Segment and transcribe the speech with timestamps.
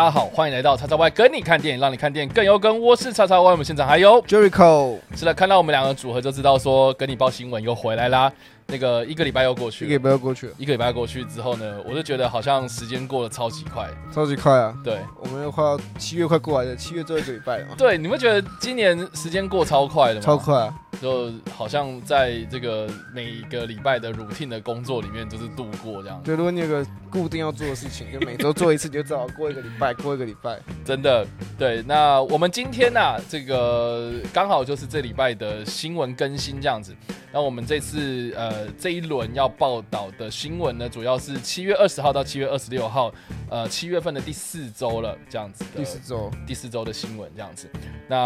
[0.00, 2.80] 大家好，欢迎来到叉叉 Y 跟你看电影，让你看电影更有梗。
[2.80, 8.32] 我是叉叉 Y，我们现场还有 Jericho，是的，看到我们两个组合就知道说跟你报新闻又回来啦。
[8.70, 13.90] 那个一个礼拜又过去了，一个礼拜又过去了，一个礼拜过去之后呢，我就觉得好像时间过得超级快。
[14.12, 14.74] 超级快啊！
[14.84, 20.20] 对，我们又快要七月快过来了，七月最后一个礼拜了嘛，对，你们觉得今年时间过超快的吗？
[20.20, 20.74] 超快啊！
[21.00, 26.20] 就好像在这个每一个礼拜的 routine 的工作里面，就是度过这样。
[26.22, 30.58] 就如果你有个固定要做的事情，就每周做一次，就至少过一个礼拜，过一个礼拜。
[30.84, 31.26] 真的，
[31.58, 31.82] 对。
[31.86, 36.94] 那我们今天呢、这个刚好就是这礼拜的新闻更新这样子。
[37.32, 43.12] 那我们这次呃这一轮要报道的新闻呢，主要是七月二十号到七月二十六号，
[43.48, 45.78] 呃七月份的第四周了，这样子的。
[45.78, 47.70] 第四周，第四周的新闻这样子。
[48.08, 48.16] 那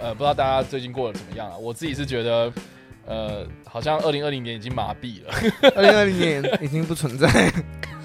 [0.00, 1.56] 呃，不知道大家最近过得怎么样啊？
[1.56, 2.52] 我自己是觉得，
[3.06, 7.28] 呃，好像二零二零年已经麻痹了，二零二零年 已经不存在。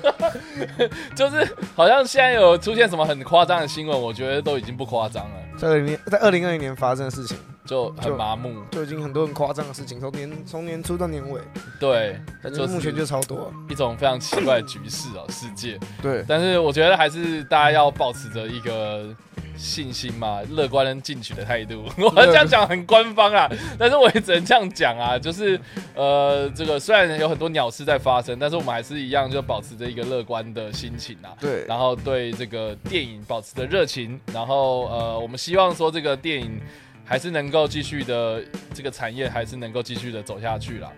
[1.15, 8.63] 就是好像现在有出现什么很夸张的新闻，我觉得都已经不夸张了，在二零年，在二零二零年发生的事情，就很麻木。
[8.71, 11.41] 就已经很多很夸张的事情，从年从年初到年尾，
[11.79, 13.51] 对，反就是正目前就超多啊。
[13.69, 15.79] 一种非常奇怪的局势哦，世界。
[16.01, 19.15] 对，但是我觉得还是大家要保持着一个
[19.55, 21.85] 信心嘛，乐观进取的态度。
[21.97, 25.59] 我这样讲很官方啊，但是我也只能这样讲啊，就是
[25.95, 31.31] 呃，这个虽然有很多鸟事在发生，但是我们还是一样就保持着一个乐观的心情啊。
[31.39, 36.59] 对，然后对这个电影保持着热情，然后呃，我们希望说这个电影
[37.05, 40.91] 还是能够继续的，这个产业还是能够继续的走下去啦。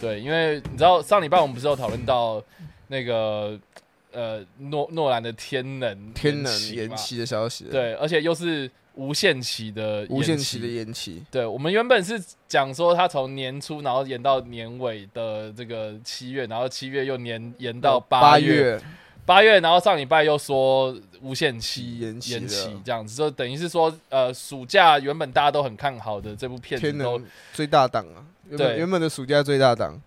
[0.00, 2.42] 对，因为你知道上礼拜我们不是有讨论到
[2.86, 3.58] 那个
[4.12, 18.80] 呃诺诺兰的天能天能延，期的消息，，对，而且又是无限期的无限期的延期，对，我们原本是讲说他从年初，然后延到年尾的这个七月，然后七月又延延到八月，
[19.26, 30.00] 八月，然后上礼拜又说无限期延期延期了这样子，就等于是说，呃，暑假原本大家都很看好的这部片子天都能最大档啊，原对本原本的暑假最大档，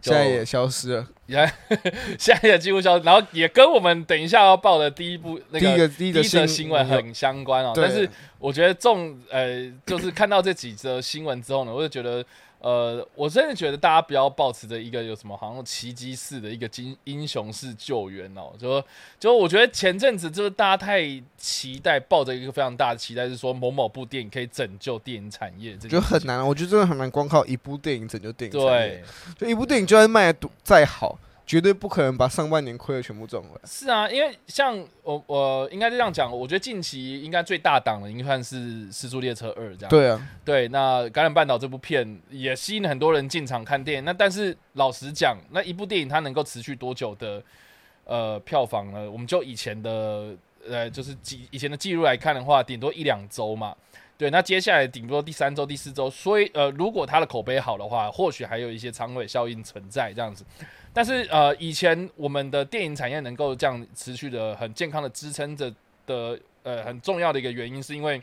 [0.00, 1.06] 就现在也消失了。
[1.26, 1.52] 也
[2.18, 7.72] 现在也几乎消失，然后也跟我们等一下要报的第一部那个第一个第一则个新闻很相关哦。
[7.74, 12.24] 但是我觉得重呃，就是看到这几则新闻之后呢，我就觉得。
[12.66, 18.82] 呃，我真的觉得大家不要抱持着一个有什么好像奇迹式的一个英英雄式救援哦，就
[19.20, 21.00] 就我觉得前阵子就是大家太
[21.38, 29.04] 期待，抱着一个非常大的期待，是说某某部电影可以拯救电影产业，这件事情就很难啊，我觉得真的很难，光靠一部电影拯救电影产业。
[29.38, 33.60] 对，就一部电影就算卖的再好，绝对不可能把上半年亏的全部赚回来。
[33.64, 38.56] 是啊，因为像我我应该这样讲，我觉得近期应该最大档的应该算是
[38.92, 39.88] 《失速列车二》这样。
[39.88, 44.04] 对啊，对，那《感染半岛》这部片也吸引了很多人进场看电影。
[44.04, 47.40] 那但是老实讲，那一部电影它能够持续多久的
[48.04, 49.08] 呃票房呢？
[49.08, 50.34] 我们就以前的
[50.68, 53.76] 呃就是记以前的记录来看的话，顶多一两周嘛。
[54.18, 60.42] 对，那接下来顶多第三周、第四周，所以呃，如果它的口碑好的话，或许还有一些长尾效应存在这样子。
[60.96, 65.70] 但是呃，以前我们的电影产业能够这样持续的很健康的支撑着
[66.06, 68.22] 的呃很重要的一个原因，是因为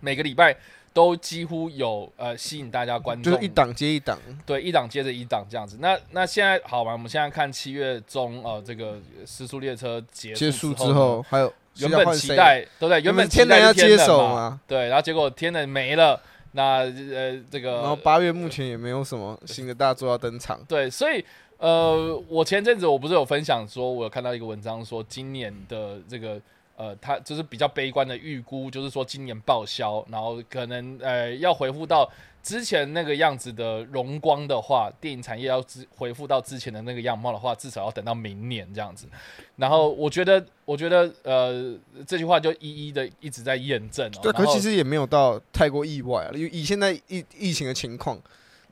[0.00, 0.52] 每个礼拜
[0.92, 4.18] 都几乎有呃吸引大家关注，就是一档接一档。
[4.44, 5.76] 对一档接着一档这样子。
[5.78, 12.96] 那那现在好玩，我们现在看七月中呃这个《时速列车》结结束束之后，还有，原本期待对不对？
[12.96, 16.20] 原原本天能要接手嘛，对，然后结果天能没了，
[16.50, 20.60] 那呃这个然后八月目前也没有什么新的大作要登场。
[20.66, 21.24] 对，所以
[21.62, 26.40] 呃，我前阵子我不是有分享说，我有看到一个文章说，今年的这个
[26.74, 32.10] 呃，他就是比较悲观的预估，就是说今年报销，然后可能呃要回复到
[32.42, 39.06] 之前那个样子的荣光的话，电影产业要之恢复到之前的那个样貌的话，至少要等到明年这样子。
[39.54, 41.72] 然后我觉得，我觉得呃
[42.04, 44.18] 这句话就一一的一直在验证哦。
[44.20, 48.20] 对，可其实也没有到太过意外啊，因为以现在疫疫情的情况，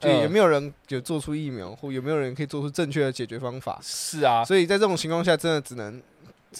[0.01, 3.79] 就嗯有没有人有做出疫苗，或有没有人可以做出正确的解决方法？
[3.83, 6.03] 是啊，所以在这种情况下，真的只能，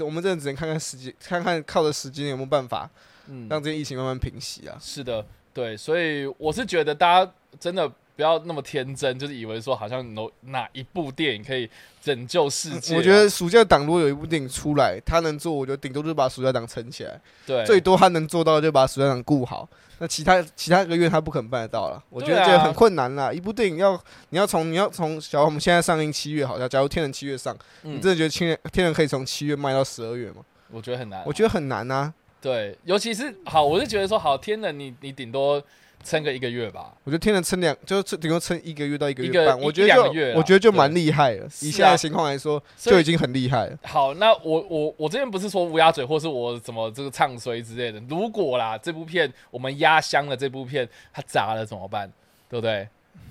[0.01, 2.89] 我们真的只能看看时间，看看靠着时间有没有办法
[3.27, 4.77] 嗯，让这些疫情慢慢平息啊。
[4.81, 7.91] 是的，对，所以我是觉得大家真的
[8.21, 11.67] 不要那么天真，就是以为说好像哪哪一部电影可以
[12.03, 19.67] 拯救世界啊、我觉得暑假档如果有一部电影出来，他能做，我觉得顶多就是把暑假档撑起来，对，最多他能做到就把暑假档顾好。
[20.01, 23.33] 那其他其他一个月他不可能办得到了，我觉得这个很困难啦。
[23.33, 30.45] 一部电影要你要从你要从，假如我们现在上映七月好像，假如天人七月上，嗯你真的觉得天人天人可以从七月卖到十二月吗？
[30.71, 31.23] 我觉得很难。
[31.25, 32.13] 我觉得很难啊。
[32.39, 35.63] 对，尤其是好，我是觉得说好，天人你你顶多
[36.03, 36.93] 撑个一个月吧。
[37.05, 41.47] 我觉得天能撑两，就是顶多撑一个月到一个月半，我觉得两个月我觉得就蛮厉害了。
[41.61, 43.79] 以现在的情况来说，就已经很厉害了。
[43.83, 48.03] 好，那我我我这边不是说乌鸦嘴，或是我怎么这个唱衰之类的。
[48.09, 52.11] 如果啦，这部片我们压箱了，这部片它砸了怎么办？
[52.49, 52.89] 对不对？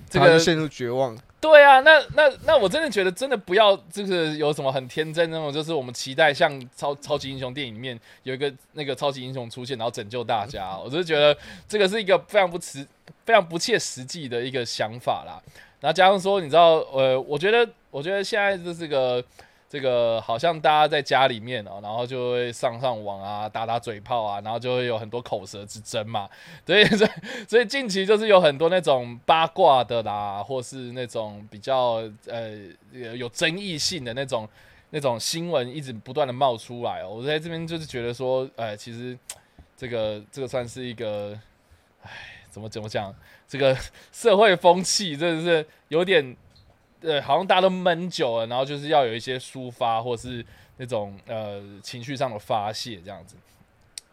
[0.08, 1.16] 这个就陷入绝望。
[1.40, 10.76] 对啊，那那那我真的觉得，真的不要就是有什么很天真那种，就是我们期待像超超级英雄电影里面有一个那个超级英雄出现，然后拯救大家。
[10.76, 11.34] 我就觉得
[11.66, 12.86] 这个是一个非常不实、
[13.24, 15.40] 非常不切实际的一个想法啦。
[15.80, 19.24] 然后加上说，你知道，呃，我觉得，我觉得现在就是个
[19.70, 26.28] 这个好像大家在家里面哦，然后就会上上网啊，打打嘴炮啊，然后就会有很多口舌之争嘛。
[26.66, 27.10] 所以，所以，
[27.46, 32.50] 所以近期就是有很多那种八卦的啦，或是那种比较呃
[32.90, 34.48] 有有争议性的那种
[34.90, 39.16] 那种新闻，一直不断的冒出来、我在这边就是觉得说，呃，其实
[39.76, 41.38] 这个这个算是一个，
[42.02, 42.10] 唉，
[42.50, 43.14] 怎么怎么讲，
[43.46, 43.76] 这个
[44.10, 46.36] 社会风气真的是有点。
[47.00, 50.44] 对，好像大家都闷久了，然后就是要有一些抒发，或是
[50.76, 53.36] 那种呃情绪上的发泄这样子。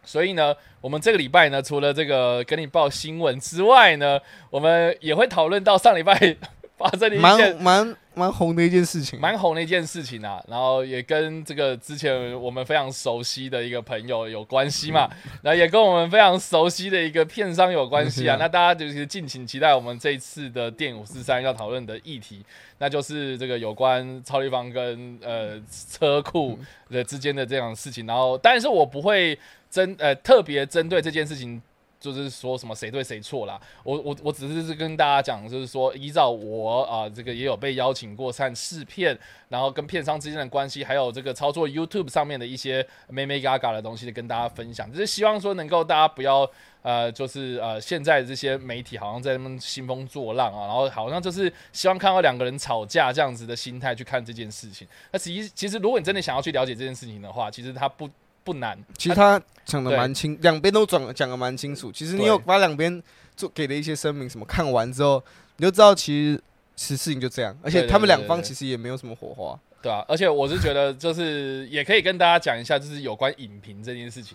[0.02, 4.18] 所以呢，我们这个礼拜呢，除了这个跟你报新闻之外呢，
[4.48, 6.34] 我们也会讨论到上礼拜
[6.78, 9.20] 发生的一件蛮蛮蛮红的一件事情。
[9.20, 15.08] 蛮红的一件事情啊，然后也跟这个之前我们非常熟悉的一个朋友有关系嘛，
[15.42, 18.36] 然后也跟我们非常熟悉的一个片商有关系啊。
[18.36, 22.44] 嗯 那大家就是敬请期待我们这一次的电五四三要讨论的议题，
[22.78, 25.60] 那就是这个有关超立方跟呃
[25.90, 26.58] 车库
[26.88, 28.06] 的之间的这样的事情。
[28.06, 29.38] 然后，但是我不会
[29.70, 31.60] 针呃特别针对这件事情。
[32.00, 39.18] 就是说什么谁对谁错啦，我我我只是是跟大家讲，就是说依照我啊、这个也有被邀请过看试片，
[39.48, 46.48] 然后跟片商之间的关系，还有这个操作 YouTube 上面的一些妹妹嘎嘎的东西，跟大家分享，就是希望说能够大家不要
[46.82, 54.86] 呃，就是呃现在这些媒体好像在那边兴风作浪啊，然后好像就是希望看到两个人吵架这样子的心态去看这件事情。
[55.10, 58.08] 那其实其实如果你真的想要去了解这件事情的话，其实它不
[58.48, 61.92] 不难，其实他讲的蛮清，两边都讲讲的蛮清楚。
[61.92, 63.02] 其实你有把两边
[63.36, 65.22] 做给的一些声明，什么看完之后，
[65.58, 66.42] 你就知道其实
[66.74, 69.60] 其实事情就这样，而且他们两方其实也没有什么火花。
[69.82, 74.34] 对啊，而且我是觉得，就是也可以跟大家讲一下，就是有关影评这件事情。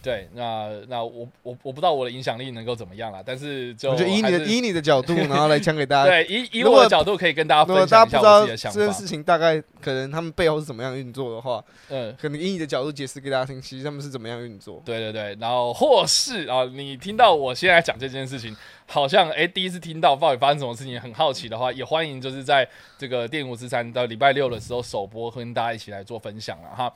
[0.00, 6.08] 对，那那我我我不知道我的影响力能够怎么样啦，但是就我就以你的以你的角度，然后来讲给大家。
[6.08, 8.78] 对以以我的角度可以跟大家分享一下我自己的想法。
[8.78, 14.80] 这件事情大概可能他们背后是怎么样运作的话，嗯，可能以你的角度解释给大家听，其实他们是怎么样运作。
[14.84, 18.56] 对对对，然后或是啊，你听到我现在讲这件事情，
[18.86, 22.66] 好像哎第一次听到到底发生什么事情，很好奇的话，也欢迎就是在
[22.96, 26.94] 这个电五十三到礼拜六的时候首播，跟大家一起来做分享了哈。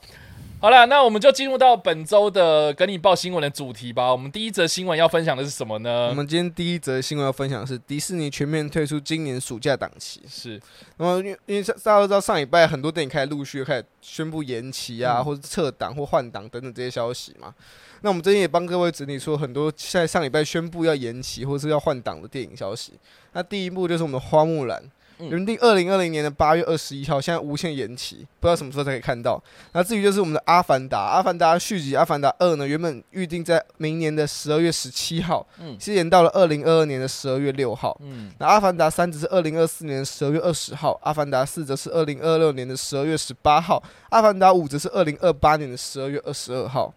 [0.63, 4.09] 好了，那我们就进入到本周的跟你报新闻的主题吧。
[4.09, 6.13] 我们第一则新闻要分享的是什么呢我？
[6.13, 10.21] 们今天第一则新闻要分享的是迪士尼全面退出今年暑假档期。
[10.25, 10.57] 是
[10.95, 17.53] 那么因为因为大家都知道上礼拜很多电影开始陆续开始宣布延期啊，嗯或者撤档或换档等等这些消息嘛。
[17.99, 22.93] 那我们这边也帮各位整理出很多现在上礼拜宣布要延期或是要换档的电影消息。
[23.33, 29.41] 那第一部就是我们的《花木兰》，嗯原定二零二零年的八月二十一号，现在无限延期，不知道什么时候才可以看到。
[29.71, 37.97] 那至于就是我们的《阿凡达》，《阿凡达》续集《阿凡达二》呢，原本预定在明年的十二月十七号，嗯是延到了二零二二年的十二月六号。
[38.01, 43.79] 嗯那《阿凡达三》则是二零二四年十二月二十号，《阿凡达四》则是二零二六年的十二月十八号，
[44.09, 46.93] 《阿凡达五》则是二零二八年的十二月二十二号。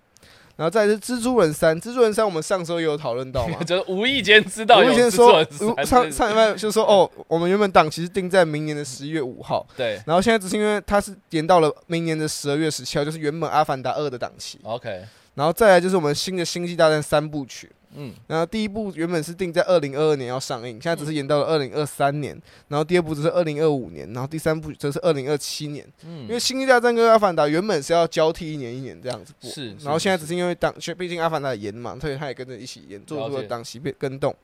[0.57, 5.45] 然后再来是《蜘蛛人三》，《蜘蛛人三》我们上周也有讨论到嘛， 就是无意间知道我有制以前说
[5.85, 14.59] 上上礼拜就说哦，我们原本档期是定在明年的十一月五号，对然后现在只是因为它是延到了明年的十二月十七号，就是原本《阿凡达二》的档期。
[14.63, 15.03] ，OK，
[15.35, 25.87] 然后再来就是我们新的《星际大战》三部曲，嗯然后第一部原本是定在二零二二年要上映，现在只是延到了二零二三年，然后第二部只是二零二五年，然后第三部则是二零二七年。
[26.03, 34.35] 因为嗯，《星际大战》跟《阿凡达》原本是要交替一年一年这样子播，是，然后现在只是是因为档，毕竟《阿凡达》延嘛，所以他也跟着一起延，做出了档期变更动。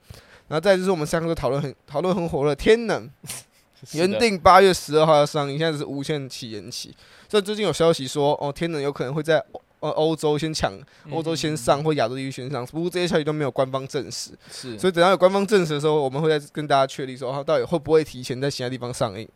[0.49, 3.09] 然后再就是我们三个都讨论很讨论很火热，《天能
[3.99, 6.95] 》原定八月十二号要上映，现在只是无限期延期。
[7.29, 9.43] 所以最近有消息说，哦，《天能》有可能会在
[9.83, 10.73] 呃欧洲先抢，
[11.11, 14.31] 欧洲先上或亚洲地区先上，不过这些消息都没有官方证实。
[14.51, 19.29] 是，所以等到有官方证实的时候，我们会再跟大家确立说，它到底会不会提前在其他地方上映。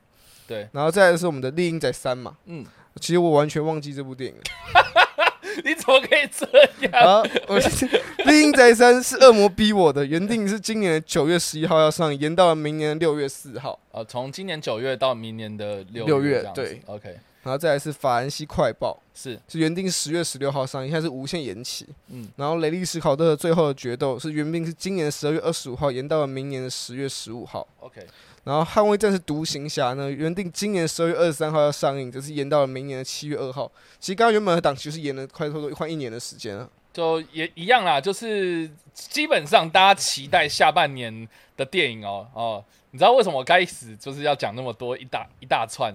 [0.47, 2.65] 对，然后再来是我们的《猎鹰仔三》嘛，嗯，
[3.01, 4.43] 其实我完全忘记这部电影了。
[5.65, 6.47] 你怎么可以这
[6.87, 7.23] 样？
[7.23, 7.87] 啊，我是
[8.27, 13.77] 《猎鹰仔三》是恶魔逼我的，原定是今年的九月十一号要上映，延到了明年的六月四号。
[13.91, 21.87] 呃，从今年九月到明年的六六月对，OK，然后再来是法兰西快报，是，是原定十月十六号上映，现在是无限延期。
[22.09, 27.65] 嗯，然后雷利史考特的最后的决斗是原定是今年十二月二十五号，延到了明年的十月十五号。
[27.79, 28.05] OK，
[28.43, 33.71] 然后捍卫战士独行侠呢，原定今年十二月二十三号要上映，就是延到了明年的七月二号。
[34.01, 36.69] 其实刚刚原本的档期是延了快差不多快一年的时间了。
[36.93, 45.95] 就也一样啦，就是基本上大家期待下半年的电影哦哦，你知道为什么我开始就是要讲那么多一大一大串，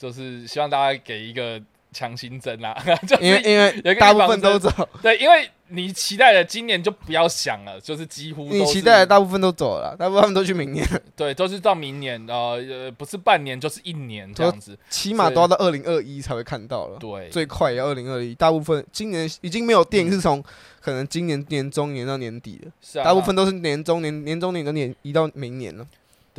[0.00, 1.60] 就是希望大家给一个
[1.92, 2.74] 强心针啦，
[3.06, 4.70] 就是因为因为大部分都走，
[5.02, 16.98] 对，因为你期待的今年就不要想了，就是几乎是你期待的大部分都走了，大部分都去明年， 对，都是到明年呃呃不是半年就是一年这样子，起码都要到二零二一才会看到了。
[16.98, 20.42] 对，最快也要二零二一，大部分今年已经没有电影是从
[20.80, 25.86] 可能今年年中年到年底了，是啊，大部分都是年中年年中年跟年移到明年了。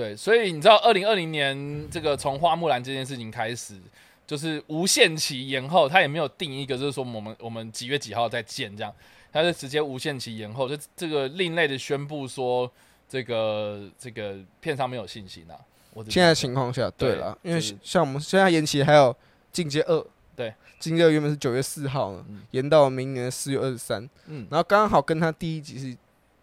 [0.01, 3.79] 对，所以你知道，二零二零年这个从花木兰这件事情开始，
[4.25, 8.91] 就是无限期延后，他也没有定一个，就是说我们我们几月几号再见这样，
[9.31, 12.67] 他就直接无限期延后，就这个另类的宣布说，
[13.08, 15.53] 这个这个片商没有信心啊。
[15.93, 19.13] 我只现在情况下，对对了，因为像我们现在延期还有
[19.51, 20.00] 《进阶二》，
[20.36, 25.96] 对，《进阶二》原本是九月四号呢嗯，延到明年四月二十三，嗯然后刚好跟他第一集是。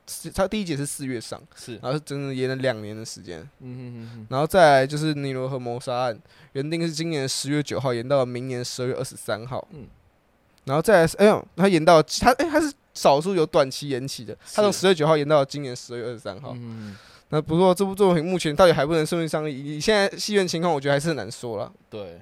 [0.08, 6.18] 是他第一节是四月上，是然后是真的延了两年的时间，嗯嗯嗯嗯然后再来就是尼罗河谋杀案，
[6.54, 9.66] 原定是今年十月九号，延到了明年十二月二十三号。
[9.72, 9.86] 嗯
[10.64, 16.52] 然后再来，哎呦，他延到他哎、他是少数有短期延期的，他从十月九号延到了今年十二月二十三号。
[16.58, 16.94] 嗯，
[17.30, 21.72] 那不过这部作品目前到底还不能顺利上映，以现在戏院情况，我觉得还是很难说了。
[21.88, 22.20] 对，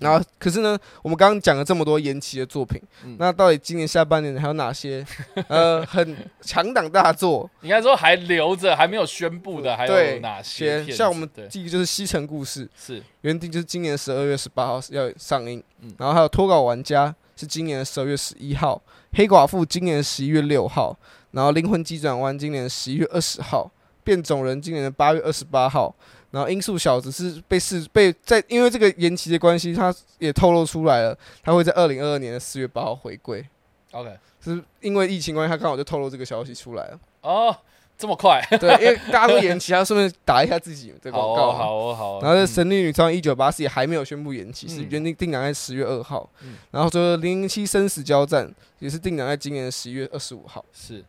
[0.00, 5.06] 然后，可是呢，我们刚刚讲了这么多延期的作品，嗯那到底今年下半年还有哪些
[5.48, 7.48] 呃很强档大作？
[7.62, 10.92] 应该说还留着还没有宣布的，还有对哪些片子？
[10.96, 18.82] 像我们对第一个就是《西城故事》，是原定就是今年十二月十八号要上映，嗯然后还有脱稿玩家是今年的十二月十一号，
[19.12, 20.96] 黑寡妇今年十一月六号，
[21.30, 23.70] 然后灵魂急转弯今年十一月二十号，
[24.02, 25.94] 变种人今年的八月二十八号，
[26.34, 33.46] 然后音速小子是被视被在因为这个延期的关系，他也透露出来了，他会在二零二二年的四月八号回归
[33.92, 34.10] ，OK
[34.42, 36.98] 是因为疫情关系，他刚好就透露这个消息出来了。
[37.20, 37.56] 哦，
[37.96, 41.52] 这么快， 对，因为大家都延期，他顺便打一下自己的广告好。
[41.52, 46.28] 哦好哦好哦，然后神力女超人一九八四》也还没有宣布延期，是嗯原定定档在十月二号。
[46.42, 48.46] 嗯然后说《零零七生死交战》
[48.80, 50.64] 也是定档在今年的十一月二十五号。
[50.72, 51.04] 是，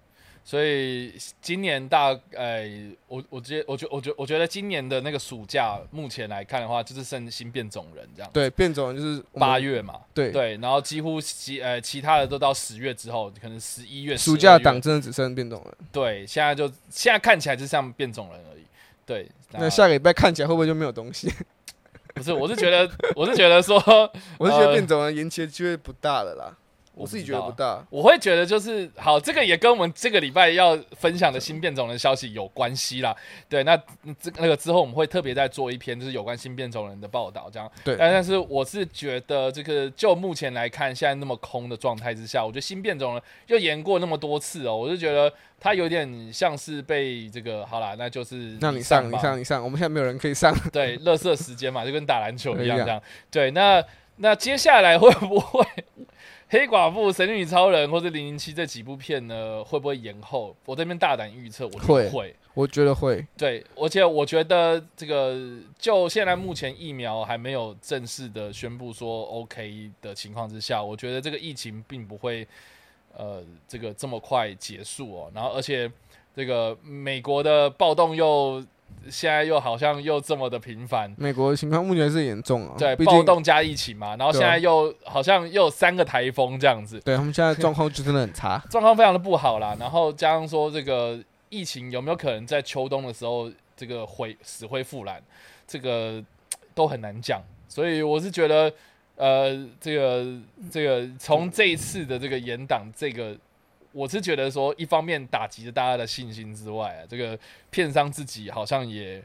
[0.47, 1.11] 所以
[1.41, 2.69] 今年大呃，
[3.07, 10.31] 我我觉我觉我觉我觉得今年的那个暑假，目前来看的话，就是剩新变种人这样，对，变种人就是八月嘛，对。
[10.31, 15.73] 对，然后几乎其呃其他的都到十月之后，可能十一月、暑假档，真的只剩变种人。
[15.91, 18.63] 对，现在就现在看起来就像变种人而已，
[19.03, 21.27] 对，那下个礼拜看起来会不会就没有东西？
[22.13, 23.75] 不是，我是觉得 我是觉得说，
[24.39, 26.55] 我是觉得呃变种人延期的机会不大了啦，我
[26.95, 27.85] 我自己觉得不大。
[27.89, 33.15] 我会觉得就是好，这个也跟我们这个礼拜要分享的新变种人消息有关系啦。
[33.49, 33.75] 对，那
[34.19, 37.69] 这那个之后我们会特别再做一篇，就是有关新变种人的报道，这样。
[37.83, 50.55] 对但但是我是觉得这个就目前来看，现在那么空的状态之下，我觉得新变种人又延过那么多次哦，我就觉得他有点像是被这个好啦，那就是那你上，吧你上，你上，我们现在没有人可以上。
[50.71, 53.01] 对，乐色时间嘛，就跟打篮球一样这 样。
[53.29, 53.83] 对，那
[54.17, 55.65] 那接下来会不会
[56.55, 59.61] 黑寡妇、神女超人或者零零七这几部片呢？
[59.61, 60.55] 会不会延后？
[60.65, 62.33] 我这边大胆预测，我会。
[62.53, 65.37] 我觉得会，对，而且我觉得这个
[65.77, 72.47] 就现在目前疫苗还没有正式的宣布说 OK 的情况之下，我觉得这个疫情并不会
[73.17, 75.31] 呃这个这么快结束哦。
[75.35, 75.91] 然后而且
[76.33, 78.65] 这个美国的暴动又
[79.09, 82.75] 现在又好像又这么的频繁，美国的情况目前是严重啊。
[82.77, 88.61] 对，暴动加疫情嘛，然后现在又好像又有三个台风这样子，对他们现在状况就真的很差。
[88.69, 89.75] 状况非常的不好啦。
[89.79, 95.21] 然后加上说这个疫情有没有可能在秋冬的时候这个恢死灰复燃，
[95.67, 96.23] 这个
[96.73, 97.41] 都很难讲。
[97.67, 98.71] 所以我是觉得，
[99.15, 100.25] 呃，这个
[100.71, 103.35] 这个从这一次的这个严党，这个
[103.95, 109.23] 我是觉得说，一方面打击了大家的信心之外啊，这个片商自己好像也。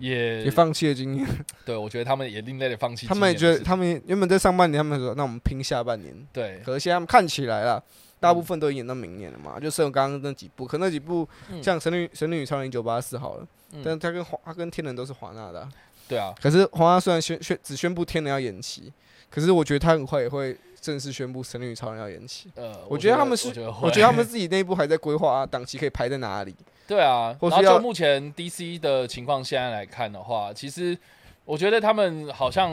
[0.00, 1.24] 也也放弃了经验，
[1.64, 6.60] 对，我觉得他们也另类的放弃他们也觉得，他们原本在上半年，他们说那我们拼下半年，对。
[6.66, 7.80] 可是现在他们看起来啦，
[8.18, 11.62] 大部分都演到明年了嘛，就剩刚刚那几部，可那几部嗯。
[11.62, 13.82] 像《神女神女与超人一九八四》好了，嗯。
[13.84, 15.68] 但他跟华他跟天人都是华纳的啊、
[16.08, 18.92] 对啊，可是华纳虽然宣宣只宣布天人要延期，
[19.30, 22.50] 可是我觉得他很快也会正式宣布神女与超人要延期。
[22.56, 23.48] 呃，我觉得他们是
[23.80, 26.54] 我觉得他们自己内部还在规划啊，档期可以排在哪里。
[26.86, 30.96] 对啊，或是要然后就目前 DC 的情况现在来看的话，其实
[31.46, 32.70] 我觉得他们好像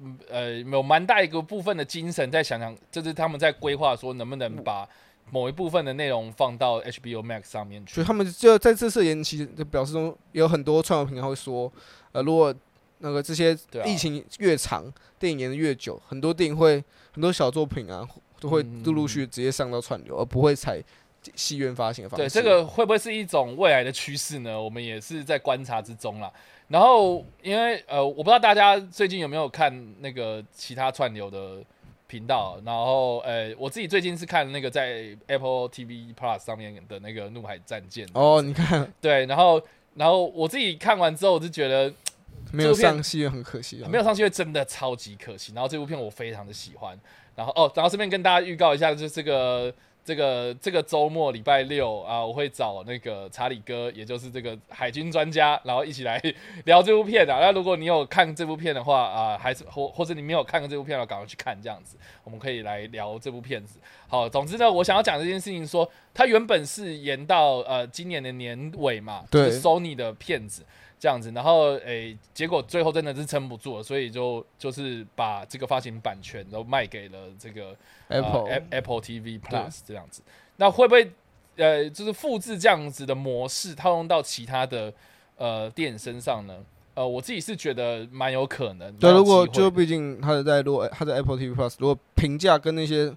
[0.00, 4.88] 嗯呃有蛮大一个部分的精神在想想，就是他们在规划说能不能把
[5.30, 8.06] 某一部分的内容放到 HBO Max 上面去所以。
[8.06, 11.72] 他们就在这次延期的表示中，有很多串流平台会说，
[12.10, 12.52] 呃，如果
[13.02, 16.82] 那个这些疫情越长，电影延的越久，很多电影会
[17.12, 18.08] 很多小作品啊，
[18.40, 20.82] 都会嗯陆陆续续直接上到串流，而不会采
[21.34, 22.24] 戏院发行的方式。
[22.24, 24.60] 对，这个会不会是一种未来的趋势呢？
[24.60, 26.32] 我们也是在观察之中啦。
[26.68, 31.62] 然后，因为呃，我不知道大家最近有没有看那个其他串流的
[32.06, 39.60] 频道，然后呃，我自己最近是看那个在 Apple TV Plus 上面的那个《怒海战舰》哦，你看对，然后
[39.94, 41.92] 然后我自己看完之后，我就觉得
[42.52, 45.52] 没有上戏院很可惜啊，没有上去会真的超级可惜。
[45.54, 46.98] 然后这部片我非常的喜欢。
[47.34, 49.72] 然后哦，然后顺便跟大家预告一下，就是这个
[50.04, 56.22] 这个这个周末礼拜六啊，我会找那个查理哥，也就是这个海军专家，然后一起来
[56.66, 57.38] 聊这部片啊。
[57.40, 63.78] 那如果你有看这部片的话啊，还是或或者你没有看过这部片的话，赶快去看这样子，我们可以来聊这部片子。
[64.08, 70.62] 好，总之呢，我想要讲这件事情说，它原本是延到呃今年的年尾嘛，对就是 Sony 的片子。
[71.02, 77.74] 这样子，然后诶、结果最后真的是撑不住了，所以就就是把这个发行版权都卖给了这个
[78.06, 80.22] Apple Apple TV Plus 这样子。
[80.58, 81.10] 那会不会
[81.56, 84.94] 呃，就是复制这样子的模式套用到其他的
[85.36, 86.56] 呃电影身上呢？
[86.94, 88.94] 呃，我自己是觉得蛮有可能。
[88.98, 93.12] 对，如果就毕竟它的在如果它在 Apple TV Plus 如果评价跟那些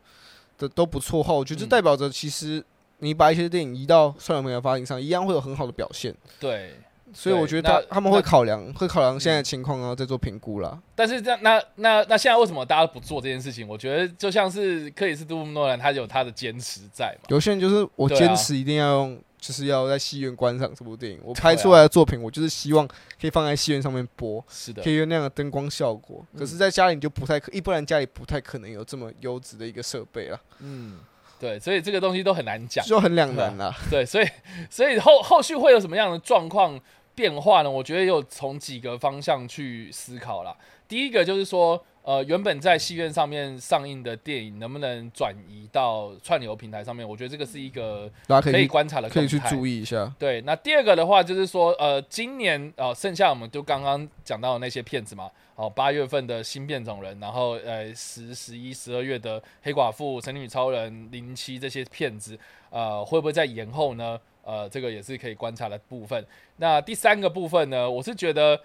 [0.58, 2.66] 的都不错的话，我觉得这嗯代表着其实
[2.98, 6.16] 你把一些电影移到串流平台发行上，一样会有很好的表现。
[6.40, 6.74] 对，
[7.16, 10.78] 所以我觉得他他们会考量，会考量现在情况，然后再做评估啦。
[10.94, 13.66] 但是这样，那那那现在为什么大家不做这件事情？
[13.68, 17.28] 我觉得就像是克里斯杜诺兰，他有他的坚持在嘛。
[17.30, 21.20] 有些人就是我坚持一定要用，就是要在戏院观赏这部电影。
[21.24, 26.26] 我拍出来的作品，我就是希望可以放在戏院上面播，是的可，以用那样的灯光效果。
[26.34, 31.00] 嗯可是，在家里你就不太可，一般人家里不太可能有这么优质的一个设备啦，嗯，
[31.40, 32.86] 对，所以这个东西都很难讲。
[32.86, 33.74] 就很两难啦。
[33.90, 34.28] 对，所以
[34.70, 36.80] 所以后后续会有什么样的状况
[37.16, 37.72] 变化呢？
[37.72, 40.56] 我觉得有从几个方向去思考啦。
[40.88, 47.08] 第一个就是说，呃，原本在戏院上面上映的电影能不能转移到串流平台上面？
[47.08, 50.14] 我觉得这个是一个可以大家可以观察的可以去注意一下。
[50.20, 62.38] 对，那第二个的话就是说，呃，今年呃，剩下我们就刚刚讲到的那些片子嘛，哦，八月份的新变种人，然后呃，十、十一、十二月的黑寡妇、神女超人、零七这些片子，
[62.70, 64.20] 呃，会不会在延后呢？
[64.46, 66.26] 呃，这个也是可以观察的部分。
[66.58, 68.56] 那第三个部分呢，我是觉得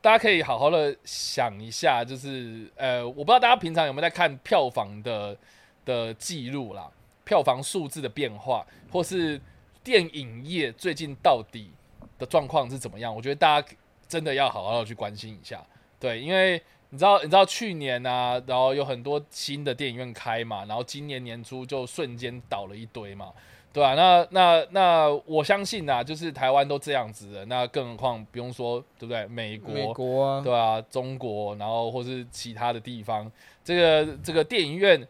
[0.00, 5.36] 大家可以好好的想一下，就是呃，我不知道大家平常有没有在看票房的
[5.84, 6.90] 的记录啦，
[7.24, 9.38] 票房数字的变化，或是
[9.82, 11.70] 电影业最近到底
[12.18, 13.14] 的状况是怎么样？
[13.14, 13.68] 我觉得大家
[14.08, 15.62] 真的要好好的去关心一下。
[15.98, 23.32] 对，因为你知道，你知道去年啊，然后有很多新的电影院开嘛，然后今年年初就瞬间倒了一堆嘛，
[23.72, 29.24] 对啊，那那那我相信啊，就是台湾都这样子的，那更何况不用说，对不对？
[29.28, 33.30] 美国，美国啊，对啊，中国，然后或是其他的地方，
[33.62, 35.06] 这个这个电影院，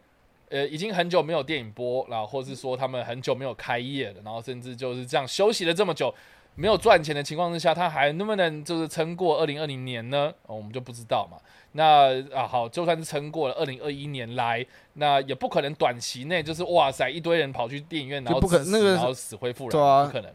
[0.51, 6.15] 呃，已经很久没有电影播，了或是说他们很久没有开业了，然后甚至就是这样休息了这么久，
[6.55, 10.31] 没有赚钱的情况之下，他还能不能就是撑过二零二零年呢？
[10.47, 11.39] 哦，我们就不知道嘛。
[11.73, 20.31] 那啊好，就算是撑过了二零二一年来，那也不可能短期内就是哇塞一堆人跑去电影院，然后不可能那个死然后死灰复燃，对啊不可能。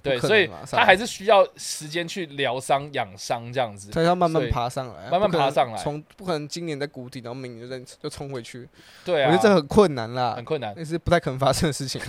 [0.00, 3.90] 对，所以他还是需要时间去疗伤养伤这样子。
[3.90, 8.66] 所以要慢慢爬上来啊，慢慢爬上来从不可能今年在谷底，然后明年就再就冲回去。
[9.04, 10.72] 对啊，我觉得这很困难啦很，困难。
[10.76, 12.00] 那是不太可能发生的事情。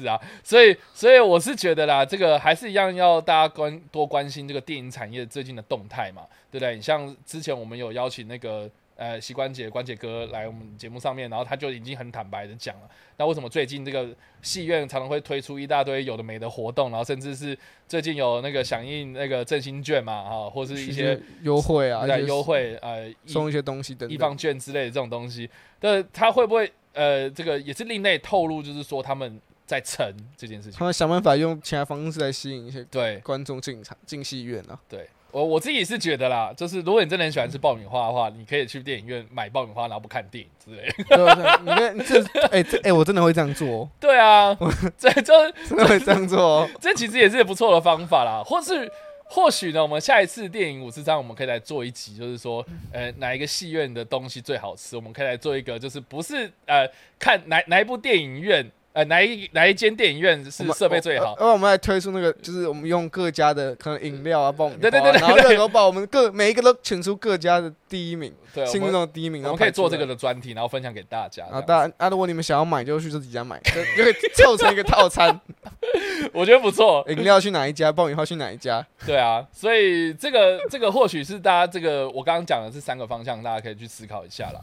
[0.00, 6.74] 是啊，所以所以我是觉得啦，这个还是一样要大家关多关心这个电影产业最近的动态嘛，对不对？
[6.74, 14.08] 你像之前我们有邀请那个呃膝关节关节哥来我们节目上面，然后他就已经很坦白的讲了，那为什么最近这个
[14.42, 17.56] 戏院常常会推出一大堆有的没的活动，然后甚至是
[17.88, 24.28] 最近有那个响应那个振兴券嘛，哈，或是一些优惠啊，对优惠呃送一些东西等一等。
[24.28, 25.48] 方券之类的这种东西，
[25.80, 30.84] 那他会不会呃这个也是另类透露，就是说他们在撑这件事情他。
[30.84, 34.78] 们想办法用其他方式来吸引一些对观众进场进戏院啊。
[34.88, 41.04] 对，我我自己是觉得啦，就是如果你真的很喜欢吃爆米花的话，你可以去电影院买爆米花，然后不看电影之类的。
[41.04, 44.56] 对对，你看这 哎这哎，我真的会这样做哦，对啊，
[44.98, 45.32] 这就
[45.68, 46.70] 真的会这样做哦。
[46.80, 48.90] 这其实也是不错的方法啦，或是。
[49.26, 56.86] 或许呢，我们下一次电影五四三，我们可以来做一集，就是说，呃，哪一个戏院的东西最好吃，我们可以来做一个，就是不是呃
[57.18, 61.30] 看哪哪一部电影院呃，哪一哪一间电影院是设备最好？
[61.30, 69.98] 要不然我们来推出那个，就是我们用各家的可能饮料啊、爆米花啊，对对对对然后热狗堡，我们各每一个都选出各家的第一名，对，心目中的第一名，然后可以做这。
[69.98, 71.44] 个的专题，然后分享给大家。
[71.44, 75.40] 然后这样大家啊，如果你们想要买，就去这几家买，就就可以凑成一个套餐。
[76.32, 77.04] 我觉得不错。
[77.08, 78.86] 饮料去哪一家，爆米花去哪一家？
[79.06, 84.60] 对啊，所以这个这个或许是大家这个我刚刚讲的是三个方向，大家可以去思考一下啦。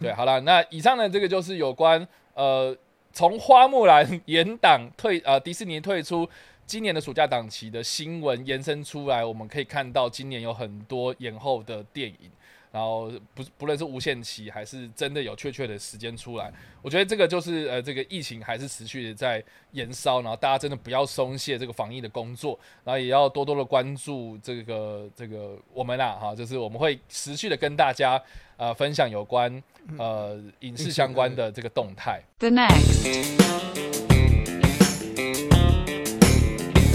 [0.00, 2.76] 对，好了，那以上呢这个就是有关呃
[3.14, 6.28] 从花木兰延档退呃迪士尼退出
[6.66, 12.28] 今年的暑假档期的新闻延伸出来，我们可以看到今年有很多延后的电影。
[12.74, 28.20] 然后不不论是无限期还是真的有确切的时间出来，我觉得这个就是呃这个疫情还是持续的在延烧，然后大家真的不要松懈这个防疫的工作，然后也要多多的关注这个这个我们啦哈，就是我们会持续的跟大家
[28.56, 29.62] 呃分享有关
[29.96, 32.20] 呃影视相关的这个动态。
[32.40, 33.44] The next.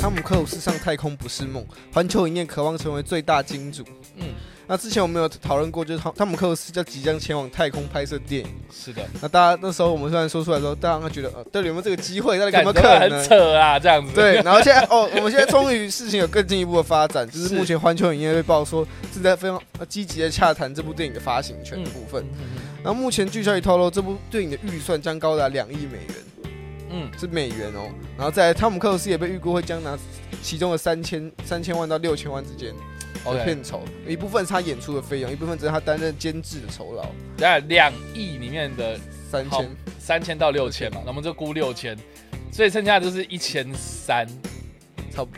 [0.02, 3.84] 汤姆克鲁斯上太空不是梦，环球影业渴望成为最大金主。
[4.16, 4.34] 嗯，
[4.72, 8.48] 那之前我们有讨论过，就是汤汤姆克鲁斯要即将前往太空拍摄电影。
[8.72, 12.38] 是的，那大家那时候我们虽然说出来的时候，大家会觉得呃，到底有没有这个机会？
[12.38, 13.28] 到底有感觉没有可很能？
[13.28, 14.14] 扯啊，这样子。
[14.14, 22.24] 对， 然后现在哦，我们现在终于事情有更进一步的发展，就是是目前环球影业被报说正在非常呃积极的洽谈这部电影的发行权的部分。
[22.84, 26.16] 然后目前据消息透露，这部电影的预算将高达两亿美元，
[26.92, 27.90] 嗯，是美元哦。
[28.16, 29.98] 然后在汤姆克鲁斯也被预估会将拿
[30.44, 32.72] 其中的三千三千万到六千万之间
[33.26, 37.06] 的 OK，片酬，一部分是他演出的费用，一部分只是他担任监制的酬劳，
[37.38, 39.70] 那两亿里面的三千。
[40.00, 41.96] 三千到六千嘛，那我们就估六千，
[42.52, 44.28] 所以剩下就是一千三。
[45.12, 45.32] 差不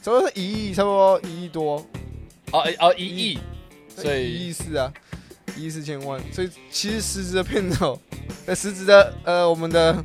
[0.00, 1.84] 差不多是一亿，差不多一亿多，
[2.52, 3.38] 哦诶哦，一亿，
[3.96, 4.92] 所以一亿四啊，
[5.56, 7.98] 一亿四千万，所以其实实质的片酬，
[8.46, 10.04] 呃，实质的呃我们的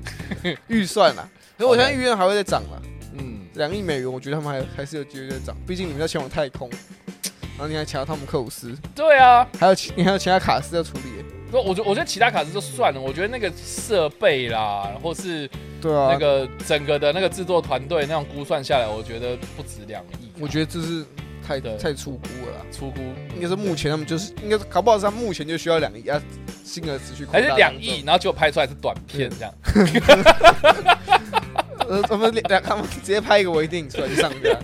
[0.68, 2.91] 预算啦， 可是我相信预算还会再涨啦，嗯，
[3.62, 6.68] 两亿美元，我觉得他们还还是有机会再涨，毕竟你们要前往太空，
[7.56, 11.18] 然后你还抢到汤姆克鲁斯，对啊，还有其你还有其他卡斯要处理。
[11.18, 15.48] 耶，不，我觉我觉得其他卡司就算了，我觉得那个设备啦，或是
[15.80, 20.32] 对啊，那个整个的那个制作团队那样估算下来，我觉得不止两亿。
[20.40, 21.06] 我觉得这是
[21.48, 21.78] 太对。
[21.78, 22.58] 太出估了。
[22.58, 22.66] 啦。
[22.72, 23.00] 出估
[23.36, 26.20] 应该是目前他们就是应该是搞不好是他目前就需要两亿啊，
[26.64, 29.54] 金额持续扩大还是两亿，然后结果拍出来是短片这样。
[31.92, 34.58] 呃，我们两他们直接拍一个微电影出来就上架。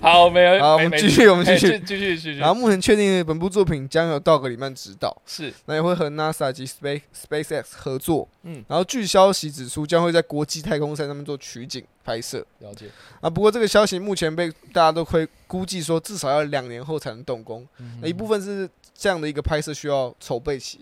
[0.00, 1.78] 好，没有，好，我们继续，我们继哎续。
[1.80, 2.48] 继续继续然。
[2.48, 8.26] 后目前确定本部作品将由道格里曼执导，是那也会和 NASA 及 Space SpaceX 合作。
[8.44, 12.38] 嗯然后据消息指出，将会在国际太空站上面做取景拍摄。
[12.60, 12.86] 了解，
[13.20, 17.66] 啊，不过这个消息目前被大家都会估计说，至少要两年后才能动工。
[17.80, 18.66] 嗯那一部分是
[18.96, 20.80] 这样的一个拍摄需要筹备期，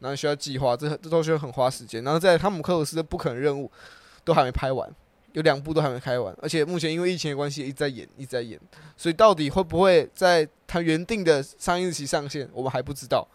[0.00, 2.04] 然后需要计划，这这都需要很花时间。
[2.04, 3.70] 然后在汤姆克鲁斯的不可能任务
[4.24, 4.90] 都还没拍完，
[5.34, 8.58] 有两部都还没开完，而且目前因为疫情的关系一直在演，一直在演，
[8.96, 13.26] 所以到底会不会在他原定的上映日期上线，我们还不知道。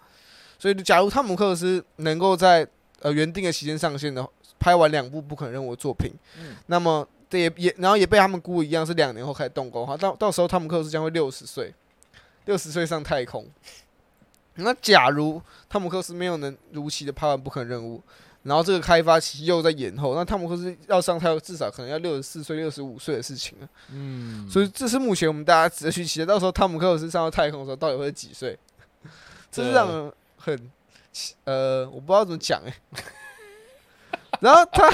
[0.57, 2.67] 所以假如汤姆克鲁斯能够在
[3.01, 4.25] 呃原定的期间上线的，
[4.57, 11.73] 拍完两部不可能任务的作品，嗯那么这也也然后也被他们估一样是两年后开始动工，哈到到时候汤姆克鲁斯将会六十岁，
[12.45, 13.45] 六十岁上太空。
[14.55, 18.01] 那假如汤姆克鲁斯没有能如期的拍完不可能任务，
[18.43, 23.69] 然后这个开发期又在延后，那汤姆克鲁斯要上太空至少可能要六十四岁、六十五岁的事情了。
[23.91, 28.57] 嗯，所以这是目前我们大家值得去期待，到时候汤姆克鲁斯上到太空的时候到底会是几岁？
[29.51, 30.71] 这是让人很
[31.43, 32.73] 呃，我不知道怎么讲哎、
[34.39, 34.89] 然后他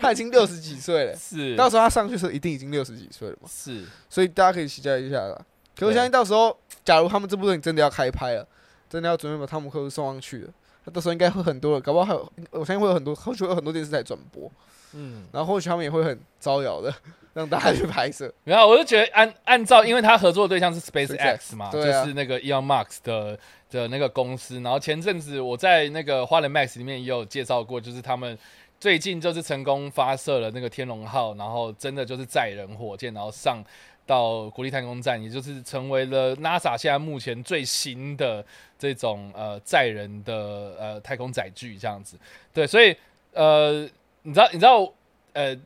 [0.00, 5.38] 他已经六十几岁了，是到时候他上去的时候一定已经六十几岁了嘛，是所以大家可以期待一下啦。
[5.78, 8.48] 可我相信到时候，假如他们这部电影真的要开拍了，
[8.88, 10.50] 真的要准备把汤姆克鲁斯送上去了，
[10.86, 14.50] 那到时候应该会很多人，搞不好还有，我相信会有很多，或许会有很多电视台转播，
[14.94, 15.24] 嗯。
[15.32, 16.94] 然后或许他们也会很招摇的
[17.34, 18.32] 让大家去拍摄。
[18.44, 24.60] 然后我就觉得按按照，因为他合作的对象是 SpaceX SpaceX，嘛，对啊就是那个 Elon Musk 的的那个公司。
[24.60, 28.38] 然后前阵子我在那个花莲 Max 里面也有介绍过，就是他们
[28.78, 33.62] 最近就是成功发射了那个天龙号，然后真的就是载人火箭，然后上
[34.06, 38.44] 到国立太空站，也就是成为了 NASA 现在目前最新的
[38.78, 42.16] 这种呃载人的呃太空载具这样子。
[42.54, 42.96] 对，所以
[43.32, 43.88] 呃，
[44.22, 44.92] 你知道你知道
[45.32, 45.56] 呃。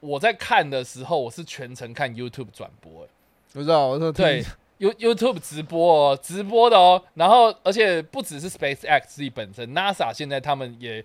[0.00, 3.08] 我在看的时候，我是全程看 YouTube 转播的，
[3.54, 4.44] 我知道，我说对
[4.76, 7.02] ，You YouTube 直播哦，直播的哦。
[7.14, 11.02] 然后，而且不只是 SpaceX 自己本身，NASA 现在他们也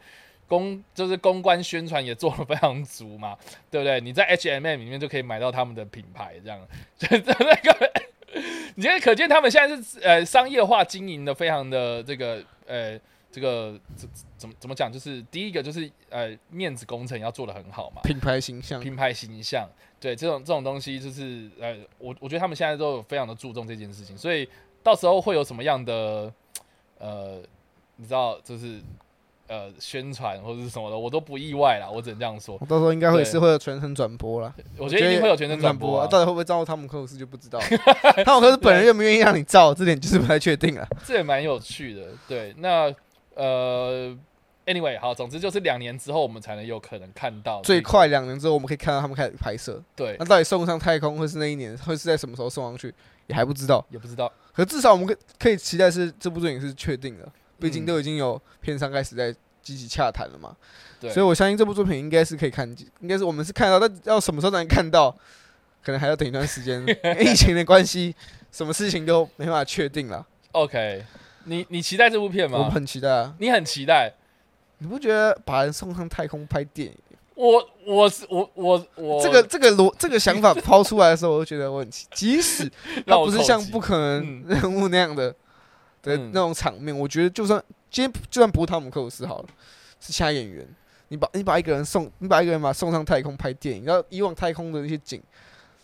[0.49, 3.37] 公就是公关宣传也做的非常足嘛，
[3.71, 4.01] 对不对？
[4.01, 6.59] 你在 H M M 里面就可以买到他们的品牌，这样，
[6.97, 7.91] 就是那个，
[8.75, 12.99] 你觉得可见他们现在是呃商业化经营的非常的这个呃
[13.31, 14.91] 这个怎怎么怎么讲？
[14.91, 24.49] 就是第一个就是呃面子工程要做的很好嘛，品牌形象，品牌形象，对这种这种东西，就是呃，我我觉得他们现在都有非常的注重这件事情，所以
[24.81, 26.33] 到时候会有什么样的
[26.97, 27.39] 呃，
[27.97, 28.81] 你知道，就是
[29.49, 32.55] 呃宣传或者是什么的，我都不意外啦，我只能这样说。
[32.61, 34.53] 我到时候应该会是会有全程转播啦。
[34.77, 37.65] 我觉得一定会有全程转播、啊，啊，到底会不会照汤姆克鲁斯就不知道了。
[38.23, 40.87] 汤姆克鲁斯本人愿不愿意让你照，这点就是不太确定了。
[41.03, 42.07] 这也蛮有趣的。
[42.27, 42.93] 对，那
[43.35, 44.15] 呃
[44.65, 49.81] ，anyway，好，总之就是两年之后我们才能有可能看到这个最快两年之后，我们可以看到他们开始拍摄。
[49.95, 52.93] 对那，到底送上太空会是那一年，会是在什么时候送上去，
[53.25, 53.83] 也还不知道。
[53.89, 54.31] 也不知道。
[54.53, 57.27] 可至少我们可可以期待是这部电影是确定的，
[57.59, 60.55] 毕竟嗯都已经有片商开始在积极洽谈了嘛。
[60.99, 62.69] 对，所以我相信这部作品应该是可以看，
[62.99, 65.11] 应该是我们是看到，但要什么时候才能看到，
[65.83, 66.83] 可能还要等一段时间。
[67.19, 68.15] 疫情的关系，
[68.51, 70.25] 什么事情都没办法确定了。
[70.51, 71.03] OK，
[71.45, 72.69] 你你期待这部片吗我？
[72.69, 73.35] 很期待啊！
[73.39, 74.13] 你很期待。
[74.79, 76.95] 你不觉得把人送上太空拍电影，
[77.35, 82.69] 我我是我我我这个这个逻这个想法抛出来的时候，我就觉得我很奇，即使
[83.05, 85.35] 它不是像不可能任务那样的
[86.01, 89.49] 的嗯那种场面，我觉得就算今天就算不是汤姆克鲁斯好了，
[89.99, 90.67] 是其他演员，
[91.09, 95.21] 你把你把一个人送，你把一个人把他送上太空拍电影，然后以往太空的那些景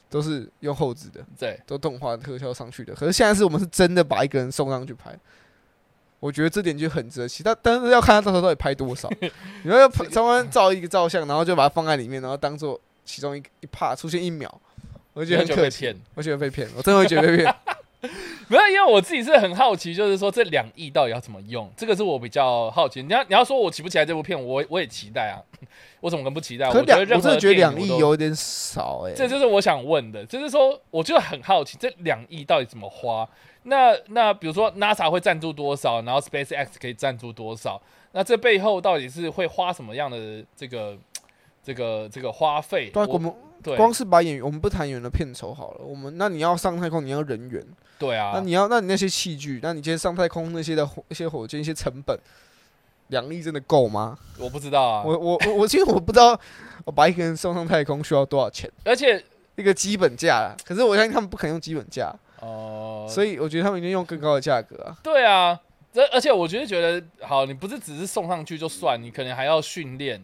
[0.09, 5.17] 都是用后置的，对都动画特效上去的，可是现在是我们是真的把一个人送上去拍。
[6.21, 9.07] 我觉得这点就很值得期待，但是要看他到时候到底拍多少。
[9.63, 14.49] 你要要拍专门照一个照相，然后就把它放在里面，然后当做其中一一 part 出现一秒，
[15.13, 15.95] 我就觉得很可骗。
[16.15, 17.55] 我觉得被骗，我真的会觉得被骗。
[18.47, 23.01] 没有，因为我自己是很好奇，就是说这两亿到底要怎么用，这个是我比较好奇。
[23.01, 25.41] 你要你要说我起不起来这部片，我我也期待啊，
[26.01, 26.69] 我怎么可能不期待？
[26.69, 33.27] 可，我觉得任何我真的觉得两亿有点少哎、这就是我想问的，就是说，我就很好奇，这两亿到底怎么花？
[33.63, 37.81] 那那比如说 NASA 会赞助多少，然后 SpaceX 可以赞助多少？
[38.11, 40.95] 那这背后到底是会花什么样的这个
[41.63, 42.91] 这个这个花费？
[42.93, 43.33] 对啊，我们
[43.65, 43.75] 对。
[43.75, 47.65] 光是把演员，我们不谈演员的片酬好了，我们那你要上太空，你要人员，
[47.97, 52.17] 对啊，那你要那你那些器具，那你今天上太空那些的 火一些火箭一些成本，
[53.07, 54.17] 两亿真的够吗？
[54.37, 56.39] 我不知道啊，我我我我其实我不知道，
[56.85, 59.23] 我把一个人送上太空需要多少钱，而且
[59.55, 60.55] 一个基本价啦。
[60.63, 64.95] 可是我相信他们不可能用基本价，哦、所以我觉得他们一定用更高的价格啊。
[65.01, 65.59] 对啊，
[65.91, 70.23] 这而且我觉得觉得好，你不是只是送上去就算，你可能还要训练，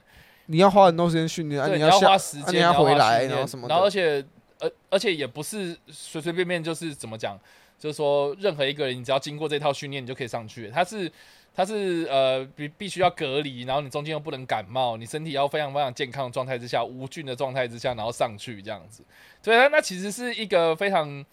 [0.51, 4.23] 你要花很多时间训练，你要花时间，啊你要回来然后什么的然后而且
[4.59, 7.39] 而而且也不是随随便便就是怎么讲，
[7.79, 10.69] 就是说任何一个人你只要经过这套训练，你就可以上去。
[10.69, 11.09] 他是
[11.55, 19.03] 他是呃必必须要隔离，然后你中间又不能感冒，你身体要非常非常健康的状态之下，无菌的状态之下，然后上去这样子。
[19.41, 21.25] 对啊，那其实是一个非常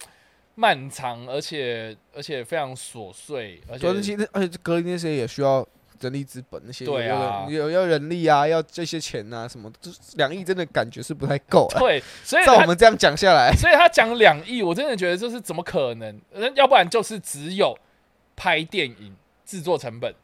[0.55, 3.89] 漫长，而且而且非常琐碎，而且
[4.33, 5.67] 而且隔离那些也需要
[6.01, 11.81] 人力资本，那些对啊有有要人力啊，要这些钱啊什么，就是两亿真的感觉是不太够了。
[11.81, 16.21] 对， 所以照我们这样讲下来， 所以他讲两亿，我真的觉得这是怎么可能？
[16.33, 17.77] 那要不然就是只有
[18.37, 20.15] 拍电影制作成本，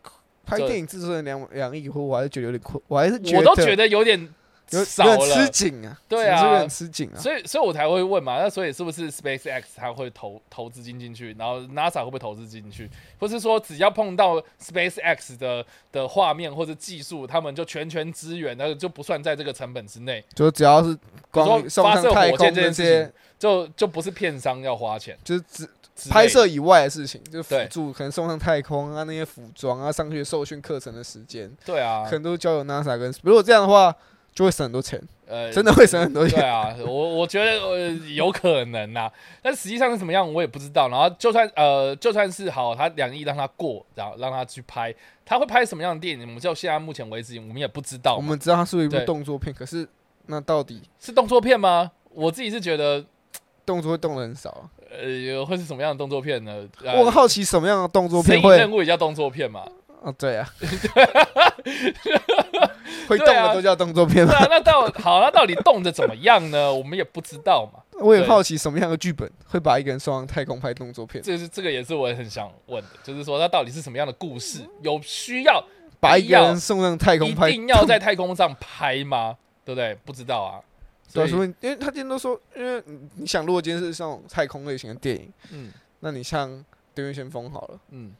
[0.46, 4.34] 拍电影制作成两两亿，我还是觉得有点困，我还是觉我都觉得有点
[4.70, 5.48] 有少有点吃。
[5.50, 7.18] 紧啊，对啊有点吃紧啊。
[7.18, 8.38] 所以，所以我才会问嘛。
[8.40, 20.96] 那所以是不是 SpaceX 它会投投资金进去，然后 NASA 会不会投资进去，或是说只要碰到 SpaceX 的的画面或者技术，他们就全权支援，那就不算在这个成本之内，就只要是
[21.30, 25.68] 光发射火箭这些情，，就就不是片商要花钱就是只
[26.10, 33.14] 拍摄以外的事情，就是辅助，可能送上太空啊那些服装啊，上去受训课程的时间，对啊可，能都交由 NASA 跟。
[33.22, 33.94] 如果这样的话，
[34.34, 36.40] 就会省很多钱，呃，真的会省很多钱。
[36.40, 39.08] 对啊，我我觉得呃有可能呐、
[39.40, 40.88] 但实际上是怎么样我也不知道。
[40.88, 44.92] 然后就算呃就算是好，他两亿让他过，然后让他去拍，
[45.24, 46.26] 他会拍什么样的电影？
[46.26, 48.16] 我们就现在目前为止我们也不知道。
[48.16, 49.88] 我们知道它是一部动作片，可是
[50.26, 51.92] 那到底是动作片吗？
[52.10, 53.04] 我自己是觉得
[53.64, 54.70] 动作会动的很少啊。
[54.90, 56.68] 呃会是什么样的动作片呢？
[56.84, 59.64] 呃我很好奇什么样的动作片会任务也叫动作片嘛？
[60.04, 60.46] 哦，对啊，
[63.08, 64.32] 会动的都叫动作片吗？
[64.32, 66.72] 对啊，那到好，那到底动的怎么样呢？
[66.72, 67.80] 我们也不知道嘛。
[68.04, 74.60] 我也好奇什么样的剧本会把一个人送上太空拍动作片，这是这个也是我很想问的，就是说他到底是什么样的故事？
[74.82, 75.64] 有需要
[76.00, 79.36] 把一个人送上太空拍，一定要在太空上拍吗？
[79.64, 79.94] 对不对？
[80.04, 80.60] 不知道啊。
[81.08, 81.38] 所以因
[81.70, 86.50] 为他今天都说，因为你你想，如果今天是像那种太空类型的电影，嗯那你像
[86.94, 88.12] 《对面先锋》好了，嗯，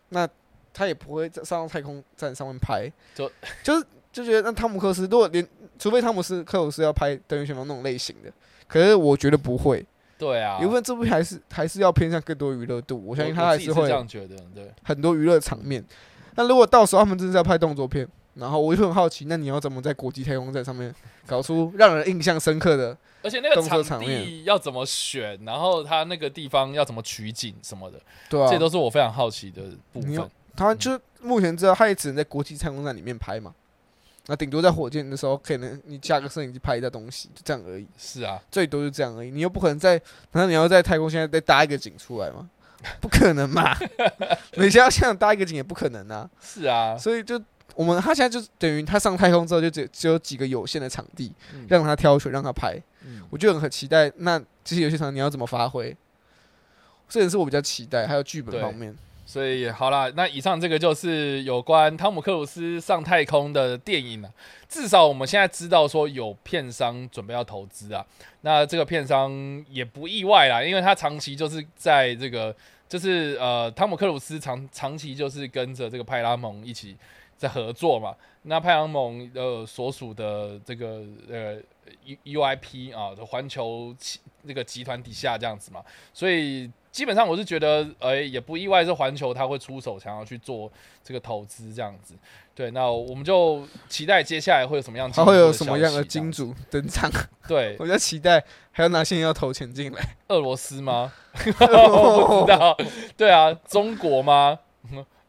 [0.75, 3.31] 他也不会在上到太空站上面拍，就
[3.63, 5.47] 就是就觉得那汤姆克斯如果连，
[5.79, 8.31] 除非汤姆斯克鲁斯要拍《登月先锋》那种类型的，
[8.67, 9.87] 可是我觉得不会，
[10.19, 15.83] 对啊，一部分这部片还是还是要偏向更多娱乐度，我我相信他还是会这样觉得，对，很多娱乐场面。
[16.35, 20.93] 那如果到时候他们真的是要拍动作片，然后我就很好奇，那你要怎么在国际太空站上面
[21.27, 22.97] 搞出让人印象深刻的？
[23.23, 30.31] 而且那个场场面地要怎么选，然后他那个地方要怎么取景什么的，对啊，这都是我非常好奇的部分。
[30.57, 33.55] 他就目前知道，他也只能在国际太空站里面拍嘛。
[34.27, 39.31] 那顶多在火箭的时候，可能你架个摄影机拍一下东西，就这样而已，是啊，最多就这样而已。
[39.31, 40.01] 你又不可能在，
[40.33, 42.49] 难道你要在太空现在再搭一个景出来吗？
[43.01, 43.75] 不可能嘛！
[44.57, 46.29] 你现在想搭一个景也不可能啊。
[46.41, 47.41] 是啊，所以就
[47.75, 52.81] 我们他现在就等于他上太空之后，就只只有几个有限的场地嗯让他挑选，让他拍。
[53.07, 55.95] 嗯我就很期待，那这些游戏场你要怎么发挥？
[57.09, 58.95] 这也是我比较期待，还有剧本方面。
[59.35, 64.33] 所以好啦，那以上这个就是有关汤姆克鲁斯上太空的电影了。
[64.69, 68.07] 至少我们现在知道说有片商准备要投资啊，
[68.43, 69.33] 那这个片商
[69.69, 72.55] 也不意外啦，因为他长期就是在这个，
[72.89, 76.97] 就是呃，汤姆克鲁斯长长期就是跟着这个派拉蒙一起
[77.37, 78.15] 在合作嘛。
[78.43, 81.57] 那派拉蒙呃所属的这个呃
[82.05, 83.93] U UIP 啊，环球
[84.43, 90.71] 那个集团底下这样子嘛，所以基本上我是觉得，呃，也不意外是环球他会出手想要去做
[91.03, 92.15] 这个投资这样子。
[92.55, 97.11] 对，那我们就期待接下来会有什么样的他会有什么样的金主登场？
[97.49, 100.17] 对， 我比较期待，还有哪些人要投钱进来？
[100.29, 101.13] 俄罗斯吗？
[101.35, 102.77] 我不知道。
[103.17, 104.61] 对啊，中国吗？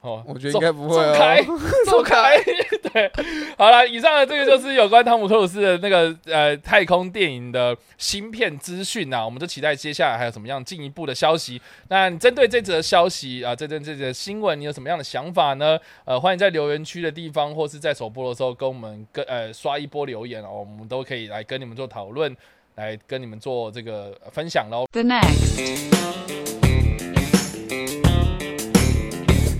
[0.06, 2.38] 哦，我觉得应该不会走开哦。，走开。
[2.94, 3.12] 对，
[3.58, 11.62] 好了，以上的这个就是有关汤姆克鲁斯的那个呃太空电影的芯片资讯啊，我们就期待接下来还有什么样进一步的消息。
[11.90, 15.78] 那你针对这则消息啊，这则这则新闻，你有什么样的想法呢？
[16.06, 22.34] 呃，欢迎在留言区的地方，或是在首播的时候跟我们跟呃刷一波留言哦，我们都可以来跟你们做讨论，
[22.76, 24.86] 来跟你们做这个呃分享喽。
[24.92, 25.96] The next.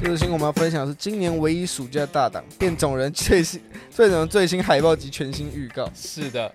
[0.04, 5.90] 这个新闻我们要分享的是今年唯一暑假大档《变种人》最新、最种人最新海报及全新预告。
[5.96, 6.54] 是的，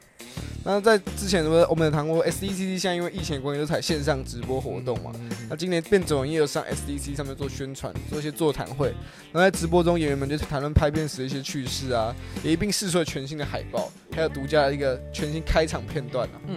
[0.64, 5.10] 那在之前我们我们有谈过，SDCC 现在因为疫情的关系都采线上直播活动嘛。
[5.14, 8.94] 嗯那今年变种人也有上 SDC 上面做宣传，做一些座谈会，
[9.32, 16.40] 然后在直播中演员们就谈论拍片时的一些趣事啊，也一并试出了全新的海报，还有独家的一个全新开场片段啊。
[16.46, 16.56] 嗯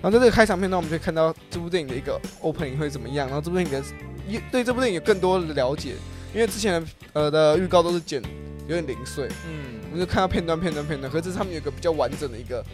[0.00, 3.84] 然后在这个开场片段，我们就可以看到这部电影的一个 opening 会怎么样，然后这部电影的也
[4.50, 5.94] 对这部电影有更多的了解，
[6.34, 8.22] 因为之前的呃的预告都是剪
[8.68, 9.80] 有点零碎，嗯。
[9.92, 12.64] 我嗯们就看到片段片段片段，可是他们有一个比较完整的一个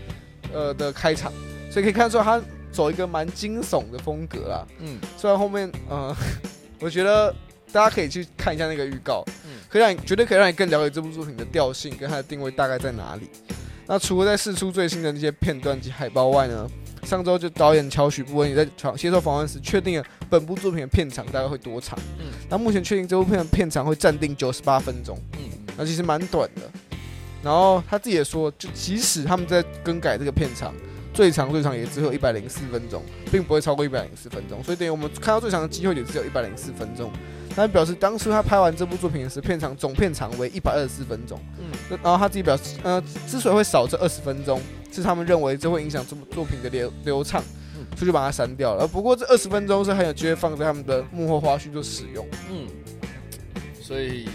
[0.52, 1.32] 呃的开场，
[1.70, 4.66] 所以可以看出来他走一个蛮惊悚的风格啦。
[4.78, 4.98] 嗯。
[5.16, 6.14] 虽然后面呃，
[6.80, 7.34] 我觉得
[7.72, 9.58] 大家可以去看一下那个预告，嗯。
[9.68, 13.28] 可以让你绝对可以让你更了解这部作品的调性跟它的定位大概在哪里。
[13.86, 16.70] 那除了在试出最新的那些片段及海报外呢，
[17.08, 21.98] 上周就导演乔许布恩也在访接受访问时确定了本部作品的片长大概会多长。
[22.18, 26.70] 嗯那目前确定这部片的片长会暂定九十八分钟，嗯那其实蛮短的。
[27.42, 30.74] 然后他自己也说，就即使他们在更改这个片长，
[31.14, 37.10] 最长最长也只有一百零四分钟，并不会超过一百零四分钟，所以等于我们看到最长的机会也只有一百零四分钟。
[37.58, 41.38] 他表示，当初他拍完这部作品时，片长总片长为一百二十四分钟。
[41.58, 44.60] 嗯然后他自己表示，呃，之所以会少这二十分钟，
[44.92, 47.42] 是他们认为这会影响这部作品的流流畅，
[47.76, 48.86] 嗯所以就把它删掉了。
[48.86, 52.26] 不过这二十分钟是很有机会放在他们的幕后花絮做使用。
[52.50, 52.68] 嗯，
[53.80, 54.28] 所以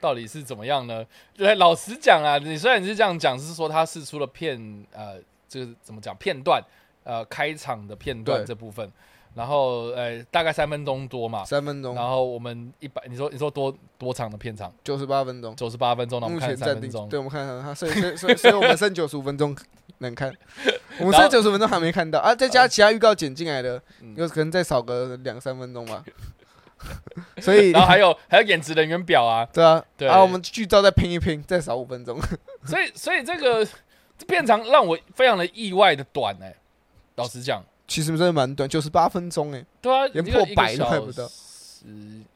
[0.00, 1.04] 到底是怎么样呢？
[1.36, 4.58] 对，老实讲啊，你虽然是这样讲，是说他试出了片
[4.92, 6.62] 呃，这个怎么讲片段
[7.04, 8.90] 呃开场的片段这部分，
[9.34, 11.94] 然后呃大概三分钟多嘛，三分钟。
[11.94, 14.72] 然，后我们一百你说你说多多长的片长？
[14.82, 16.90] 九十八分钟，九十八分钟，那我们看目前暂定。
[16.90, 19.56] 三对，，我们看看他，所以所以所以所以我们剩九十五分钟
[19.98, 20.32] 能看，
[20.98, 22.18] 我们然后剩九十分钟还没看到。
[22.18, 24.14] 啊，再加其他预告剪进来的，嗯。
[24.16, 26.04] 有可能再少个两三分钟吧。
[27.42, 30.08] 所以然后还有还有演职人员表啊，对啊，对。
[30.08, 32.18] 啊，我们剧照再拼一拼，再少五分钟。
[32.64, 33.62] 所以所以这个
[34.16, 36.54] 这片长让我非常的意外的短哎、
[37.16, 41.28] 老实讲，其实真的蛮短，九十八分钟哎，对啊，连破百都还不到，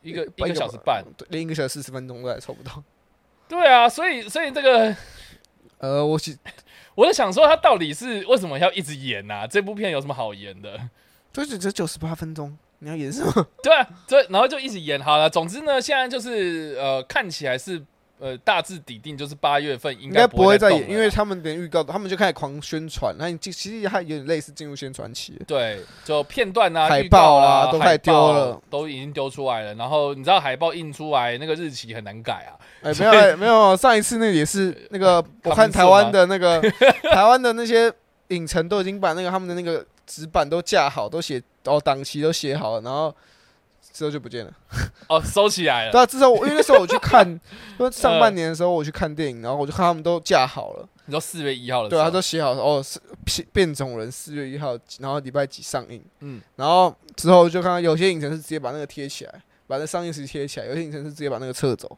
[0.02, 2.82] 一个一个一个小时半，，对连一个小时四十分钟都还凑不到。
[3.46, 4.94] 对啊，所以所以这个
[5.78, 6.36] 呃，我其
[6.96, 10.76] 我在想说，他到底是为什么要一直演呐、这部片有什么好演的？
[11.32, 13.46] 就是只九十八分钟，你要演什么？
[13.62, 15.30] 对啊，对，然后就一直演好了。
[15.30, 17.80] 总之呢，现在就是呃，看起来是
[18.24, 25.38] 呃大致底定，就是八月份应应该不不会再演，因为他们连预告，他们就开始狂宣传，那你其其实还有点类似进入宣传期。
[25.46, 29.74] 对，就片段啊、海报啊都开始海报丢了，都已经丢出来了。
[29.74, 36.62] 然后你知道海报印出来那个日期很难改啊，哎、没有、哎没有，上一次那个也是 那个，我看台湾的那个
[37.12, 37.92] 台湾的那些
[38.28, 43.14] 影城都已经把那个他们的那个纸板都架好，都写哦档期都写好了，然后
[43.92, 44.52] 之后就不见了。
[45.08, 45.92] 哦，收起来了。
[45.92, 47.28] 对啊，至少我因为那时候我去看，
[47.78, 61.96] 因为上半年的时候我去看电影，然后我就看他们都架好了，你说四月一号了对他都写好哦，是变变种人四月一号，然后礼拜几上映，嗯，然后之后就看到有些影城是直接把那个贴起来，把那上映时贴起来，有些影城是直接把那个撤走。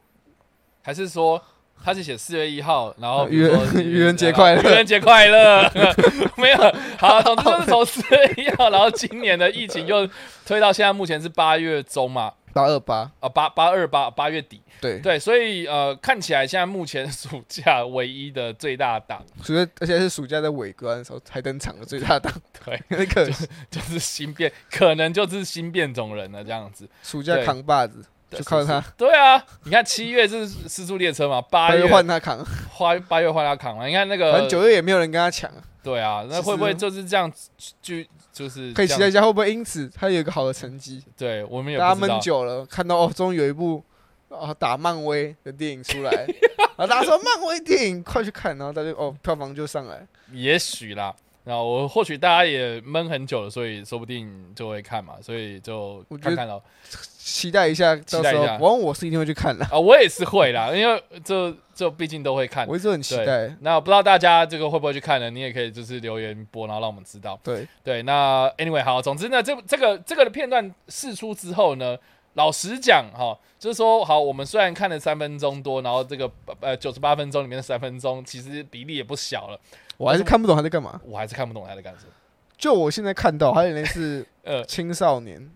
[0.81, 1.41] 还是说
[1.83, 4.61] 他是写四月一号，然后愚人 愚人节快乐。
[4.61, 5.71] 愚人节快乐，
[6.37, 6.57] 没有
[6.97, 10.07] 好，总之就是从四月一号，然后今年的疫情又
[10.45, 19.23] 推到现在，目前是八月中嘛，八二八，啊八八二八八月底，对，对，所以呃看起来现在目前暑假唯一的最大档。
[19.41, 22.33] 暑假而且是暑假在尾端的时候才登场的最大档，
[22.65, 23.47] 对，有点可惜。
[23.69, 35.63] 就是新变，可能就是新变种人了这样子，暑假扛把子，就靠他，对啊，你看七月是失速列车嘛，八月换他扛， 花八月换他扛嘛，你看那个反正九月也没有人跟他抢啊。
[35.81, 37.31] 对啊，那会不会就是这样
[37.81, 37.95] 就
[38.33, 41.01] 就是可以期待一下会不会因此他有一个好的成绩。
[41.15, 43.81] 对我们也大家闷久了，看到哦，终于有一部
[44.27, 46.11] 啊打漫威的电影出来，
[46.75, 50.05] 然后大家说漫威电影快去看，然后大家哦票房就上来。
[50.33, 51.15] 也许啦。
[51.47, 56.61] 然后我或许大家也闷很久了，所以说不定就会看嘛，所以就看看咯。
[57.17, 62.75] 期待一下，期待一下往我是一定会去看的，啊，我也是会啦，因为就就毕竟都会看我。
[62.75, 63.55] 一直很期待。
[63.61, 65.29] 那不知道大家这个会不会去看呢？
[65.29, 67.39] 你也可以就是留言播，然后让我们知道。
[67.41, 71.97] 对，对，那 anyway 好，总之呢，这这个这个的片段试出之后呢，
[72.33, 76.29] 老实讲哈，就是说好，我们虽然看了三分钟多，然后这个
[76.59, 79.59] 呃九十八分钟里面的三分钟，其实比例也不小了，
[79.97, 81.01] 我还是看不懂他在干嘛。
[81.03, 82.11] 我还是看不懂他在干什么。
[82.57, 85.51] 就我现在看到，还有类似 呃，青少年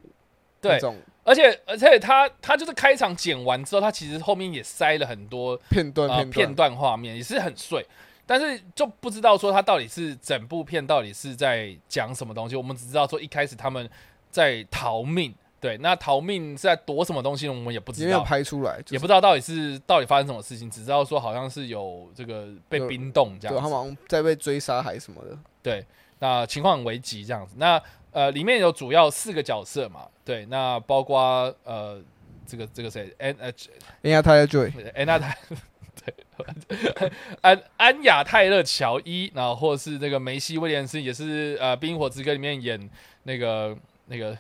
[0.60, 0.80] 对
[1.24, 7.86] 而且而且他他就是开场剪完之后，他其实后面也塞了很多片段片段画面，也是很碎。
[8.26, 13.90] 但是就不知道说他到底是整部片到底是在讲什么东西，我们只知道说一开始他们
[14.30, 25.38] 在逃命，对，那逃命是在躲什么东西，我们也不也没有知道，拍出来，就是也不知道到底是到底发生什么事情，只知道说好像是有这个被冰冻这，样子，他们好像在被追杀还是什么的。
[25.62, 25.86] 对，
[26.18, 27.54] 那情况很危急这样子。
[27.60, 32.02] 那呃，里面有主要四个角色嘛，对，那包括呃
[32.48, 33.54] 这个这个谁，N 呃
[34.02, 35.38] 人家他在追，安亚泰，
[36.04, 42.90] 对，安安雅泰勒乔伊，然后或是那个梅西威廉斯，也是呃《冰火之歌》里面演
[43.24, 44.36] 那个那个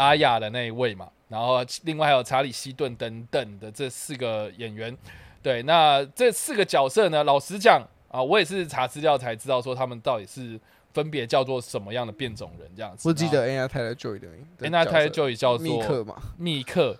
[0.00, 4.96] 阿雅的那一位嘛，然后另外还有查理希顿等等的这四个演员。
[5.42, 10.58] 对，那这四个角色呢，老实讲啊，我也是查资料才知道说他们到底是
[10.94, 13.06] 分别叫做什么样的变种人这样子。
[13.06, 16.98] 我记得人家泰勒 Joy 的名，安娜泰勒就就叫做密克嘛，密克，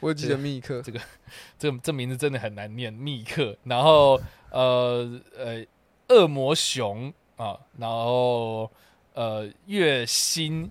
[0.00, 0.98] 我记得密克，这个
[1.58, 3.54] 这这名字真的很难念，密克。
[3.64, 4.18] 然后
[4.50, 5.66] 呃呃，
[6.08, 8.70] 恶魔熊啊，然后
[9.12, 10.70] 呃月星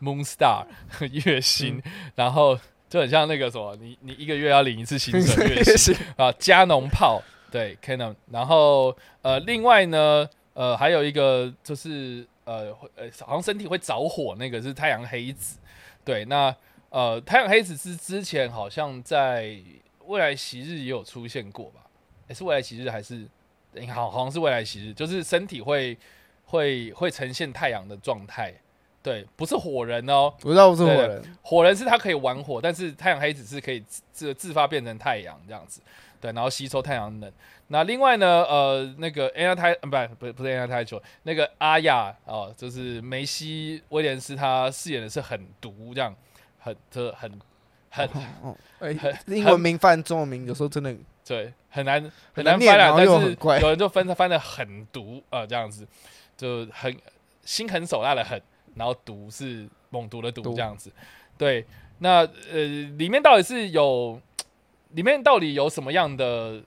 [0.00, 0.64] Moonstar
[1.26, 1.82] 月星，
[2.14, 15.58] 然后就很像那个什么，你你一个月要领一次薪水， 月薪啊，加农炮对 Canon，然后呃另外呢呃还有一个就是呃会呃好像身体会着火那个是太阳黑子，
[16.04, 16.54] 对那。
[16.90, 19.58] 呃，太阳黑子之之前好像在
[20.06, 21.82] 未来昔日也有出现过吧？
[22.28, 23.28] 也、是未来昔日还是？
[23.74, 25.94] 诶好，好像是未来昔日，就是身体会
[26.46, 28.54] 会会呈现太阳的状态。
[29.02, 35.80] 对，不是火人哦，我知道不是火人，火人是他可以玩火，但是太阳黑子是可以自自自发变成太阳这样子，
[36.20, 37.32] 对，然后吸收太阳能。
[37.68, 46.14] 那另外呢，呃，那个 a n 泰，呃，不，不，不是 a n 泰球，那个阿雅哦、就是梅西威廉斯他饰演的是狠毒这样，
[46.58, 47.30] 很这很
[47.90, 48.08] 很
[48.78, 50.94] 很，英文名翻中文名有时候真的
[51.24, 53.60] 对，很难很很难翻但是怪。
[53.60, 55.86] 有人就翻它翻的很毒啊、呃，这样子
[56.38, 56.94] 就很
[57.44, 58.40] 心狠手辣的狠，
[58.78, 60.92] 然后毒是猛毒的毒毒这样子。
[61.36, 61.66] 对，
[61.98, 62.64] 那呃，
[62.96, 64.20] 里面到底是有
[64.92, 66.62] 里面到底有什么样的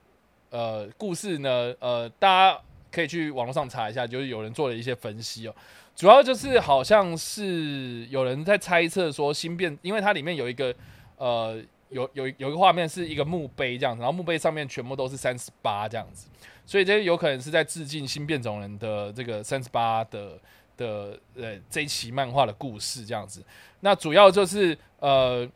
[0.50, 1.74] 呃故事呢？
[1.80, 2.60] 呃，大家
[2.92, 5.56] 可以去网络上查一下，就是有人做了一些分析哦。
[5.94, 10.74] 主要就是好像是有人在猜测说新变，因为它里面有一个
[11.18, 16.28] 呃有有有一个画面是一个墓碑这样子，然后墓碑上面全部都是三十八这样子，
[16.66, 20.40] 所以这有可能是在致敬新变种人的这个三十八的
[20.82, 23.44] 的呃这一期漫画的故事这样子。
[23.82, 25.48] 那主要就是呃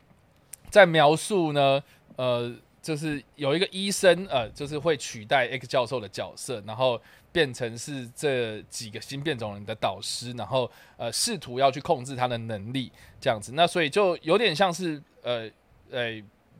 [0.70, 1.82] 在描述呢
[2.16, 7.00] 呃就是有一个医生呃就是会取代 X 教授的角色，然后
[7.32, 13.52] 变成是这几个新变种人的导师，然后呃试图要去控制他的能力这样子。
[13.54, 15.50] 那所以就有点像是呃
[15.90, 16.12] 呃，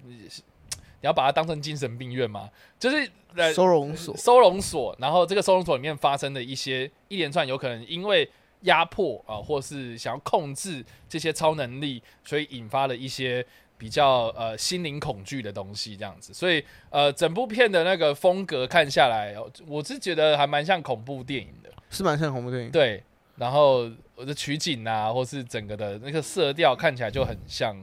[0.02, 8.28] 你要把它当成精神病院吗，就是呃收容所，收容所，然后这个收容所里面发生的一些一连串有可能因为
[8.66, 13.44] 压迫啊，或是想要控制这些超能力，所以引发了一些
[13.76, 16.32] 比较呃心灵恐惧的东西，这样子。
[16.32, 21.70] 所以呃，整部片的那个风格看下来，哦我是觉得还蛮像恐怖电影的。
[21.90, 22.70] 是蛮像恐怖电影。
[22.70, 23.02] 对，
[23.36, 27.76] 然后我的取景啊，或是整个的那个色调看起来就很像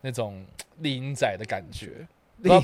[0.00, 0.44] 那种
[0.78, 2.06] 丽英仔的感觉。
[2.42, 2.56] 不知道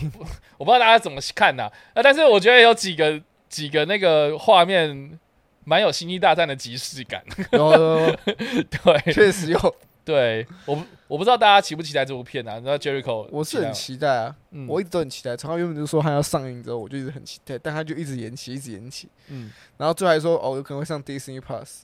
[0.59, 2.03] 我不知道大家怎么看呐、啊？
[2.03, 5.19] 但是我觉得有几个几个那个画面
[5.65, 7.23] 蛮有《星际大战》的即视感。
[7.53, 8.17] 有有有
[8.65, 12.61] 对确实有，对，我不我不知道大家期不期待这部片啊？
[12.65, 15.37] 那 Jericho，我是很期待啊，嗯我一直都很期待。
[15.37, 19.09] 从他原本就说他要上映之后，我就一直很期待，但他就一直延期，一直延期。
[19.29, 21.81] 嗯，然后最后还说哦，有可能会上 Disney Plus，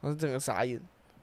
[0.00, 0.80] 我是整个傻眼。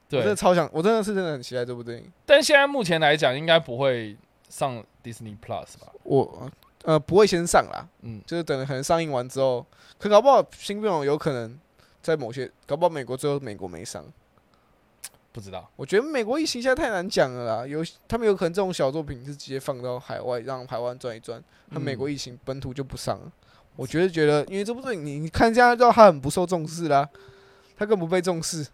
[0.08, 0.36] 我真的。
[0.36, 2.10] 超想，我真的是真的很期待这部电影。
[2.24, 4.16] 但现在目前来讲，应该不会
[4.48, 5.92] 上 Disney Plus 吧？
[6.04, 6.48] 我
[6.84, 9.66] 呃不会先上啦，嗯，就是等可能上映完之后，
[9.98, 11.58] 可搞不好新变种有可能
[12.06, 14.04] 在某些，搞不好美国最后美国没上。
[15.32, 15.68] 不知道。
[15.76, 23.32] 我觉得美国疫情现在太难讲了啦，有他们有可能这种小作品是直接放到海外，让台湾转一赚，他嗯美国疫情本土就不上了。
[23.74, 27.06] 我觉得觉得，因为这部电影你你看这样就知道他很不受重视啦，
[27.76, 28.64] 他更不被重视，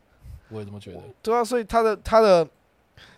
[0.51, 1.01] 我也这么觉得。
[1.23, 2.47] 对啊，所以他的他的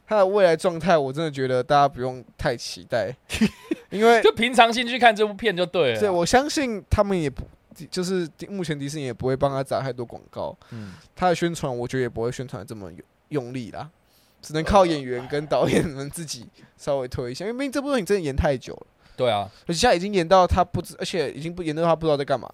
[0.07, 3.15] 他的未来状态，我真的觉得大家不用太期待，
[3.91, 6.01] 因为就平常心去看这部片就对了啦。
[6.01, 7.43] 对我相信他们也不
[7.91, 13.91] 就是目前迪士尼也不会帮他砸太多广告，嗯，他的宣传我觉得也不会宣传这么用用力啦，
[14.41, 16.47] 只能靠演员跟导演们自己
[16.77, 22.49] 稍微推一下，因为毕竟这部电影真的演太久了，对啊，而且现在已经演到他不知，而且已经不演到他不知道在干嘛，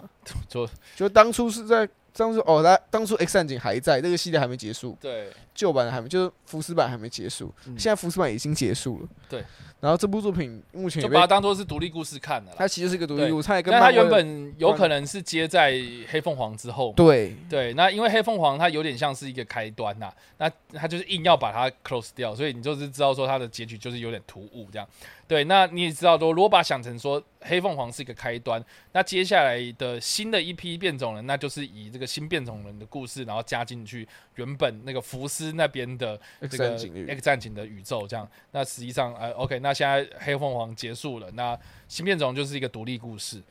[0.47, 7.77] 就就当初是在当初哦，他当初 X 战警还在，这个系列还没结束，对，旧版的还没，就是福斯版还没结束，嗯。
[7.79, 9.43] 现在福斯版已经结束了，对，
[9.79, 12.57] 然后这部作品目前也被就把它当做是独立故事看的啦。
[12.59, 13.31] 它其实是一个独立对。
[13.31, 15.73] 物，它也跟但它原本有可能是接在
[16.09, 17.35] 黑凤凰之后嘛，对。
[17.49, 24.87] 对，那因为黑凤凰它有点像是一个开端呐、那它就是硬要把它 close 掉，所以你就是知道说它的结局就是有点突兀这样。
[25.31, 28.61] 对，那你也知道说，如果把它想成说黑凤凰是一个开端，
[28.91, 34.05] 那接下来的新的一批变种人，那就是以这个新变种人的故事，然后加进去
[34.35, 36.19] 原本那个福斯那边的
[36.49, 38.29] 这个战警的宇 X 战警的宇宙这样。
[38.51, 41.57] 那实际上，呃，OK，那现在黑凤凰结束了，那
[41.87, 43.41] 新变种就是一个独立故事。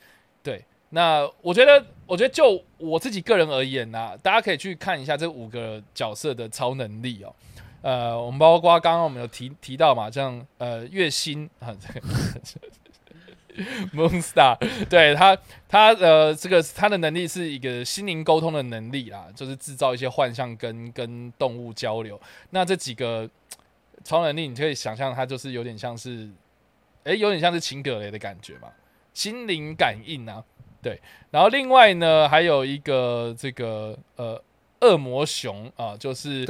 [0.43, 7.33] 对，那我觉得，我觉得就我自己个人而言呐、大家可以去看一下这五个角色的超能力哦。
[7.81, 12.07] 呃，我们包括刚刚我们有提提到嘛，像呃月星啊，这个
[13.93, 14.57] Moonstar，
[14.87, 22.19] 对他他呃这个他的能力是一个心灵沟通的能力啦，就是制造一些幻象跟跟动物交流。
[22.51, 23.29] 那这几个
[24.03, 26.29] 超能力，你可以想象它就是有点像是，
[27.03, 28.69] 诶，有点像是秦格雷的感觉嘛，
[29.13, 30.43] 心灵感应啊，
[30.81, 30.99] 对。
[31.29, 34.41] 然后另外呢，还有一个这个呃
[34.79, 36.45] 恶魔熊啊，就是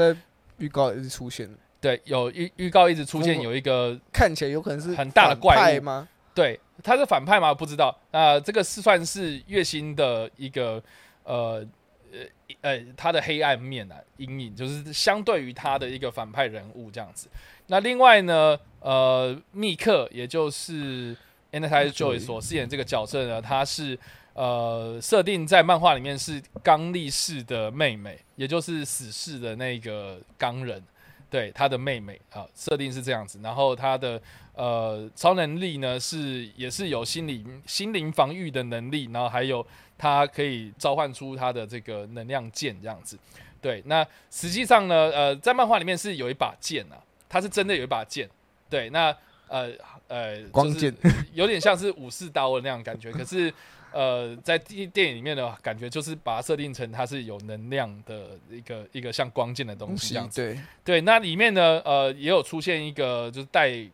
[0.61, 1.49] 预告一直出现，
[1.81, 6.07] 对有预预告一直出现有一个看起来有可能是很大的怪物吗？
[6.33, 7.53] 对，他是反派吗？
[7.53, 7.93] 不知道。
[8.11, 10.81] 那、这个是算是月薪的一个
[11.23, 11.65] 呃
[12.11, 12.19] 呃
[12.61, 17.27] 呃他的黑暗面啊，阴影，就是相对于他的一个反派人物这样子。
[17.67, 21.15] 那另外呢，呃，密克也就是
[21.51, 23.97] a n a t i Joy 所饰演这个角色呢，他是
[24.33, 30.83] 呃设定在漫画里面是刚力士的妹妹，也就是死侍的那个钢人。
[31.29, 34.21] 对他的妹妹啊，设定是这样子，然后他的
[34.53, 39.65] 呃超能力呢是也是有心理心灵防御的能力，然后还有
[39.97, 43.17] 他可以召唤出他的这个能量剑这样子。
[43.61, 48.29] 对，那实际上呢，呃，在漫画里面是有一把剑啊，它是真的有一把剑。
[48.69, 49.15] 对，那
[49.47, 49.71] 呃
[50.09, 50.93] 呃，光就是
[51.31, 53.53] 有点像是武士刀的那样感觉，可是。
[53.93, 60.41] 呃，在电电影里面的感觉就是把它设定成它是有能量的一个一个像光剑的东西这样子。
[60.41, 63.85] 对，对，那里面呢，呃，也有出现一个就是戴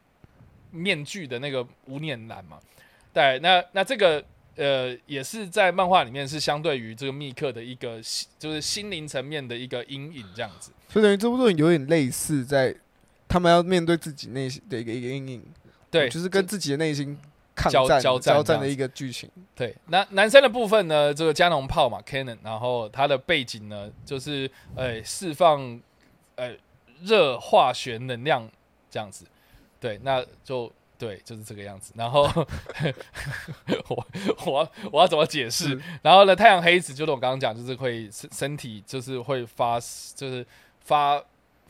[0.72, 2.60] 面具的那个无念男嘛。
[3.14, 4.24] 对，那那这个
[4.56, 10.72] 呃，也是在漫画里面是相对于这个密克的一个心就是心灵层面的一个阴影这样子。
[10.90, 12.76] 所以等于这部作品有点类似在
[13.28, 15.44] 他们要面对自己内心的一个一个阴影，
[15.90, 17.18] 对，就是跟自己的内心
[17.58, 19.28] 抗交战交战的一个剧情。
[19.56, 25.82] 对，那男生的部分呢，这个加农炮嘛，Cannon，然后它的背景呢，就是呃释放
[26.36, 26.52] 呃
[27.02, 28.48] 热化学能量
[28.92, 29.26] 这样子，
[29.80, 31.94] 对，那就对，就是这个样子。
[31.96, 32.22] 然后
[33.90, 34.08] 我
[34.46, 35.80] 我要我要怎么解释？
[36.02, 39.80] 然后呢，太阳黑子就是我刚刚讲，就是会身身体就是会发，
[40.16, 40.46] 就是
[40.82, 41.22] 发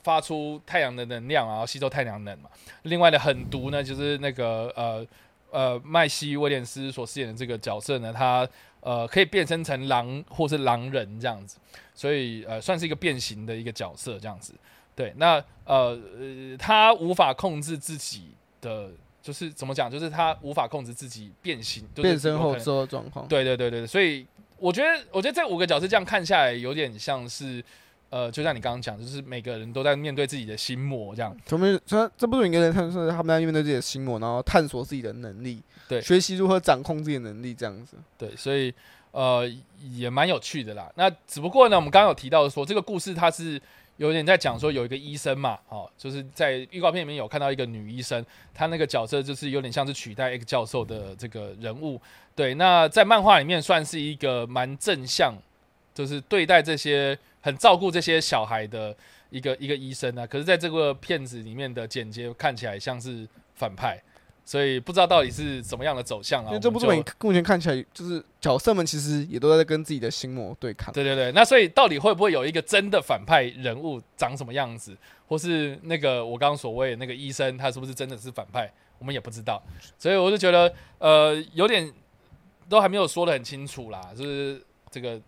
[0.04, 2.50] 发出太阳的能量，然后吸收太阳能嘛。
[2.84, 5.06] 另外的狠毒呢，就是那个呃
[5.52, 8.48] 呃麦西威廉斯所饰演的这个角色呢，他
[8.82, 11.58] 呃可以变身成狼或是狼人这样子，
[11.94, 14.54] 所以呃算是一个变形的一个角色这样子。
[14.96, 15.36] 对，那
[15.66, 18.90] 呃呃他无法控制自己的，
[19.22, 23.28] 就是怎么讲，就是他无法控制自己变形，就是变身后之后的状况。
[23.28, 24.26] 对对对对，对所以
[24.58, 27.64] 我觉得，我觉得这五个角色这样看下来，有点像是，
[28.10, 31.36] 呃，就像你刚刚讲，就是每个人都在面对自己的心魔这样。
[31.46, 37.98] 从面他这不是每个人看是他们在面对自己的心魔，然后探索自己的能力，对学习如何掌控自己的能力，这样子。
[38.18, 38.74] 对，所以
[39.12, 39.46] 呃
[39.92, 40.92] 也蛮有趣的啦。
[40.96, 43.62] 那只不过呢，我们刚刚有提到说，这个故事它是
[43.98, 52.00] 有点在讲说有一个医生嘛，哦，就是在预告片里面有看到一个女医生，她那个角色就是有点像是取代 X 教授的这个人物。
[52.36, 55.34] 对，那在漫画里面算是一个蛮正向，
[55.96, 57.18] 就是对待这些
[57.48, 58.96] 很照顾这些小孩的
[59.30, 60.28] 一个一个医生啊。
[60.28, 63.98] 可是在这个片子里面的剪接看起来像是反派。
[64.48, 66.48] 所以不知道到底是怎么样的走向啊？
[66.48, 70.94] 因为这部作品目前看起来，就是角色们其实也都在跟自己的心魔对抗。
[70.94, 74.96] 对对对，那所以到底会不会有一个真的反派人物长什么样子，
[75.28, 79.62] 或是那个我刚刚所谓那个医生，他是不是真的是反派，我们也不知道。
[80.00, 81.92] 所以我就觉得，呃，有点
[82.70, 85.20] 都还没有说的很清楚啦，就是这个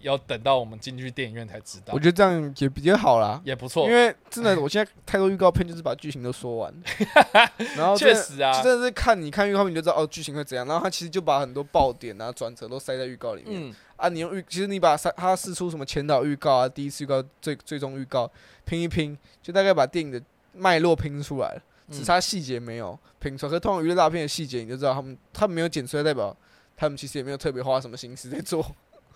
[0.00, 1.92] 要等到我们进去电影院才知道。
[1.94, 3.88] 我，觉得这样也比较好啦，也不错。
[3.88, 3.94] 因。
[3.94, 6.74] 为真的，我现在太多预告片就是把剧情都说完，
[7.76, 13.70] 然后确实啊，真的是看你看预告片你就知道哦剧情会怎样，然后他其实就把很多爆点啊转折都塞在预告里面。
[13.70, 18.30] 嗯，啊，你用预，其实你把它它试出什么前导预告啊、第一次预告、最最终预告
[18.64, 20.22] 拼一拼，就大概把电影的
[20.54, 23.50] 脉络拼出来了，只嗯差细节没有拼出来。
[23.50, 26.34] 可是通常娱乐大片的细节，你就知道他们他们没有剪出来，代表
[26.76, 28.64] 他们其实也没有特别花什么心思在做，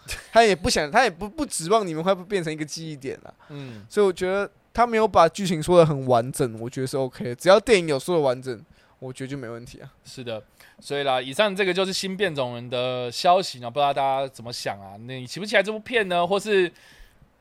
[0.32, 3.32] 他也不想，他也不不指望你们会不变成一个记忆点啊。
[3.50, 7.34] 嗯，所以我觉得他没有把剧情说的很完整，我觉得是 OK 的。
[7.34, 8.60] 只要电影有说的完整，
[8.98, 9.88] 我觉得就没问题啊。
[10.04, 10.42] 是的。
[10.80, 14.96] 所以啦，以上这个就是新变种人的消息呢，不知道大家怎么想啊？
[15.06, 16.26] 那你期不期待这部片呢？
[16.26, 16.70] 或是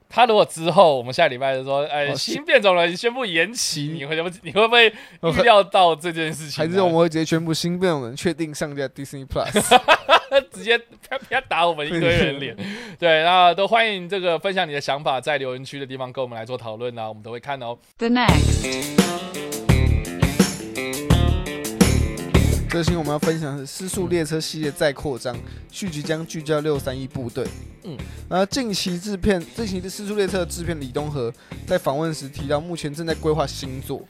[0.07, 4.87] 他如果之后我们下礼拜就说，哎，哦新变种人宣布延期，你会不你会不会
[5.21, 6.63] 哦预料到这件事情？
[6.63, 9.81] 还是我们会直接宣布新变种人确定上架 Disney Plus。
[10.41, 12.55] 直接啪啪打我们一堆人脸？
[12.99, 17.77] 对，那都欢迎这个分享你的想法，在留言区的地方跟我们来做讨论啊，我们都会看哦。
[17.97, 18.93] The next.
[22.69, 25.37] 这新我们要分享的是《失速列车》系列再扩张，
[25.71, 27.45] 续集将聚焦六三一部队。
[27.83, 27.95] 嗯，
[28.27, 31.31] 那近期制片，近期的《失速列车》的制片李东和
[31.67, 34.03] 在访问时提到，目前正在规划新作。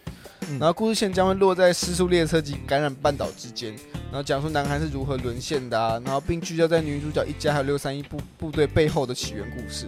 [0.49, 3.73] 嗯然后故事线将会落在失速列车及感染半岛之间，
[4.11, 9.87] 然后讲述男孩是如何沦陷的啊，然后并聚焦在女主角一家还有六三一部部队背后的起源故事。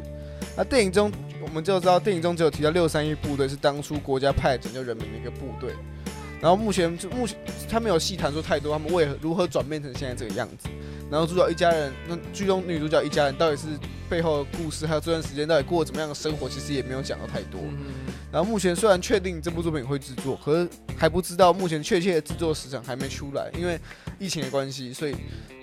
[0.58, 5.74] 那电影中我们就知道，电影中只有提到六三一部队是当初国家派拯救人民的一个部队。
[6.41, 7.36] 然后目前就目前
[7.68, 10.70] 他没有细谈说太多他们为何如何转变成现在这个样子。
[11.10, 13.64] 然后主角一家人，那剧中女主角一家人到底是
[14.10, 17.60] 背后的故事，还有这段时间到底过了怎么样的生活，其实也没有讲到太多。
[17.62, 18.05] 嗯，
[18.36, 23.79] 然后目前虽然确定这部作品会制作，可是还不知道目前确切的制作时长还没出来，因为
[24.19, 25.15] 疫情的关系，所以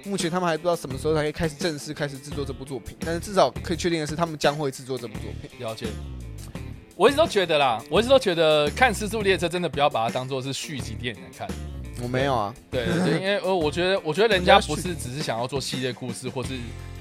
[0.07, 2.97] 目前他们还不知道什么时候才可以开始正式开始制作这部作品。
[3.01, 5.51] 但是至少可以确定的是，他们将会制作这部作品。
[5.61, 5.87] 了解。
[6.97, 11.47] 我一直都觉得啦，我一直都觉得看《失速列车》真的不要把它当做是续集电影来看。
[12.03, 16.55] 我没有啊，对，对因为呃，我觉得，我觉得人家不是只是想要做系列故事，或是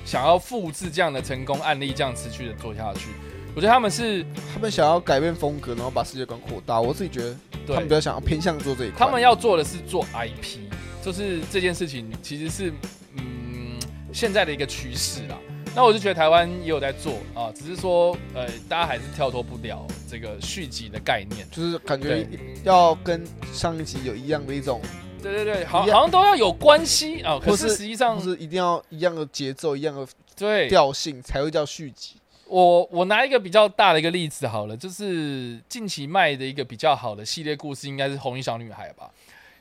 [0.03, 3.11] 想要复制这样的成功案例，这样持续的做下去。
[3.53, 6.79] 我觉得他们是他们想要改变风格，然后把世界观扩大。
[6.79, 7.35] 我自己觉得
[7.67, 8.99] 他们比，较想要偏向做这一块。
[8.99, 10.59] 他们要做的是做 IP，
[11.03, 12.71] 就是这件事情其实是
[13.17, 13.77] 嗯
[14.13, 15.37] 现在的一个趋势啦。
[15.75, 21.45] 那我就觉得台湾也有在做啊，只是说呃，大家还是跳脱不了这个续集的概念。
[21.51, 22.25] 就是感觉
[22.63, 23.21] 要跟
[23.53, 24.81] 上一集有一样的一种，
[25.21, 32.15] 对对对，好好像都要有关系啊，可是是实际上是一定要一样的节奏、一样的对调性才会叫续集。
[32.51, 39.09] 我我拿一个比较大的一个例子好了，就是近期卖的一个比较好的系列故事，应该是《红衣小女孩》吧。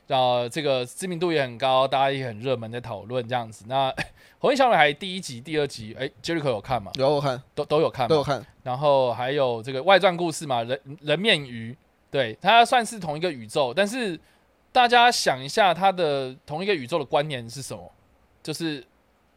[0.09, 3.65] 然后这个知名度也很高，大家也很热门在讨论这样子。
[3.69, 3.93] 那
[4.41, 6.91] 《红衣小女孩》第一集、第二集，哎，Jericho 有看吗？
[6.97, 8.09] 有我看都都有看？
[8.09, 11.77] 都有看，然后还有这个外传故事嘛，人人面鱼，
[12.11, 14.19] 对，它算是同一个宇宙，但是
[14.73, 17.89] 大家想一下，它的同一个宇宙的关联是什么？
[18.43, 18.85] 就是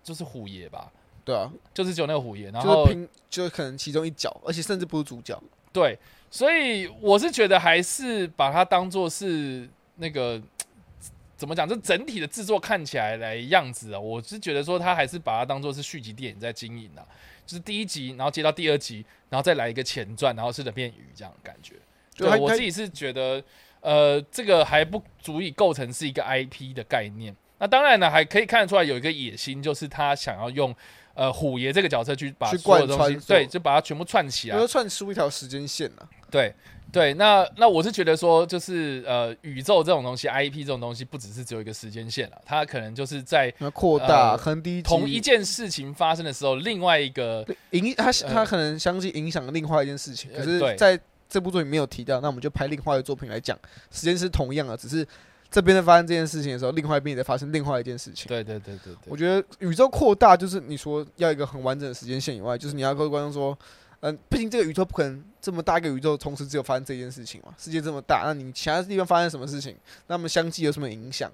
[0.04, 0.92] 就是虎爷吧，
[1.26, 5.42] 对啊，就是只有那个虎爷，然就后是拼，就可能其中一角，而且甚至不是主角。
[5.72, 5.98] 对，
[6.30, 10.42] 所以我是觉得还是把它当做是那个
[11.36, 17.02] 怎么讲，这整体的制作看起来来样子啊，我是觉得说他还是把它当做是续集电影在经营啊，
[17.46, 21.76] 就是第一集，然后接到第二集，然后再来一个前传，然后是人面鱼这样的感觉。
[22.16, 23.44] 对我自己是觉得，
[23.82, 27.36] 呃，这个还不足以构成是一个 IP 的概念。
[27.58, 30.74] 那当然呢，还可以看得出来有一个野心，就是他想要用
[31.14, 34.68] 呃虎爷这个角色去把去所有东西，对，就把它全部串起来。
[34.68, 36.08] 串出一条时间线啊。
[36.32, 36.54] 对
[36.92, 53.58] 对，那那我是觉得说，就是呃，宇宙这种东西，IP 这种东西，不只是只有一个时间线了，它可能就是在扩大，呃可能第一同一件事情发生的时候，另外一个影，他他呃可能相继影响另外一件事情，可是在这部作品没有提到，那我们就拍另外一个作品来讲，
[53.92, 55.08] 时间是同样的，只是
[55.54, 58.28] 这边在发生这件事情的时候，另外一边也在发生另外一件事情。
[58.28, 63.56] 对对对对对我觉得宇宙扩大就是你说要一个很完整的时间线以外，就是你要跟观众说，
[64.00, 69.78] 嗯，毕竟这个宇宙不可能这么大一个宇宙同时只有发生这件事情嘛，世界这么大，那你其他地方发生什么事情，
[70.08, 71.32] 那么相继有什么影响？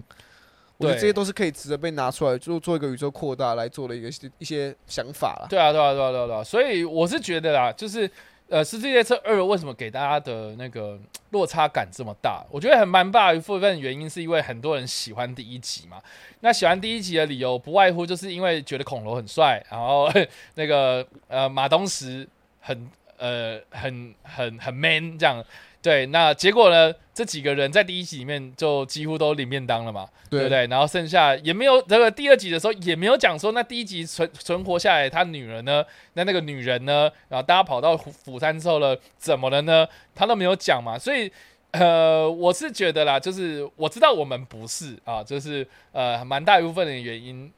[0.76, 4.08] 我觉得这些都是可以值得被拿出来做做一个宇宙扩大来做的一个
[4.38, 5.46] 一些想法了。
[5.48, 8.10] 对啊，对啊，对啊，对啊，对啊，所以我是觉得啦，就是
[8.50, 10.98] 呃，《世界列车二》为什么给大家的那个
[11.30, 12.44] 落差感这么大？
[12.50, 16.02] 我觉得很蛮大一部分原因是因为很多人喜欢第一集嘛。
[16.40, 20.10] 那喜欢第一集的理由不外乎就是因为觉得恐龙很帅，然后
[20.56, 22.26] 那个呃马东石
[22.58, 25.44] 很呃很很很 man 这样。
[25.82, 26.94] 对，那结果呢？
[27.12, 30.08] 这几个人在第一集里面就几乎都领便当了嘛。
[30.30, 30.66] 对不对？
[30.68, 35.84] 然后剩下也没有这个第二集的时候也没有讲说，那第一集存存活下来他女人呢？
[36.14, 37.10] 那那个女人呢？
[37.28, 39.86] 然后大家跑到釜釜山之后了，怎么了呢？
[40.14, 41.30] 他都没有讲嘛，所以。
[41.72, 47.48] 呃，我是觉得啦，就是我知道我们不是啊，就是呃，蛮大一部分的原因，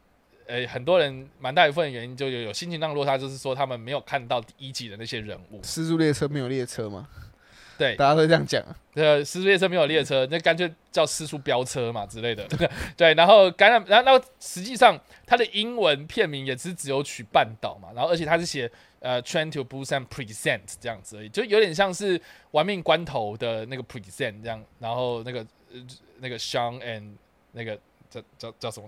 [0.45, 5.59] 呃，很多人蛮大一部分的原因就有有心情上落差，就是说他们没有看到第一集的那些人物。
[5.63, 7.07] 失速列车没有列车嘛？
[7.77, 8.75] 对，大家都这样讲啊。
[8.95, 12.47] 呃，失速列车没有列车，那干脆叫失速飙车嘛之类的。
[12.95, 18.69] 对，然后感染，然后然后实际上它的英文片名也是只有取半岛嘛，然后而且它是写
[18.99, 22.21] 呃 Train to Busan Present 这样子而已，就有点像是
[22.51, 25.39] 玩命关头的那个 Present 这样，然后那个
[25.73, 25.79] 呃
[26.19, 27.13] 那个 Sean and
[27.53, 27.75] 那个
[28.11, 28.87] 叫叫叫什么，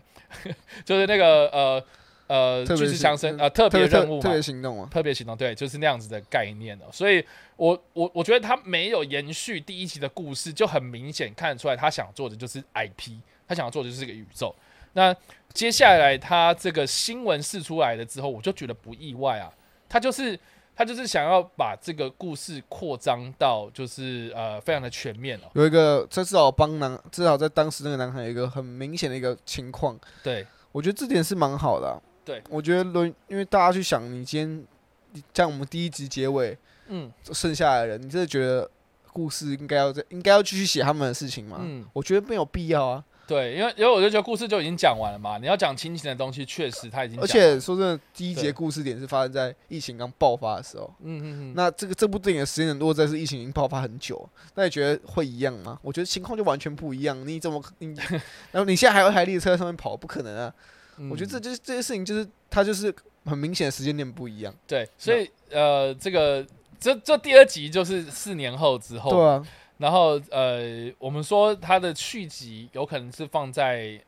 [0.85, 1.83] 就是那个呃
[2.27, 4.89] 呃巨石特别是强森呃特别任务嘛特别，行动啊。
[4.91, 6.85] 特别行动，对，就是那样子的概念哦。
[6.91, 7.23] 所以
[7.55, 13.17] 我我我觉得他没有延续第一集的故事，就很明显看得出来，他想做的就是 IP，
[13.47, 14.55] 他想要做的就是这个宇宙。
[14.93, 15.15] 那
[15.53, 19.51] 接下来他这个新闻释出来了之后，我就觉得不意外啊，
[19.89, 20.39] 他就是
[20.75, 25.49] 他就是想要把这个故事扩张到就是呃非常的全面哦。
[25.53, 31.95] 有一个，这至少帮男，至少在当时那个男孩有一个很明显的一个情况，对我觉得这点是蛮好的啊、
[32.25, 34.65] 对，我觉得轮，因为大家去想，你今天
[35.13, 36.57] 你像我们第一集结尾
[36.87, 38.69] 嗯剩下来的人，你真的觉得
[39.13, 41.59] 故事应该要在应该要继续写他们的事情吗？
[41.61, 43.03] 嗯，我觉得没有必要啊。
[43.27, 50.93] 对，因为因为我就觉得故事就已经讲完了嘛，你要讲亲情的东西，确实他已经讲而，且说真的，第一对节故事点是发生在疫情刚爆发的时候。
[51.01, 55.79] 嗯嗯嗯，那这个这部电影的时间点落在是疫情已经爆发很久，那你觉得会一样吗？
[55.81, 57.27] 我觉得情况就完全不一样。
[57.27, 57.95] 你怎么你，
[58.51, 60.53] 然后你现在还有一台列车在上面跑，不可能啊！
[60.97, 62.93] 嗯我觉得这就是这些事情，就是它就是
[63.25, 64.53] 很明显的时间点不一样。
[64.65, 66.45] 对，所以呃，这个
[66.79, 73.99] 这这第二集就是四年后之后，对啊，然后呃，我们说它的续集有可能是放在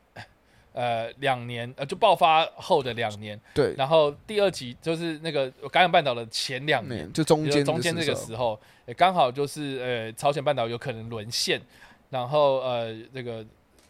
[0.73, 11.59] 呃两年，呃就爆发后的两年，对，然后第二集就是那个感染半岛的前两年，就中间中间这个时候，也刚好就是呃朝鲜半岛有可能沦陷，
[12.11, 13.45] 然后呃这个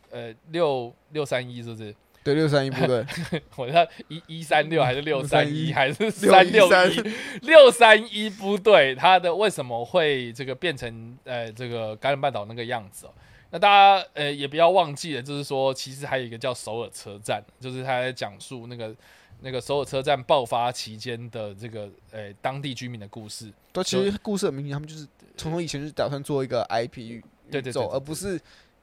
[0.10, 1.94] 呃六六三一是不是？
[2.28, 3.06] 对六三一部队，
[3.56, 7.02] 我要一一三六还是六三一631还是三六一？
[7.44, 13.14] 六三一部队，它的为什么会这个变成呃这个感染半岛那个样子哦？
[13.52, 18.94] 那大家呃也不要忘记了，就是说其实还有一个叫首尔车站，就是他在讲述那个
[19.40, 23.50] 那个首尔车站爆发期间的这个呃当地居民的故事。
[23.72, 25.08] 对，其实故事很明显，他们就是
[25.38, 28.38] 从从以前就打算做一个 IP 对对对而不是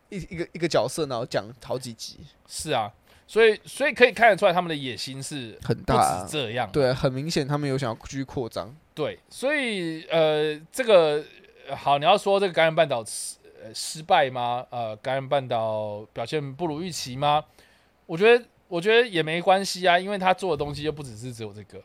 [0.08, 2.90] 一一个一个角色，然后讲好几集，是啊，
[3.26, 6.70] 所以所以可以看得出来他们的野心是很大这样。
[6.70, 8.74] 对，很明显他们有想要继续扩张。
[8.94, 11.24] 对，所以呃，这个
[11.68, 14.64] 呃好，你要说这个感染半岛失呃失败吗？
[14.70, 17.44] 呃，感染半岛表现不如预期吗？
[18.06, 21.82] 我觉得我觉得也没关系啊，因为他做的东西又不只是只有这个，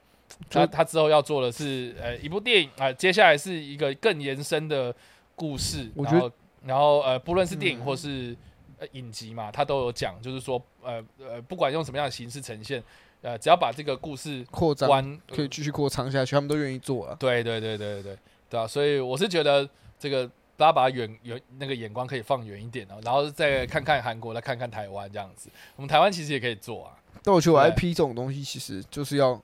[0.50, 4.94] 他就他之后要做的是呃一部电影啊、接下来是一个更延伸的
[5.36, 6.32] 故事，我觉得然后
[6.66, 8.36] 然后呃，不论是电影嗯或是、
[8.80, 12.84] 呃影集嘛，他都有讲，就是说呃呃，不管用什么样的形式呈现，
[13.22, 17.16] 呃，只要把这个故事扩张可以继续扩张下去，他们都愿意做了。
[17.16, 18.18] 对对对对对对
[18.50, 18.66] 对啊！
[18.66, 19.68] 所以我是觉得
[20.00, 20.26] 这个
[20.58, 25.50] 大家把远远那个眼光可以放远一点哦，然后再看看韩国，再看看台湾这样子。
[25.76, 29.42] 我们台湾其实也可以做啊，但我觉得 IP 这种东西其实就是要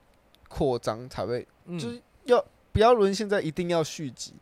[0.48, 4.34] 扩张才会，嗯，就是要不要沦陷在一定要续集。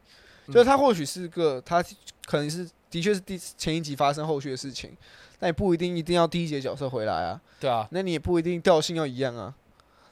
[0.45, 1.81] 嗯就是它或许是个，它
[2.25, 4.95] 可能是的确是第前一集发生后续的事情，
[5.39, 9.51] 但也不一定一定要第一节角色回来啊，对啊，那你也不一定调性要一样啊，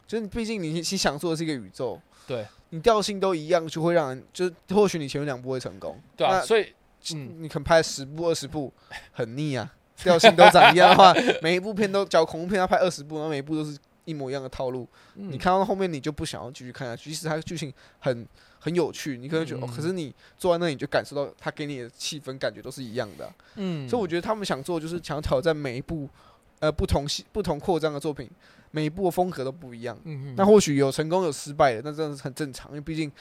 [0.08, 2.46] 就是你毕竟你你想做的是一个宇宙，对。
[2.74, 6.74] 你调性都一样，就会让人就或许你前面两部会成功，对啊，那所以
[7.14, 8.72] 嗯，你可能拍十部二十部
[9.12, 11.14] 很腻啊，调性都长一样的话，
[11.44, 15.30] 每一部片都讲恐怖片要拍二十部，然后每一部都是一模一样的套路，嗯。
[15.32, 18.26] 你看到后面你就不想要继续看下去，即使它的剧情很
[18.64, 19.76] 很有趣，你可能觉得、哦，嗯。
[19.76, 23.26] 可是你坐在那里你就感受到他给你的气氛感觉都是一样的。
[23.26, 26.08] 啊、嗯，所以我觉得他们想做就是想要挑战每一部
[26.60, 28.30] 呃不同系不同扩张的作品，
[28.70, 29.98] 每一部的风格都不一样。
[30.04, 33.12] 嗯嗯那或许有成功有失败的，那真的是很正常，因为毕竟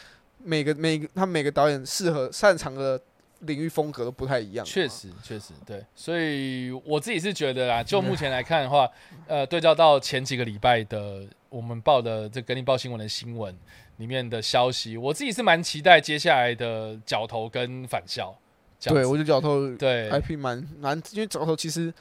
[0.44, 3.00] 每个每个他每个导演适合擅长的
[3.40, 4.66] 领域风格都不太一样。
[4.66, 8.86] 确，实，确实对，所以我自己是觉得啦，就目前来看的话，
[9.26, 13.56] 呃，对照到前几个礼拜的我们报的这跟你报新闻的新闻
[14.00, 18.34] 里面的消息，我自己是蛮期待接下来的角头跟返校。
[18.82, 21.92] 对我觉得角头对 IP 蛮蛮，因为角头其实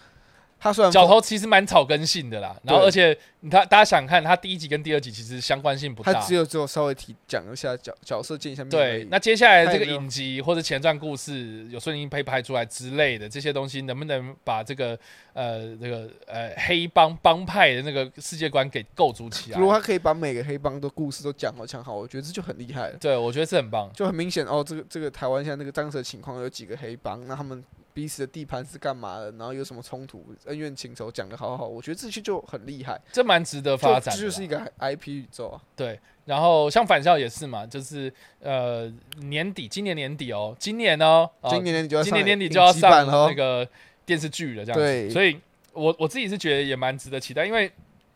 [0.58, 3.16] 他虽然角头其实蛮草根性的啦，然后而且
[3.50, 6.34] 他大家想看，他第一集跟第二集其实相关性不大他只。
[6.34, 14.98] 有只有稍微提讲一下角角色见一下面。，对那接下来这个影集或者前传故事有顺利被拍出来之类的这些东西，能不能把这个
[15.34, 19.66] 呃这个呃黑帮帮派的那个世界观给构筑起来如？
[19.66, 22.98] 果他可以把每个黑帮的故事都讲好讲好，我觉得这就很厉害了。
[23.00, 23.92] 对，我觉得这很棒。
[23.94, 27.64] 就很明显哦，这个这个台湾现在那个当时的情况有几个黑帮，那他们
[27.94, 35.62] 彼此的地盘是干嘛的，然后有什么冲突、恩怨情仇讲的好好，我觉得这些就很厉害，这蛮值得发展的，这就是一个 IP 宇宙啊。
[35.76, 36.00] 对。
[36.26, 43.68] 然后像返校也是嘛，就是呃年底，今年年底哦，今年哦，哦今年年底就要今上年年底就要上那个
[44.06, 44.86] 电视剧了，这样子。
[44.86, 45.40] 对所以
[45.74, 47.72] 我我自己是觉得也蛮值得期待，因为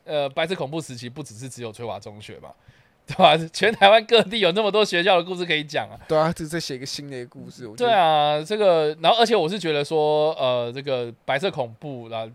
[0.05, 2.49] 呃，白色恐怖时期不只是只有翠华中学嘛，
[3.07, 3.37] 对吧？
[3.51, 5.99] 全台湾各地有那么多学校的故事可以讲啊。
[6.07, 12.31] 对啊，这再写一个新的一个故事，对啊，这个，然后而且我是觉得说，呃，这个白色恐怖，然后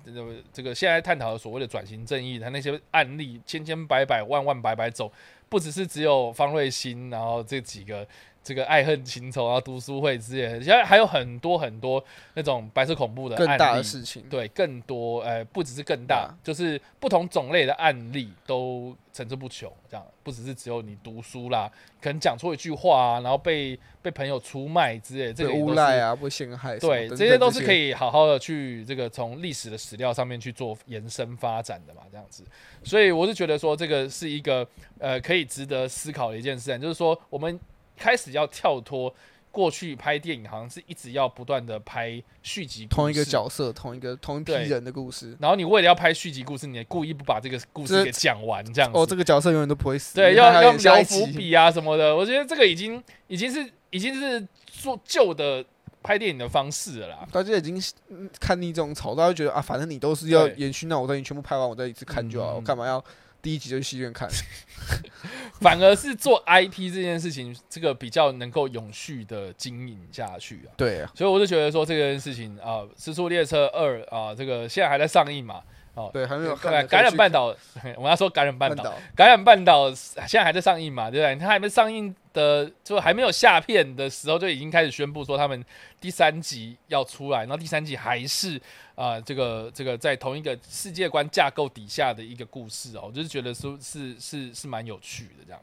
[0.52, 5.10] 这个现在探讨的所谓的转型正义，它那些案例千千百百万万百百种，
[5.48, 8.06] 不只是只有方瑞鑫，然后这几个
[8.48, 12.02] 这个爱恨情仇啊、读书会之类的，现在还有很多很多
[12.34, 14.22] 那种白色恐怖的更大的事情。
[14.30, 21.70] 对，更多，呃，不只是更大，啊就是不同种类的案例都层出不穷，这样不只是只有你读书啦，
[22.00, 25.58] 可能讲错一句话啊，然后被被朋友出卖之类的，这被个。
[25.58, 27.72] 诬赖啊，被陷害对，这些都是可。
[27.78, 32.44] 以好好的去这个从历史的史料上面去做延伸发展的嘛，这样子。
[32.82, 34.66] 所以我是觉得说，这个是一个
[34.98, 37.58] 呃可以值得思考的一件事情，就是说我们
[37.98, 39.14] 开始要跳脱
[39.50, 45.36] 过去拍电影，好像是一直要不断的拍续集，同一个角色，同一个同一批人的故事。
[45.40, 48.98] 然后你为了要拍续集故事，你故意不把这个故事给讲完，这样子。
[48.98, 50.14] 哦，这个角色永远都不会死。
[50.14, 50.72] 对，要要。
[50.78, 52.14] 留伏笔啊什么的。
[52.14, 55.64] 我觉得这个已经已经是已经是做旧的
[56.02, 57.28] 拍电影的方式了啦。
[57.32, 63.02] 大家已经嗯看腻这种吵，大家觉得啊，反正你都是要延续，那我等你全部拍完，我再一次看就好，嗯我干嘛要
[63.40, 64.28] 第一集就去戏院看？
[65.60, 70.70] 反而是做 IP 这件事情，这个比较能够永续的经营下去啊。
[70.76, 75.62] 对啊，所以我就觉得说这件事情啊，《时速列车二》啊，这个现在还在上映嘛。
[75.98, 77.58] 哦，对，还没有看感染半岛，岛，
[77.98, 81.36] 我要说感染半岛，半岛，感染半岛现在还在上映嘛，对不对？
[81.36, 85.64] 它还没上映的，就还没有下片的时候，就已经开始宣布说他们
[86.00, 88.56] 第三集要出来，然后第三集还是
[88.94, 95.60] 啊、呃这个这个在同一个世界观架构底下的一个故事哦，我就是觉得说是是是蛮有趣的这样，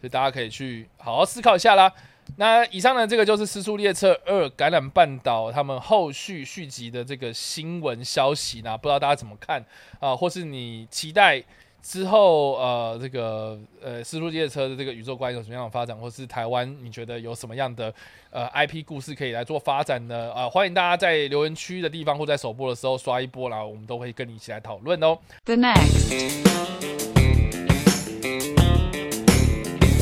[0.00, 1.92] 所以大家可以去好好思考一下啦。
[2.36, 9.64] 那以上呢，这个就是《失速列车二：感染半岛》他们后续续集的这个新闻消息呢，不知道大家怎么看
[9.98, 11.42] 啊、或是你期待
[11.82, 17.92] 之后呃这个呃《失速列车》的这个宇宙观有什么样的发展，或是台湾你觉得有什么样的
[18.30, 20.30] 呃 IP 故事可以来做发展呢？
[20.32, 25.18] 啊、欢迎大家在留言区的地方或在首播的时候刷一波啦，我们都会跟你一起来讨论哦。
[25.46, 26.38] The next.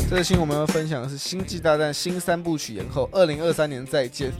[0.09, 4.31] 这个新闻我们要分享的是《星际大战》新三部曲延后，二零二三年再见。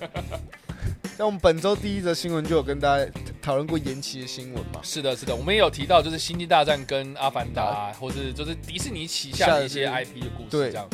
[1.18, 3.06] 像我们本周第一则新闻就有跟大家
[3.42, 10.88] 讨论过延期的新闻嘛，是的，是的，我们也有提到，就是《星际大战》跟《阿凡达》或是就是迪士尼旗下的一些 IP 的故事，对这样。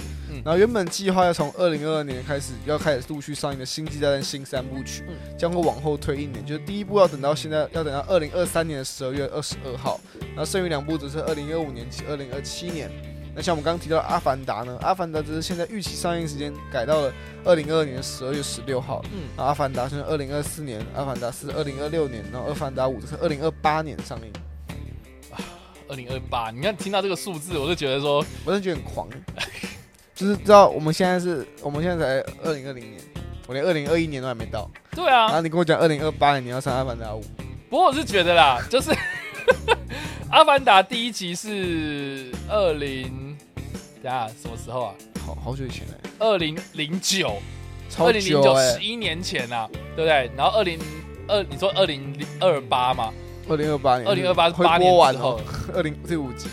[0.45, 10.01] 然后原本计划要从二零二二年开始要开始陆续上映的《星际大战》新三部曲，嗯将会往后推一年，就是第一部要等到现在要等到二零二三年的十二月二十二号，
[10.35, 12.91] 然后剩余两部则是二零二五年及二零二七年。
[13.37, 17.13] 那像我们刚刚提到的《阿凡达》呢，《阿凡达》只是现在预期上映时间改到了
[17.45, 24.33] 二零二二年十二月十六号，嗯，然后《阿凡达》是二零二四年，《阿凡达是》二零二六年，然后《阿凡达五》则是二零二八年上映。
[25.89, 29.09] 二零二八，你看听到这个数字，我就觉得说，我真的觉得很狂，
[30.17, 33.01] 就是知道我们现在是我们现在才二零二零年，
[33.47, 35.27] 我连二零二一年都还没到，对啊。
[35.27, 37.23] 然后啊，你跟我讲二零二八年你要上阿凡达五，
[37.69, 38.91] 不过我是觉得啦，就是
[40.31, 43.37] 《阿凡达》第一集是二零，
[44.03, 44.95] 等下什么时候啊？
[45.25, 47.37] 好好久以前嘞，二零零九，
[47.89, 50.31] 超二零零九十，一年前啊，对不对？
[50.37, 50.79] 然后二零
[51.29, 53.13] 二，你说二零二八嘛？
[53.49, 55.41] 二零二八年，二零二八是会八年完之后哦，
[55.75, 56.49] 二零第五集，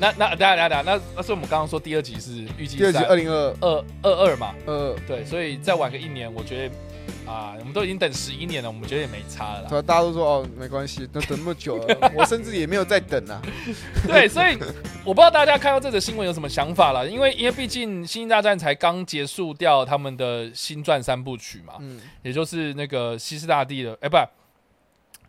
[0.00, 4.52] 那那等下等下等下，那那是我们刚刚说第二集是预计第二集在二零二二二二嘛？
[4.66, 6.74] 二，对，所以再晚个一年，我觉得
[7.26, 9.68] 啊，我们都已经等十一年了，我们觉得也没差了啦。
[9.68, 13.40] 对啊，大家都说哦没关系，都等那么久了， 我甚至也没有在等啊，
[14.06, 14.56] 对，所以
[15.04, 24.16] 我不知道大家看到这则新闻有什么想法了，因为因为毕竟《星际大战》才刚结束掉他们的新传三部曲嘛，嗯，也就是那个西斯大帝的，哎、不，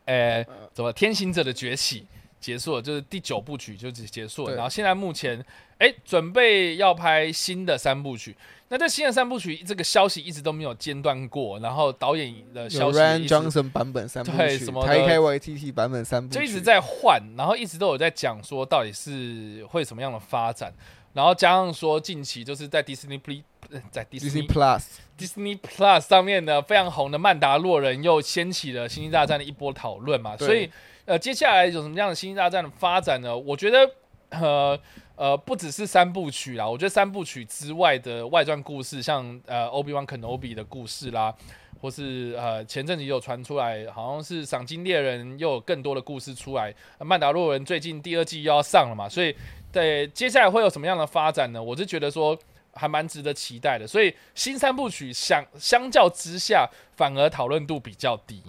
[0.05, 2.07] 哎、怎么天行者的崛起
[2.39, 5.43] 结束了，就是第九部曲就结结束了，然后现在目前
[5.79, 8.33] 哎、准备要拍新的三部曲。
[8.73, 20.73] 那这新的三部曲这个消息一直都没有间断过，然后导演的消息，Ryan Johnson 版本三部曲对什么，的台开 YTT 版本三部曲，就一直在换，然后一直都有在讲说到底是会什么样的发展，
[21.13, 30.67] 然后加上说近期就是在 Disney Plus 呃在 Disney Disney Plus，Disney Plus 上面的非常红的《曼达洛人》又掀起了《星际大战》的一波讨论嘛，所以
[31.05, 33.37] 呃接下来有什么样的《星际大战》的发展呢？
[33.37, 33.87] 我觉得
[34.31, 34.79] 呃。
[35.15, 41.33] 呃，不只是三部曲啦，我觉得三部曲之外的外传故事，像呃 Obi Wan Kenobi 的故事啦，
[41.79, 46.73] 或是呃前阵子有传出来，好像是赏金猎人又有更多的故事出来。
[46.97, 49.35] 呃曼达洛人最近第二季又要上了嘛，所以
[49.71, 51.61] 对接下来会有什么样的发展呢？
[51.61, 52.37] 我是觉得说
[52.73, 53.85] 还蛮值得期待的。
[53.85, 58.41] 所以新三部曲相相较之下，反而讨论度比较低。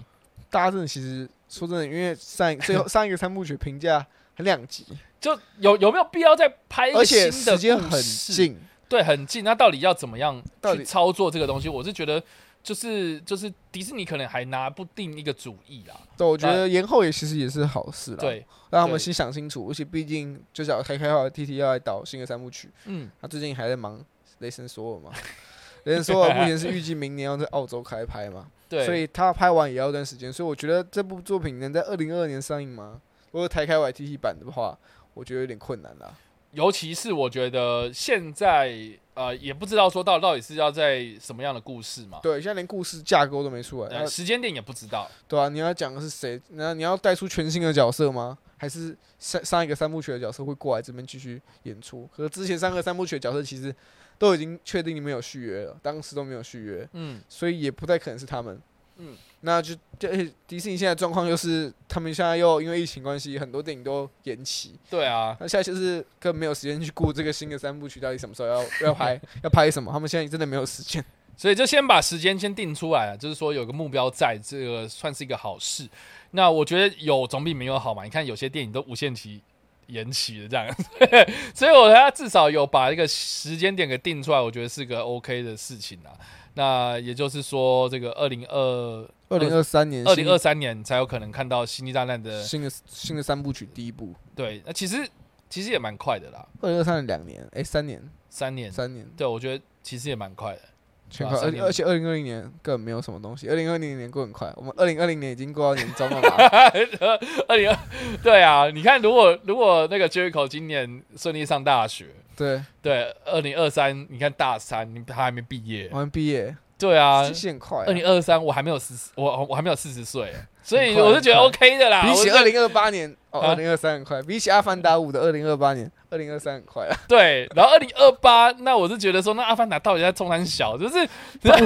[0.49, 4.03] 大家真的其实说真的，因为上一最后上一个三部曲评价
[4.35, 4.85] 很两极，
[5.25, 8.33] 就有有没有必要再拍一个而且新的时间很事？
[8.33, 8.57] 近，
[8.87, 9.43] 对，很近。
[9.43, 11.67] 那到底要怎么样到底去操作这个东西？
[11.69, 12.21] 我是觉得。
[12.65, 24.03] 就是就是迪士尼可能还拿不定一个主意啦，对，我觉得延后也其实也是好事啦，，对，让他们先想清楚，而且毕竟就叫开开话 T T 要来导新的三部曲，嗯，他最近还在忙
[24.39, 25.11] 雷神索尔嘛，
[25.85, 32.99] 雷神索尔目前是预计明年要在澳洲开拍嘛，对，所以他拍完也要一段时间，所以我觉得这部作品能在二零二二年上映吗？
[33.29, 34.75] 如果台开 Y T T 版的话，
[35.15, 36.15] 我觉得有点困难啦。
[36.51, 38.73] 尤其是我觉得现在
[39.13, 46.39] 呃也不知道说到到底是要在什么样的故事嘛，对，现在连故事架构都没出来，呃时间点也不知道，对啊，你要讲的是谁？
[46.51, 48.37] 那你要带出全新的角色吗？
[48.57, 52.07] 还是上上一个三部曲的角色会过来这边继续演出？
[52.15, 53.75] 可是之前三个三部曲的角色其实
[54.17, 58.61] 都已经确定你们有续约了，当时都没有续约，嗯，所以也不太可能是他们。
[58.97, 59.13] 嗯，
[59.45, 60.09] 那就就
[60.47, 64.73] 迪士尼现在状况就是，他们现在又因为疫情关系，很多电影都延期。
[64.89, 71.03] 对啊，那现在就是根本没有时间去顾这个新的三部曲到底什么时候要要拍，要拍什么，他们现在真的没有时间。
[71.37, 75.87] 所以就先把时间先定出来了，就是说有个目标在，这个算是一个好事。
[76.31, 78.03] 那我觉得有总比没有好嘛。
[78.03, 79.41] 你看有些电影都无限期
[79.87, 80.75] 延期的这样，
[81.53, 86.11] 所以我觉得他至少有把一个时间点给定出来，我觉得是个 OK 的事情啊。
[86.57, 94.61] 那也就是说，这个二零二二零二三年，二零二三年才有可能看到《星际大战》的新的新的三部曲第一部，对。
[94.65, 95.05] 那其实
[95.49, 98.71] 其实也蛮快的啦，二零二三年两年，哎、三年，三年。
[98.71, 99.05] 三年。
[99.17, 100.61] 对，我觉得其实也蛮快的。
[101.09, 106.29] 全靠，而对啊三年而且二零二零年根本没有什么东西，二零二零年过很快，我们二零二零年已经过到年终了嘛，
[107.47, 107.77] 二零二，
[108.23, 115.89] 对啊，你看，如果如果那个 Jericho 今年顺利上大学，对，对，二零二三，你看大三，你他还没毕业。
[115.91, 120.33] 我，们毕业，对啊其，实很快啊、二零二三我还没有四十，我我还没有四十岁，
[120.65, 122.01] 所以我是觉得 OK 的啦。
[122.01, 123.49] 比起二零二八年，哦，啊。
[123.49, 130.97] 二零二三很快，比起阿凡达五的二零二八年，二零二三很快啊， 对，然后二零二八，那我是觉得说，那阿凡达到底在冲山小，就是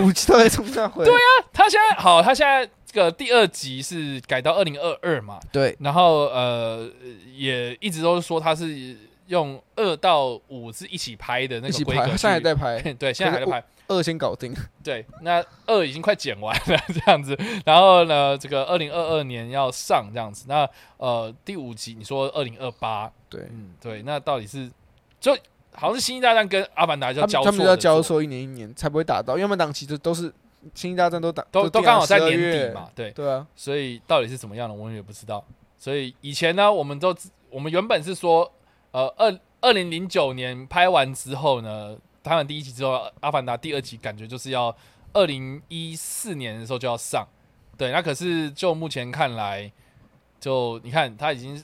[0.01, 6.85] 五季都在冲上回，对啊，他现在好，他现在这个第二集是改到二零二二嘛，对，然后呃
[7.33, 8.97] 也一直都是说他是
[9.27, 13.63] 用二到五是一起拍的那个规格，他现在还在拍， 对，现在还在拍。
[13.89, 20.67] 二先搞定， 对，那二已经快剪完了 这样子，然后呢，这个二零二二年要上这样子，那
[20.97, 24.71] 呃第五集你说二零二八，对，嗯，对，那到底是
[25.19, 25.35] 就
[25.73, 30.33] 好像是《星际大战》跟《阿凡达》他叫交们他们要交错一年一年才不会打到，因为他们档期都都是
[30.73, 35.43] 星际大战都打都都刚好在年底嘛，，对，对啊，所以到底是怎么样的，我们也不知道。
[35.77, 37.15] 所以以前呢，我们都
[37.49, 38.51] 我们原本是说，
[38.91, 44.75] 呃，二二零零九年拍完之后呢，拍完第一集之后，《阿凡达》第二集感觉就是要
[45.13, 47.27] 二零一四年的时候就要上。
[47.77, 49.71] 对，那可是就目前看来，
[50.39, 51.63] 就你看他已经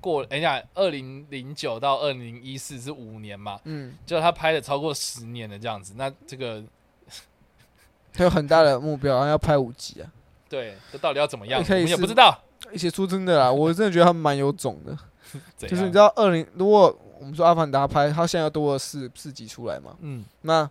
[0.00, 6.62] 过，哎呀，二零零九到二零一四是五年嘛，嗯，就他拍了超过十年的这样子，那这个
[8.12, 10.12] 他有很大的目标，然后要拍五集啊。
[10.48, 11.64] 对，这到底要怎么样？
[11.66, 12.38] 我也不知道。
[12.70, 14.96] 而且说真的啦，我真的觉得他们蛮有种的。
[15.56, 19.96] 就是你知道，二零如果我们说《阿凡达》拍，它现在要多了四四集出来嘛？
[20.00, 20.68] 嗯，那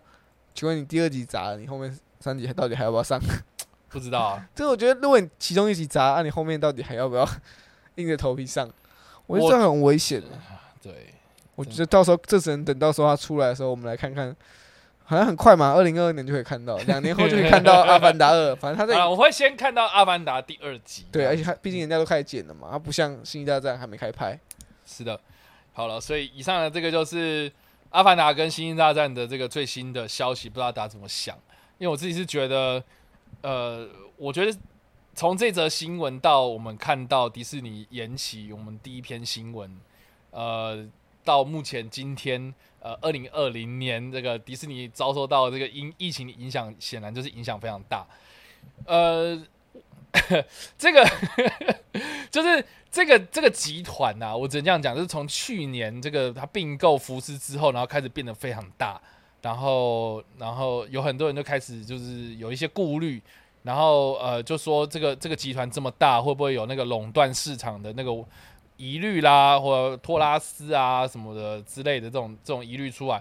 [0.54, 3.20] 请问你第二集砸了，你后面三集还到底还要不要上？
[3.90, 4.48] 不知道啊。
[4.54, 7.28] 这我觉得，如果你其中一集砸，那、你后面到底还要不要
[7.96, 8.68] 硬着头皮上？
[9.26, 10.28] 我觉得这很危险的。
[10.82, 11.14] 对，
[11.54, 14.34] 我觉得到时候这只能等到时候它出来的时候，我们来看看。
[15.06, 18.52] 好像很快嘛，二零二二年就可以看到，两年后就可以看到《阿凡达二》。
[18.56, 21.04] 反正他在 啊，我会先看到《阿凡达》第二集。
[21.12, 24.40] 对，而且他毕竟人家都开始剪了嘛，他不像《星际大战》还没开拍。
[24.86, 25.20] 是的，
[25.74, 27.50] 好了，所以以上的这个就是
[27.90, 31.36] 《阿凡达》跟《星星大战》的这个最新的消息，不知道大家怎么想？
[31.78, 32.82] 因为我自己是觉得，
[33.42, 34.56] 呃，我觉得
[35.14, 39.76] 从这则新闻到我们看到迪士尼延期我们第一篇新闻，
[40.30, 40.88] 呃，
[41.24, 48.06] 到目前今天，呃，二零二零年这个迪士尼遭受到这个因疫情的影响，显然就是影响非常大。
[48.86, 49.44] 呃，
[50.78, 51.04] 这个
[52.30, 52.64] 就是
[52.94, 59.00] 这个这个集团呐、我只能这样讲，就是从去年这个它并购福斯之后，然后开始变得非常大，
[59.42, 63.20] 然后然后有很多人就开始就是有一些顾虑，
[63.64, 68.12] 然后呃就说这个这个集团这么大，会不会有那个垄断市场的那个
[68.76, 73.20] 疑虑啦，或者托拉斯啊什么的之类的这种这种疑虑出来？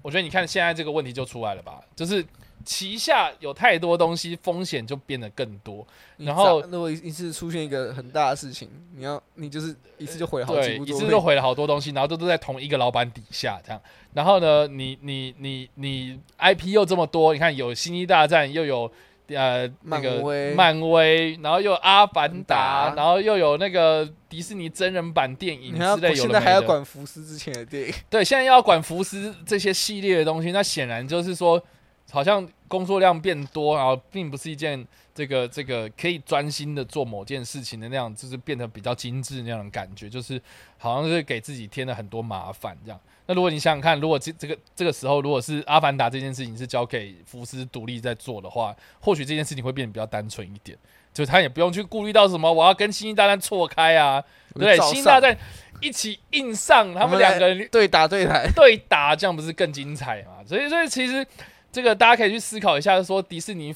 [0.00, 2.24] 我觉得你看现在这个问题就出来了吧，就是
[2.64, 5.86] 旗下有太多东西，风险就变得更多。
[6.16, 10.76] 然后你砸如果一次出现一个很大的事情，你要你就是一次就毁了好几。
[10.76, 13.80] 一次就毁了好多东西，然后都都在同一个老板底下这样。
[14.12, 18.90] 然后呢，你你你你 IP 又这么多，你看有《星际大战》，又有
[19.28, 31.62] 呃那个漫威然后又有《阿凡达达》，然后又有那个迪士尼真人版电影之类，有现在还要管福斯之前的电影，对，现在要管福斯这些系列的东西，那显然就是说，
[32.10, 40.40] 好像工作量变多，然后并不是一件这个这个可以专心的做某件事情的那样，就是变得比较精致那样的感觉，就是
[40.78, 43.00] 好像是给自己添了很多麻烦这样。
[43.26, 50.76] 那如果你想想看，如果这这个这个时候，如果是阿凡达这件事情是交给福斯独立在做的话，或许这件事情会变得比较单纯一点，
[51.14, 54.22] 就是他也不用去顾虑到什么我要跟星际大战错开啊，
[54.54, 55.36] 对，照星际大战
[55.80, 60.42] 一起硬上，他们两个人对打对台，对打，这样不是更精彩吗？
[60.44, 61.24] 所以，所以其实
[61.72, 63.74] 这个大家可以去思考一下，说迪士尼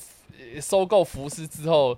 [0.55, 1.97] 呃收购福斯之后，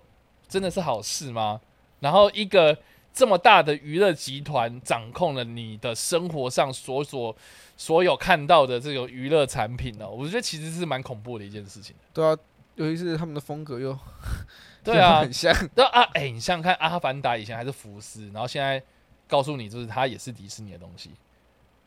[0.48, 1.60] 真的是好事吗？
[2.00, 2.76] 然后一个
[3.12, 7.34] 这么大的娱乐集团掌控了你的生活上所所
[7.76, 11.96] 所有看到的这种娱乐产品呢、我觉得其实是蛮恐怖的一件事情。
[12.12, 12.36] 对啊，
[12.74, 13.98] 尤其是他们的风格又
[14.84, 18.80] 对啊，很像， 那啊，哎、你想想看，《阿凡达》以前还是福斯，然后现在
[19.26, 21.10] 告诉你，就是它也是迪士尼的东西，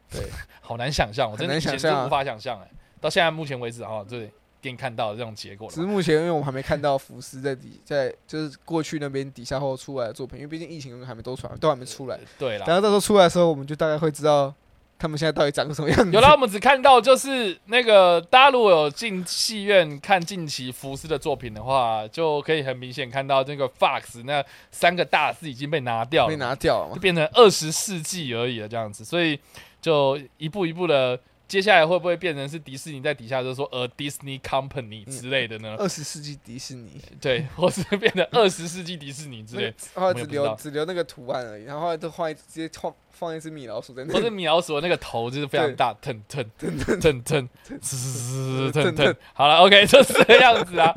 [0.09, 0.27] 对，
[0.59, 2.05] 好难想象，我真的以前是很难想象啊。
[2.07, 4.31] 无法想象哎、到现在目前为止啊，对，
[4.61, 5.69] 给你看到的这种结果。
[5.69, 12.19] 只是目前因为我们还没看到福斯在底在就是过去那边底下后出来的作品，因为毕竟疫情还没都传，都还没出来。
[12.37, 14.53] 对啦，等到到时候出来的时候，我们就大概会知道
[14.97, 16.11] 他们现在到底长什么样子。
[16.11, 29.39] 有啦，我们只看到就是那个大家如果有进戏院看近期福斯的作品的话，就可以很明显看到那个 Fox 那三个大字已经被拿掉了被，拿掉了变成二十世纪而已了这样子，所以
[29.81, 31.17] 就一步一步的，
[31.49, 35.75] 接下来会不会变成是迪士尼在底下就说呃 Disney Company 之类的呢？
[35.79, 44.13] 二十世纪迪士尼，对， 或是变成二十世纪迪士尼之类，后来只留只留那个图案而已，然后后来都画一直接放放一只米老鼠在那里。
[44.13, 49.15] 或是米老鼠的那个头就是非常大，腾腾 腾腾腾腾腾腾。
[49.33, 50.95] 好了，OK， 就是这样子啊。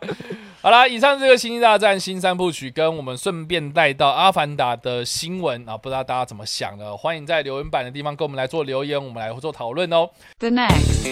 [0.63, 6.97] 好啦，以上这个《星际大战》新三部曲，跟我们顺便带到《阿凡达》的新闻啊，不知道大家怎么想的？
[6.97, 10.09] 欢迎在留言板的地方跟我们来做留言，我们来做讨论哦。
[10.39, 11.03] The next.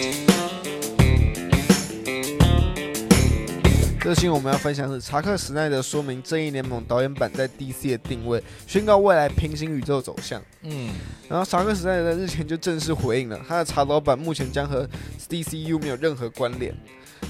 [3.99, 10.41] 这个新闻我们要分享是查克·史奈德说明《正义联盟》导演版在 DC 的定位，宣告未来平行宇宙走向。
[10.61, 10.91] 嗯，
[11.27, 14.87] 然后查克·史奈德日前就正式回应了，他的查导版目前将和
[15.29, 16.73] DCU 没有任何关联。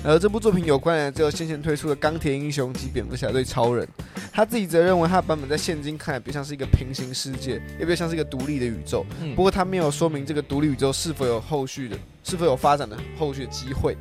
[0.04, 3.88] 而这部作品有关联的只有先前推出的钢铁英雄及蝙蝠侠对超人。
[4.34, 9.06] 他自己则认为他的版本在现今看来比较像是一个平行世界，也比较像是一个独立的宇宙。
[9.22, 13.96] 嗯不过他没有说明这个独立宇宙是否有后续的，是否有发展的后续的机会。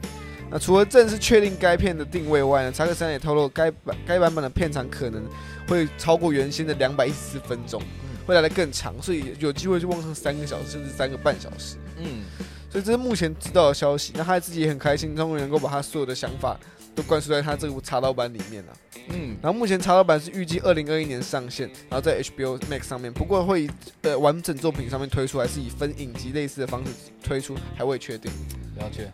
[0.51, 5.25] 那除了正式确定该片的定位外呢，查克·森也透露该版该版本的片长可能
[5.69, 7.81] 会超过原先的两百一十四分钟，
[8.27, 11.77] 会来的更长，所以有机会就望上三个小时甚至三个半小时。
[11.99, 12.23] 嗯，
[12.71, 14.13] 所以这是目前知道的消息。
[14.17, 16.59] 那他自己也很开心，终于能够把他所有的想法
[16.95, 18.73] 都灌输在他这部茶道版里面了。
[19.09, 23.71] 嗯，然后目前茶道版是预计二零二一年上线，然后在 HBO Max 上面，不过会以
[24.03, 26.93] 呃完整作品上面推出，还是以分影集类似的方式
[27.23, 28.31] 推出，还未确定。
[28.77, 29.13] 了解。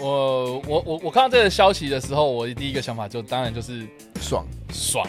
[0.00, 3.86] 我我我我看到这个消息的时候，我第一个想法就当然就是
[4.20, 5.06] 爽，爽，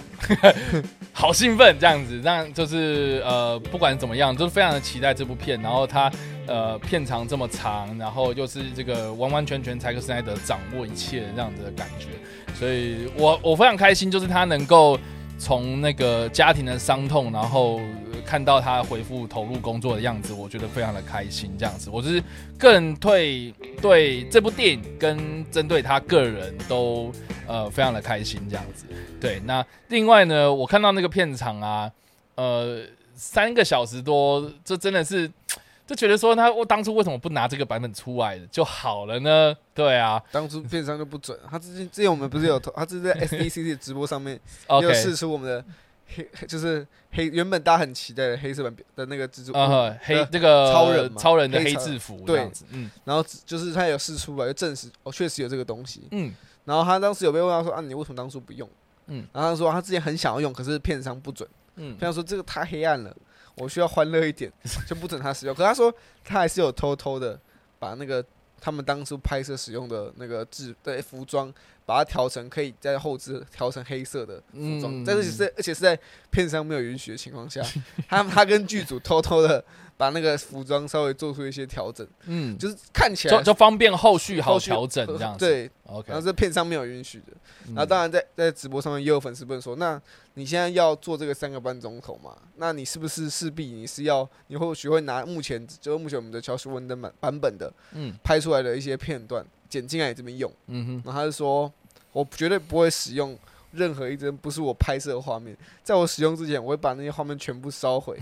[1.14, 5.62] 好兴奋这样子，让就是呃，不管怎么样，就是非常的期待这部片。
[5.62, 6.12] 然后它
[6.48, 12.07] 呃片长这么长，然后又是这个完完全全柴克斯奈德掌握一切这样子的感觉，
[12.53, 14.98] 所以我我非常开心，就是他能够
[15.38, 17.80] 从那个家庭的伤痛，然后
[18.26, 21.56] 看到他回复投入工作的样子，我觉得非常的开心。
[21.58, 22.22] 这样子，我就是
[22.58, 27.12] 个人对对这部电影跟针对他个人都
[27.48, 28.86] 呃非常的开心这样子。
[29.22, 31.92] 对，那另外呢，我看到那个片场啊，
[32.36, 32.82] 呃，
[33.14, 35.32] 三个小时多，这真的是
[35.88, 39.56] 就觉得说他我当初为什么不拿这个版本出来就好了呢？
[39.76, 41.38] 对啊当初片商就不准。
[41.48, 44.40] 他之前之前我们不是有投，他之前在 SDCC 的直播上面
[44.82, 45.64] 又试出我们的
[46.07, 49.53] 黑， 就是黑原本大家很期待的黑色版的那个蜘蛛，
[50.02, 56.07] 黑那个超人嘛超人的黑制服这对样子，嗯然后就是他有试出来，就证实哦，确实有这个东西。
[56.11, 56.34] 嗯
[56.65, 58.68] 然后他当时有被问到说啊，你为什么当初不用？
[59.07, 63.15] 嗯然后他说他之前很想要用，可是片商不准，嗯片商说这个太黑暗了，
[63.56, 64.52] 我需要欢乐一点，
[64.88, 65.53] 就不准他使用。
[65.53, 67.40] 可他说他还是有偷偷的
[67.77, 68.26] 把那个
[68.66, 71.54] 他们当初拍摄使用的那个制对服装，
[71.86, 75.96] 把它调成可以在后置调成黑色的服装，嗯但是是而且是在
[76.32, 77.62] 片商没有允许的情况下，
[78.10, 79.64] 他他跟剧组偷偷的
[79.96, 85.46] 把那个服装稍微做出一些调整，嗯，就是看起来就就方便后续好调整这样子。
[85.46, 87.28] 对，，OK，然后这片商没有允许的。
[87.68, 90.02] 嗯然后当然在在直播上面也有粉丝问说，那
[90.36, 92.36] 你现在要做这个三个半钟头嘛？
[92.57, 100.52] 那你是不是势必你是要你或许会拿目前就是目前我们的乔舒文的版版本的嗯拍出来的一些片段剪进来这边用？
[100.68, 101.72] 嗯哼，然后他就说，
[102.12, 103.38] 我绝对不会使用。
[103.72, 105.53] 任何一帧不是我拍摄的画面，
[105.84, 108.18] 在我使用之前，我会把那些画面全部烧毁。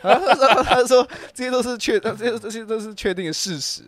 [0.00, 3.82] 然后他说：“他说这些都是确，这些这些都是确定的事实，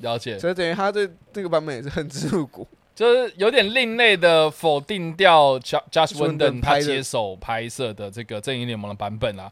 [0.00, 2.66] 了解，所以等于他对这个版本也是恨之入骨。
[2.94, 9.50] 就是有点另类的否定掉 Josh Josh Whedon Whedon 他接手拍摄的这个正义联盟的版本啊。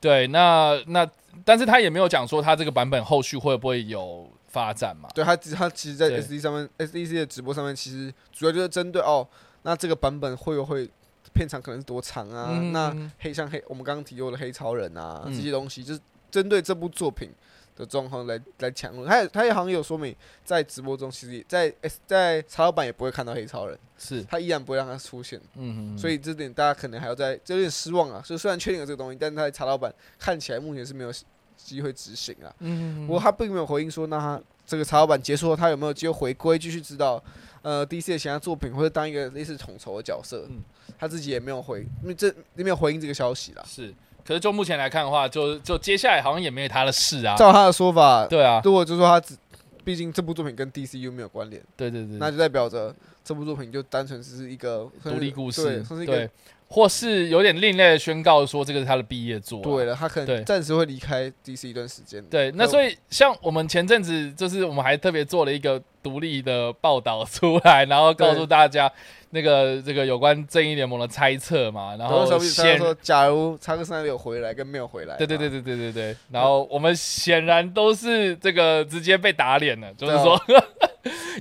[0.00, 1.08] 对，那那
[1.46, 5.08] 但是他也没有讲说他这个版本后续会不会有发展嘛？
[5.14, 9.26] 对他，他其实，在 SD 上面，SDC 的直播上面，其实主要就是针对哦，
[9.62, 10.86] 那这个版本会不会
[11.32, 12.50] 片长可能是多长啊？
[12.50, 16.00] 嗯那黑像黑，我们刚刚提过的黑超人啊，嗯这些东西，就是
[16.30, 17.30] 针对这部作品
[17.76, 19.08] 的状况来来强论。
[19.08, 20.14] 他也他也好像有说明，
[20.44, 21.74] 在直播中，其实也在
[22.06, 25.40] 在查老板也不会看到黑超人，是，他依然不会让他出现。
[25.54, 28.22] 嗯，所以这点大家可能还要在，这有点失望啊。
[28.24, 31.12] 就虽然确定了这个东西，但是他在查老板看起来目前是没有
[31.56, 32.54] 机会执行啊。
[32.60, 37.22] 嗯，不过他并没有回应说，那他这个查老板结束后，他有没有机会回归，继续指导
[37.62, 40.46] 呃 DC 的其他作品，或者当一个类似统筹的角色？
[40.48, 40.62] 嗯
[40.96, 43.64] 他自己也没有回，因为这没有回应这个消息啦。
[43.66, 43.92] 是，
[44.26, 47.36] 可是就目前来看的话，就就接下来好像也没有他的事啊。
[47.36, 49.36] 照他的说法，对啊，如果就说他只，
[49.84, 56.30] 毕竟这部作品跟 DCU 没有关联，对对对，那就代表着这部作品就单纯只是一个独立故事是一个对，
[56.68, 59.62] 或是有点另类的宣告说这个是他的毕业作啊。
[59.62, 62.24] 对了，他可能暂时会离开 DC 一段时间。
[62.24, 68.90] 对，那那所以像我们前阵子就是我们还特别做了一个独立的报道出来，然后告诉大家
[69.34, 80.40] 那个这个有关正义联盟的猜测嘛，然后然后小比他显说，假如查克斯奈德有回来跟没有回来，对对对对对对对，然后我们显然都是这个直接被打脸了，就是说。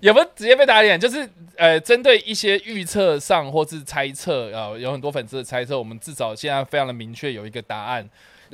[0.02, 1.26] 也不是直接被打脸，就是
[1.56, 8.06] 呃，针对一些预测上或是猜测，呃，有很多粉丝的猜测，我们至少现在非常的明确有一个答案，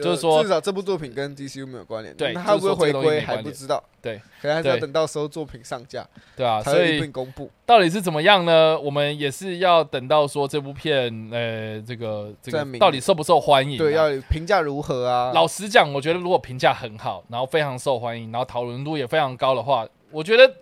[0.03, 2.15] 就是说至少这部作品跟 DCU 没有关联。
[2.15, 3.83] 对那他会不会回归还不知道。
[4.01, 7.51] 对，可能还是要等到时候作品上架对啊，才会一所以并公布。
[7.65, 8.79] 到底是怎么样呢？
[8.79, 13.77] 我们也是要等到说这部片，呃，这个这个到底受不受欢迎、啊？
[13.77, 15.31] 对，要评价如何啊？
[15.33, 20.53] 老实讲，我觉得如果评价很好，然后非常受欢迎，然后讨论度也非常高的话，我觉得嗯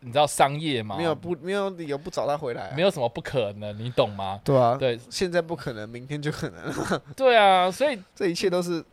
[0.00, 2.72] 你知道商业吗，没有不没有理由不找他回来啊。
[2.76, 4.40] 没有什么不可能，你懂吗？
[4.44, 7.00] 对啊，对现在不可能，明天就可能。
[7.16, 8.86] 对啊，所以 这一切都是这个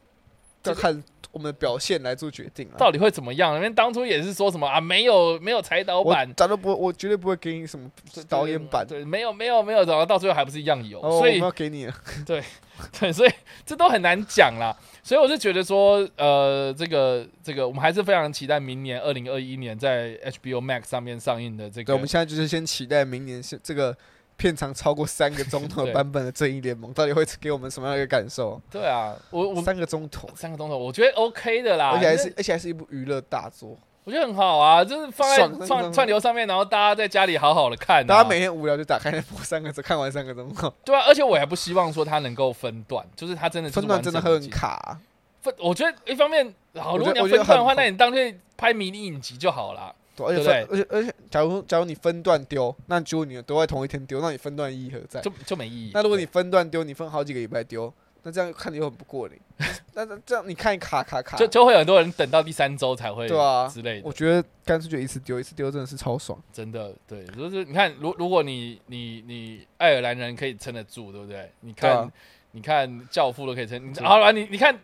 [0.64, 2.78] 要看我们的表现来做决定啊。
[2.78, 3.56] 到底会怎么样？
[3.56, 6.32] 因为当初也是说什么啊，没有没有裁导我版。
[6.36, 7.90] 咱都不，我绝对不会给你什么
[8.30, 8.86] 导演版。
[8.88, 11.94] 对，没有没有没有，然后到最后还不是一样有，哦，所以们要给你 了。
[12.26, 13.32] 对，所以
[13.66, 14.76] 这都很难讲啦。
[15.02, 23.96] 所以我是觉得说，呃，这个这个，我们还是非常期待明年二零二一年在 HBO Max 上面上映的这对，个我们现在就是先期待明年是这个
[24.44, 28.60] 片长超过三个钟头的版本的《正义联盟》到底会给我们什么样的一个感受？
[28.70, 33.78] 对啊，我我三个钟头，三个钟头，我觉得 OK 的啦，而且还是而且还是一部娱乐大作。
[34.04, 45.00] 我觉得很好啊，就是放在串串流上面，然后大家在家里好好的看、啊，大家每天无聊就打开那部三个钟，看完三个钟头，对啊，而且我还不希望说它能够分段，就是它真的就是分段真的很卡。
[45.42, 49.94] 分，我觉得一方面好，如果你要分段的话，那你当天拍迷你影集就好啦。
[50.16, 55.22] 对而且分而且而且，假如假如你分段丢，那结果你都在同一天丢，那你分段意义何在？
[55.22, 55.92] 就就没意义。
[55.94, 57.92] 那如果你分段丢，你分好几个礼拜丢，
[58.24, 59.34] 那这样看着又很不过瘾。
[59.96, 64.12] 那那这样你看卡卡卡，就就会有很多人等到第三周才会对啊之类的我。
[64.12, 66.42] 觉得干脆就一次丢，一次丢真的是超爽。
[66.52, 71.52] 真的对，就是你看，如如果你你你爱尔兰人可以撑得住，对不对？
[71.62, 72.12] 你看、啊
[72.56, 74.80] 你看教父都可以撑，好了，你你看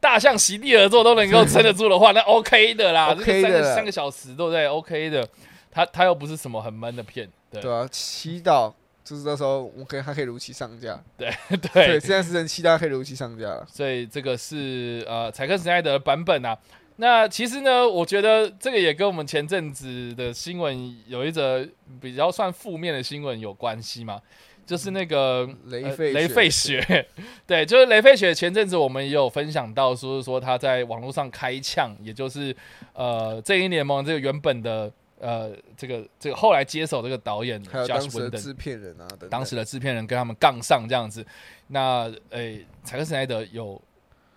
[0.00, 5.26] 大象席地而坐都能够撑得住的话，那 OK 的啦 OK 的三个小时，对不对？OK 的，
[5.70, 8.72] 他他又不是什么很闷的片，对对啊，祈祷
[9.02, 10.98] 就是到时候我们可以还可以如期上架。
[11.16, 11.30] 对
[11.72, 13.66] 对，现在是人期待可以如期上架了。
[13.66, 16.56] 所以这个是呃柴克史奈德的版本啊。
[16.96, 21.66] 那其实呢，我觉得这个也跟我们前阵子的新闻有一则
[22.00, 24.20] 比较算负面的新闻有关系嘛，
[24.66, 27.06] 就是那个呃雷费雷费雪，
[27.46, 28.34] 对，就是雷费雪。
[28.34, 32.54] 前阵子我们也有分享到，说是说他在网络上开呛，也就是
[32.92, 41.24] 呃正义联盟这个原本的呃这个这个后来接手这个导演还有当时的制片人啊，等等当时的制片人跟他们杠上这样子。
[41.68, 43.80] 那诶，柴克斯奈德有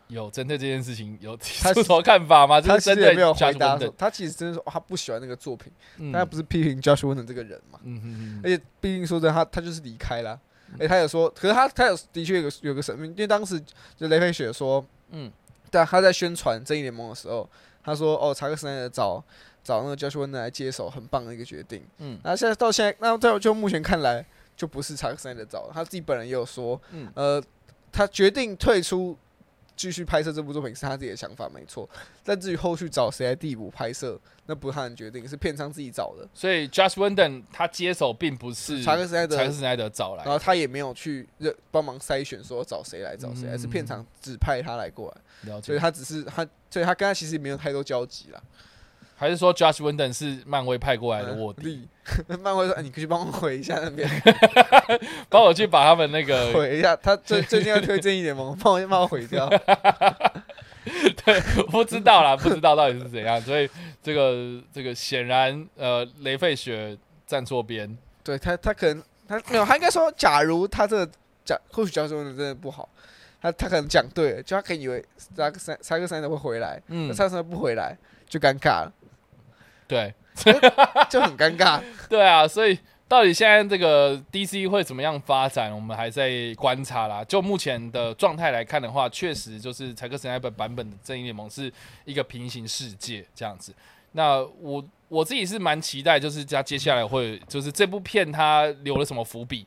[0.08, 2.62] 有针对这件事情有 出什么看法吗？
[2.62, 7.80] 就他是针对其实也没有回答他其实真的说、哦他不喜欢那个作品，嗯但他不是批评 Josh Whedon 这个人嘛。
[7.84, 10.40] 嗯嗯嗯而且毕竟说真的，他他就是离开了。
[10.80, 13.62] 哎，他有说，可是他他有的确有个有个神秘，因为当时
[13.96, 15.32] 就雷飞雪说，嗯
[15.72, 17.50] 但他在宣传正义联盟的时候，
[17.84, 19.24] 他说哦，查克斯奈德找
[19.64, 21.84] 找那个 Josh Whedon 来接手，很棒的一个决定。
[22.00, 24.26] 嗯那现在到现在，那在就目前看来，
[24.56, 27.42] 就不是查克斯奈德找的，他自己本人也有说，嗯呃，
[27.92, 29.18] 他决定退出
[29.78, 31.88] 继续拍摄这部作品是他自己的想法，没错。
[32.24, 36.28] 但至于后续找谁来替补拍摄，那不是他的决定，是片商自己找的。
[36.34, 48.42] 所以 Josh Whedon 他接手并不是查克斯奈德查克斯奈德找来然后他也没有去认帮忙筛选说找谁来找谁，嗯而是片场指派他来过来，了解，所以他只是他，所以他跟他其实也没有太多交集啦。
[49.20, 54.08] 还是说 Josh w i n d o n 是漫威派过来的卧底，底， 漫威说，哎，你可以去帮我回一下那边，
[55.28, 56.96] 帮我去把他们那个 回一下。
[56.96, 59.50] 他最最近要推荐一点盟，帮我帮我毁掉。
[61.26, 63.70] 对不知道啦，不知道到底是怎样，所以
[64.02, 71.12] 这个这个显然呃雷费雪站错边，对他，他可能他没有，他应该说，假如他这个
[71.44, 72.88] 讲，或许教授真的不好，
[73.42, 75.04] 他他可能讲对了，就他可以以为
[75.36, 77.10] 扎克三扎克三的会回来，嗯。
[77.10, 77.98] 那，查克三不回来
[78.30, 78.94] 就尴尬了，
[79.88, 80.14] 对。
[81.10, 81.82] 就很尴尬。
[82.08, 82.78] 对啊，所以
[83.08, 87.24] 到底现在这个 DC 会怎么样发展，我们还在观察啦。
[87.24, 91.74] 就目前的状态来看的话，确实就是柴克斯奈本版本的正义联盟是
[92.06, 93.74] 一个平行世界这样子。
[94.12, 99.66] 那我我自己是蛮期待，就是他接下来会就是这部片它留了什么伏笔，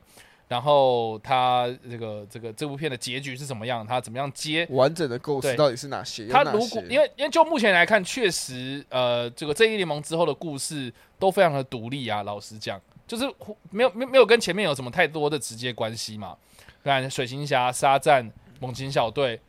[0.51, 6.27] 然后他这个这个这部片的结局是怎么样，他怎么样接，完整的构对思到底是哪些？
[6.27, 12.25] 有他如果因为因为就目前来看，确实呃，这个正义联盟之后的故事都非常的独立啊。
[12.25, 13.25] 老实讲，就是
[13.71, 16.37] 没有没有没有跟前面有什么太多的直接关系嘛。
[16.83, 18.29] 不然水行侠、沙战、
[18.59, 19.41] 猛禽小队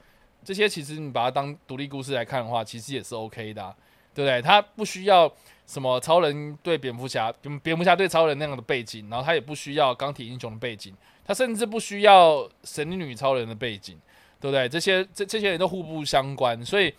[0.45, 3.75] 这些，其实你把它当独立故事来看的话，其实也是 OK 的、啊，
[4.13, 4.39] 对不对？
[4.39, 5.27] 它不需要
[5.71, 7.33] 什么超人对蝙蝠侠、
[7.63, 10.93] 蝙蝠侠对超人那样的背景，然后他也不需要钢铁英雄的背景，
[11.25, 13.97] 他甚至不需要神女超人的背景。
[14.41, 14.67] 对不对？
[14.67, 16.91] 这些这这些人都互不相关，所以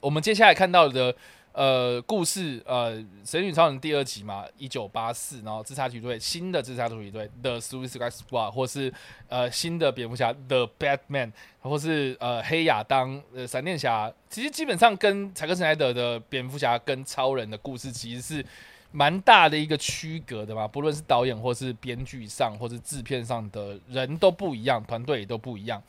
[0.00, 1.14] 我们接下来看到的
[1.56, 8.92] 呃故事，呃，《神女超人》第二集嘛，一九八四，然后自杀突击队新的自杀突击队 The Suicide Squad，或是
[9.26, 18.44] 呃新的蝙蝠侠 The Batman，或是呃黑亚当、呃闪电侠，其实基本上跟柴克斯奈德的蝙蝠侠跟超人的故事其实是
[18.92, 25.82] 蛮大的一个区隔的嘛，不论是导演或是编剧上，或是制片上的人都不一样，团队也都不一样。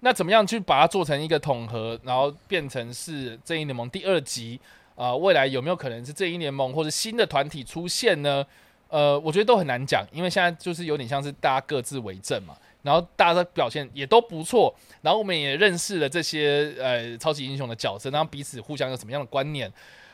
[0.00, 4.60] 那怎么样去把它做成一个统合，然后变成是正义联盟第二集？
[4.94, 8.44] 啊、未来有没有可能是正义联盟或者新的团体出现呢？
[8.88, 14.72] 呃，我觉得都很难讲，因为现在就是有点像是大家各自为政嘛，然后大家的表现也都不错，
[15.02, 19.72] 然后我们也认识了这些呃超级英雄的角色，然后彼此互相有什么样的观念，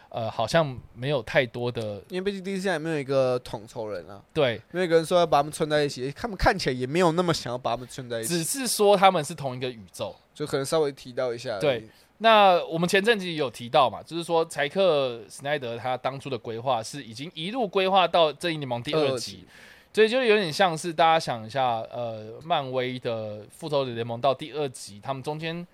[0.08, 10.16] 呃，好像没有太多的因为毕竟 DC 现在没有一个统筹人啊，对，没有一个人说要把他们串在一起，他们看起来也没有那么想要把他们串在一起只，是说他们是同一个宇宙。
[10.32, 11.58] 就可能稍微提到一下。
[11.58, 11.86] 对
[12.22, 19.46] 那我们前阵子也有提到嘛，就是说柴克史奈德他当初的规划是已经一路规划到正义联盟第二集，
[19.90, 25.66] 所以就有点像是大家想一下，呃，漫威的复仇者联盟到第二集，他们中间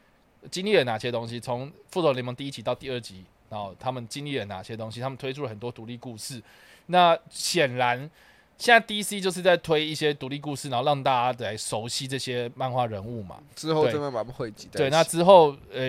[0.48, 1.40] 经历了哪些东西？
[1.40, 5.01] 从复仇者联盟第一集到第二集，然后他们经历了哪些东西？
[5.01, 6.40] 他们推出了很多独立故事。
[6.86, 8.09] 那显然，
[8.58, 13.36] 现在 DC 就是在推一些独立故事，然后让大家来熟悉这些漫画人物嘛。
[13.54, 15.80] 之后对再慢慢把他们汇集在对，那之后，呃，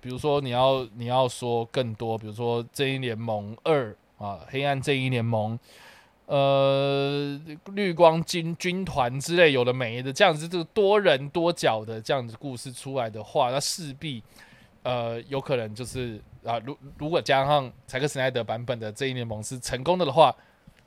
[0.00, 5.58] 比如说你要你要说更多，比如说《正义联盟二》啊，黑暗正义联盟。
[6.26, 7.38] 呃，
[7.74, 14.22] 绿光军军团之类有的没的，这样子这个多人多角的这样子故事出来的话，那势必
[14.84, 20.34] 呃有可能就是啊，如如果加上柴克斯奈德版本的正义联盟是成功的的话，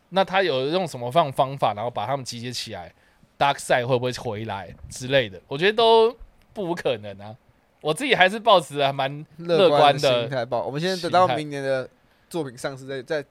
[0.09, 2.93] 那他有用什么方方法，然后把他们集结起来
[3.38, 5.41] ，Dark Side 会不会回来之类的？
[5.47, 6.15] 我觉得都
[6.53, 7.35] 不无可能啊。
[7.81, 10.59] 我自己还是抱持还蛮乐观的的心态吧。
[10.61, 11.88] 我们现在等到明年的
[12.29, 13.23] 作品上市，再再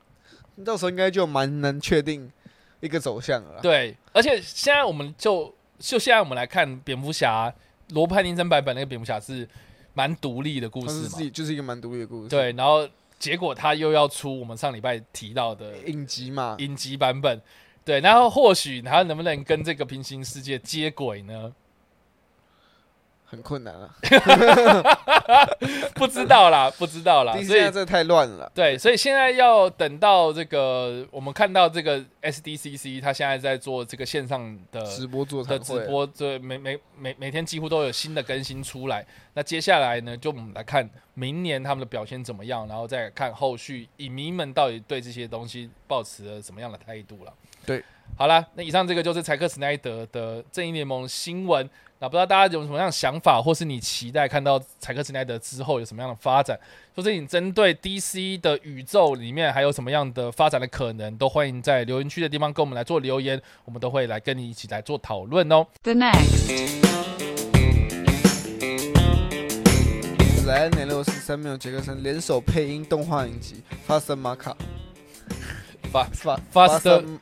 [0.65, 2.31] 到时候应该就蛮能确定
[2.81, 3.61] 一个走向了啦。
[3.61, 7.53] 对，而且现在我们就就现在我们来看蝙蝠侠
[7.91, 9.47] 罗伯·派丁森版本那个蝙蝠侠是
[9.95, 12.89] 蛮独立的故事嘛是自，己就是一个蛮独立的故事。，对，然后
[13.19, 17.41] 结果他又要出我们上礼拜提到的影集嘛，影集版本，
[17.85, 21.53] 对，然后或许他能不能跟这个平行世界接轨呢？
[23.27, 23.91] 很困难啊。
[25.95, 28.51] 不知道啦， 不知道啦，所以现在太乱了。
[28.55, 39.05] 对，所以现在要等到这个我们看到这个 SDCC，他现在在做这个线上的直播做的直播，对，每每每每天几乎都有新的更新出来。
[39.35, 47.33] 那接下来呢，就我们来看明年他们的表现怎么样，然后再看后续影迷们到底对这些东西抱持了什么样的态度了。
[47.65, 47.83] 对，
[48.17, 51.69] 好了，那以上这个就是柴克史奈德的正义联盟新闻。
[51.99, 56.59] 那不知道大家有什么样的想法，或是你期待看到柴克斯奈德之后有什么样的发展，
[56.95, 65.67] 或是你针对 DC 的宇宙里面还有什么样的发展的可能，都欢迎在留言区的地方跟我们来做留言，我们都会来跟你一起来做讨论哦。
[65.83, 66.85] The next.
[70.47, 73.55] 莱恩·雷诺斯、三缪·杰克森联手配音动画影集
[73.87, 74.55] 《发森马卡》
[75.91, 77.21] 发发 Faster- 森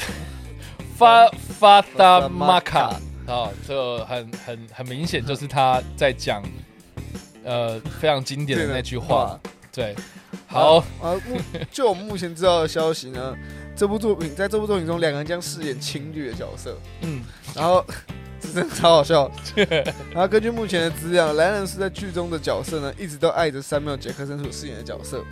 [0.96, 2.98] 发发达达马卡
[3.32, 6.42] 哦，这很很很明显就是他在讲
[7.42, 9.40] 呃非常经典的那句话，
[9.72, 9.96] 对，
[10.46, 11.40] 好，啊，目
[11.70, 13.34] 就我们目前知道的消息呢，
[13.74, 17.22] 这部作品在这部作品中，两个人将饰演情侣的角色，嗯，
[17.54, 17.82] 然后
[18.38, 19.30] 这真的超好笑。
[20.12, 25.24] 然后根据目前的资料，莱恩是在剧中的角色呢，一直都爱着山缪·杰克森所饰演的角色。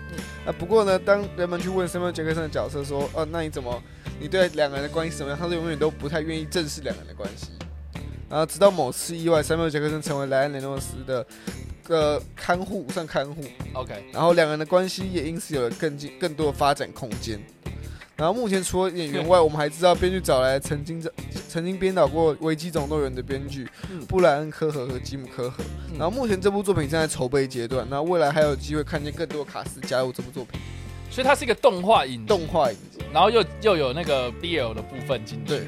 [0.46, 3.82] 啊，不过呢，当人们去问山缪·杰克森的角色说，哦、那你怎么，
[4.18, 5.38] 你对两个人的关系怎么样？
[5.38, 7.50] 他是永远都不太愿意正视两个人的关系。
[8.30, 11.26] 然后直到某次意外，山缪·杰克森成为莱恩·雷诺斯的
[11.82, 13.42] 个看护，算看护。
[13.72, 17.38] OK，然后两个人的关系也因此有了更进更多的发展空间。
[18.16, 21.10] 然后目前除了演员外，我们还知道编剧找来曾经在
[21.48, 25.64] 曾经编导过《危机总动员》的编剧嗯布莱恩·科赫和吉姆·科荷。
[25.88, 30.60] 嗯然后目前这部作品正在筹备阶段，那未来还有机会看见更多卡斯加入这部作品。
[31.10, 35.66] 所以它是一个动画影动，画影集，然后又又有那个 BL 的部分进去，对，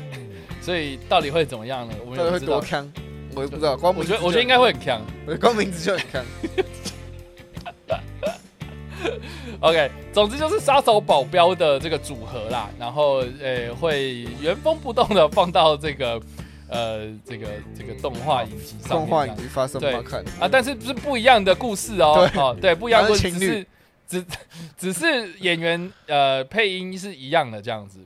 [0.62, 1.94] 所以到底会怎么样呢？
[2.06, 2.66] 我们到底会也不知道多。
[2.66, 2.90] 强？
[3.34, 5.00] 我也不知道，光我觉得我觉得应该会很强。
[5.26, 6.22] 对光名字就很强。
[9.60, 16.20] OK，总之就是杀手保镖的这个组合啦，然后呃会原封不动的放到这个
[16.68, 19.94] 呃这个这个动画影集上面动画影集发生对
[20.38, 23.66] 啊，但是是不一样的故事哦，对哦对，不一样的情只是
[24.06, 24.24] 只
[24.76, 28.00] 只是演员呃配音是一样的这样子。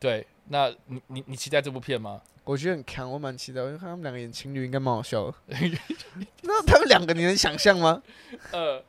[0.00, 2.20] 对，那你你你期待这部片吗？
[2.44, 3.60] 我觉得很强，我蛮期待。
[3.60, 5.36] 我觉得他们两个演情侣应该蛮好笑的。
[6.42, 8.02] 那他们两个你能想象吗？
[8.50, 8.82] 呃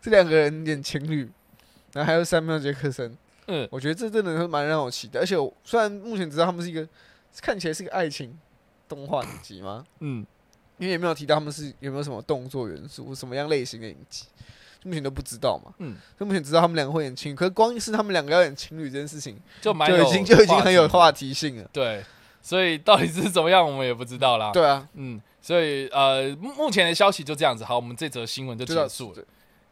[0.00, 1.30] 这两个人演情侣，
[1.92, 3.16] 然后还有三缪杰克森，
[3.46, 5.20] 嗯我觉得这真的是蛮让我期待。
[5.20, 6.88] 而且我虽然目前知道他们是一个
[7.40, 8.38] 看起来是一个爱情
[8.88, 9.84] 动画影集吗？
[10.00, 10.26] 嗯，
[10.78, 14.26] 因为也没有提到他们是有没有什么动作元素，什么样类型的影集，
[14.84, 15.72] 目前都不知道嘛。
[15.78, 21.68] 嗯，所以目前知道他们两个会演情侣，可是光是他们两个要演情侣这件事情，就蛮有就已经就已经很有话题性了。
[21.72, 22.02] 对，
[22.40, 27.64] 所以到底是怎么样，我们也不知道啦。，对啊，嗯，所以呃，目目前的消息就这样子。
[27.64, 29.24] 好，我们这则新闻就结束了。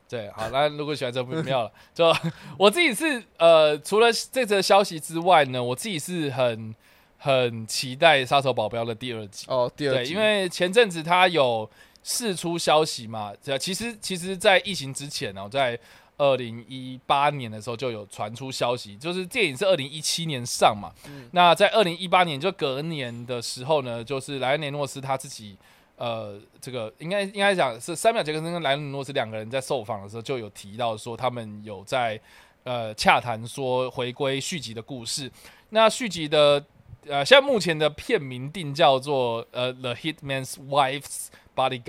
[0.09, 2.13] 对，好，那如果喜欢这部没有了，就
[2.59, 6.75] 我自己是呃，除了这则消息之外呢，我自己是很
[7.17, 9.47] 很期待《杀手保镖》的第二集。
[9.49, 11.71] 哦，第二对，集，因为前阵子他有
[12.03, 15.79] 释出消息嘛，这其实其实，在疫情之前哦，在
[16.19, 25.57] 二零一八年的时候就有传出消息，就是电影是二零一七年上嘛，嗯那在二零一八年就隔年的时候呢，就是莱恩雷诺斯他自己。
[25.97, 32.19] 呃，这个应该应该讲是三秒杰克森跟莱恩雷诺斯两个人在受访的时候就有提到说，他们有在
[32.65, 35.31] 呃洽谈说回归续集的故事。
[35.69, 36.65] 那续集的
[37.07, 41.27] 呃，现在目前的片名定叫做呃《The Hitman's Wife's
[41.61, 41.83] Bodyguard》，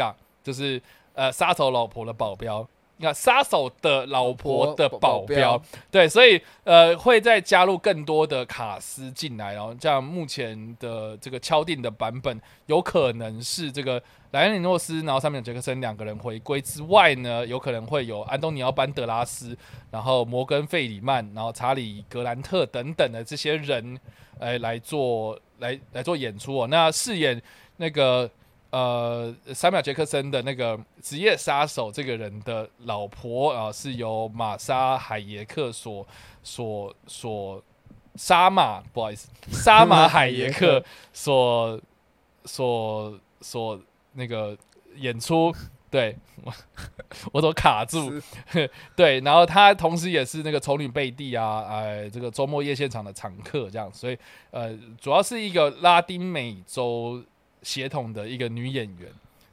[0.43, 0.81] 就是
[1.13, 2.67] 呃杀手老婆的保镖。
[2.97, 13.99] 你看杀手的老婆的保镖，对，所以呃会再加入更多的卡斯进来，然后这样目前的这个敲定的版本有可能是这个
[14.29, 19.57] 莱恩·里诺斯，然后上面有杰克森两个人回归之外呢，有可能会有安东尼奥·班德拉斯，
[19.89, 23.99] 然后摩根·费里曼，然后查理·格兰特等等的这些人，
[24.37, 26.67] 呃，来做来来做演出哦。
[26.67, 27.41] 那饰演
[27.77, 28.29] 那个
[28.71, 36.05] 呃三秒杰克森的那个职业杀手这个人的老婆啊、是由玛莎海耶克所
[36.41, 37.63] 所所
[38.15, 40.83] 沙马，不好意思，沙马海耶克
[41.13, 41.79] 所
[42.45, 43.79] 所所
[44.13, 44.57] 那个
[44.95, 45.53] 演出，
[45.89, 46.53] 对我
[47.31, 48.11] 我都卡住，
[48.95, 54.17] 对，然后他同时也是那个丑女贝蒂啊，哎，这个周末夜现场的常客，这样，所以
[54.49, 57.23] 呃，主要是一个拉丁美洲
[57.63, 59.09] 血统的一个女演员，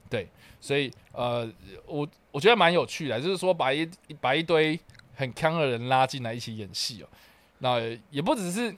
[0.09, 0.27] 对，
[0.61, 1.51] 所以呃，
[1.87, 3.89] 我我觉得蛮有趣的，就是说把一
[4.21, 4.79] 把一堆
[5.15, 7.07] 很强的人拉进来一起演戏哦，
[7.59, 7.81] 那
[8.11, 8.75] 也不只是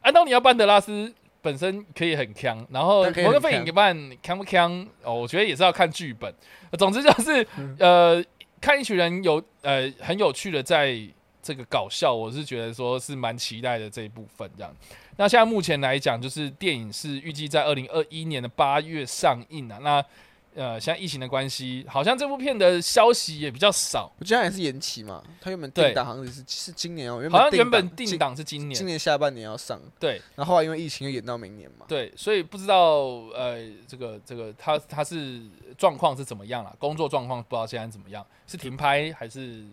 [0.00, 6.32] 安东尼奥·班德拉斯本身可以很强，然后他可以很摩根·费里曼强不强哦，我觉得也是要看剧本。
[6.78, 7.46] 总之就是
[7.78, 8.22] 呃，
[8.60, 10.96] 看一群人有呃很有趣的在
[11.42, 14.74] 这个搞笑，我是觉得说是蛮期待的这一部分这样。
[15.16, 19.78] 那现在目前来讲，就是电影是预计在二零二一年的八月上映啊。
[19.82, 20.04] 那
[20.52, 31.86] 呃，现在疫情的关系，好像这部片的消息也比较少，我觉得还是延期嘛，它原本定档好像是是今年哦，原好像原本定档是今年今年，下半年要上，对然后后来因为疫情又延到明年嘛。
[31.86, 32.96] 对，所以不知道
[33.32, 35.40] 呃，这个这个他他是
[35.78, 36.74] 状况是怎么样了？
[36.80, 39.64] 工作状况不知道现在怎么样，是停拍还是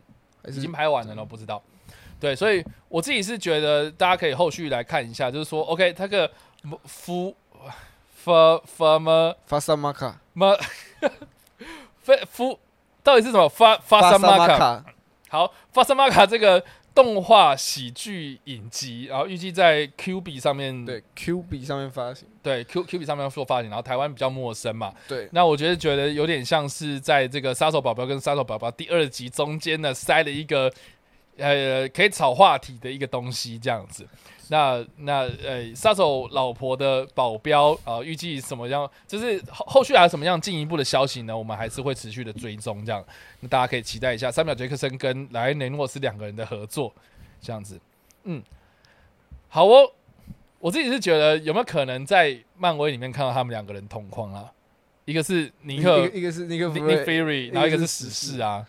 [0.48, 1.24] 已经拍完了呢？
[1.24, 1.62] 不知道。
[2.20, 6.30] 对，所以我自己是觉得大家可以后续来看一下，就是说，OK，他个
[6.86, 7.36] 夫
[8.10, 10.58] 夫夫么发萨玛卡，么
[12.02, 12.60] 夫夫
[13.04, 13.48] 到底是什么？
[13.48, 14.58] 发发萨玛卡？
[14.58, 14.86] 卡，
[15.30, 16.64] 好，发萨玛卡这个
[16.98, 30.74] 动画喜剧影集，然后预计在 Q B 上面对 Q B 上面发行，对 Q Q B 上面做发行，然后台湾比较陌生嘛，对，那我觉得觉得有点像是在这个杀手保镖跟杀手宝宝第二集中间呢塞了一个
[31.38, 34.08] 呃可以炒话题的一个东西这样子。
[34.50, 38.90] 那那呃杀手老婆的保镖啊、呃预计什么样？
[39.08, 41.38] 就是后后续还有什么样进一步的消息呢？
[41.38, 43.04] 我们还是会持续的追踪这样。
[43.42, 46.94] 那大家可以期待一下三秒杰克森跟莱恩雷诺斯两个人的合作
[47.42, 47.80] 这样子。
[48.24, 48.42] 嗯，
[49.50, 49.92] 好哦。
[50.60, 54.52] 我自己是觉得有没有可能在漫威里面看到他们两个人同框啊？
[55.06, 58.66] 一个是尼一克个一个是那个 Nick 福 Nick 瑞，Fury，然后一个是是死侍啊，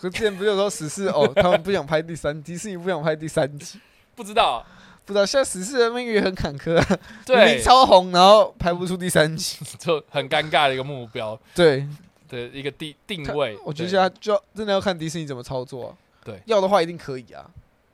[0.00, 3.80] 可之前不是有说十四哦，他们不想拍第三，迪士尼不想拍第三集，
[4.14, 4.64] 不知道，
[5.04, 7.54] 不知道现在十四的命运也很坎坷啊，明对。
[7.56, 11.38] 明，超红，然后拍不出第三集，就很尴尬的一个目标。
[11.54, 11.86] 对，
[12.28, 13.58] 的一个定定位。
[13.64, 16.40] 我觉得现在就要真的要看迪士尼怎么操作、啊，对。
[16.46, 17.44] 要的话一定可以啊，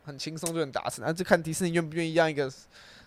[0.04, 2.52] 很轻松就能达成，那、啊、就看迪士尼愿不愿意让一个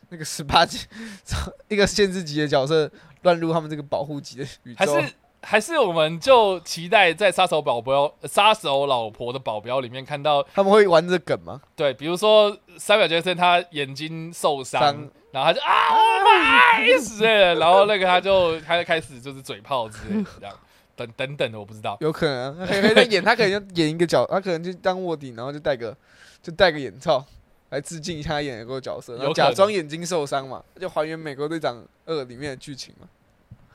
[0.09, 0.79] 那个十八级
[1.67, 2.89] 一个限制级的角色
[3.21, 11.61] 乱入他们这个保护级的宇宙，还是还是我们就期待在杀手保镖、呃杀手老婆的保镖里面看到，他们会玩这梗吗？
[11.75, 20.55] 对，比如说三秒杰森他眼睛受伤伤，然后他就啊我买死了，然后那个他就他就开始就是嘴炮之类的这样，
[20.95, 21.95] 等等等的我不知道。
[22.01, 25.95] 有可能、啊，他可能在演，他可能要演一个角，他可能就当卧底，然后就戴个
[26.41, 27.23] 就戴个眼罩
[27.69, 33.07] 来致敬一下他演的个角色，然后有假装眼睛受伤嘛，就还原美国队长二里面的剧情嘛。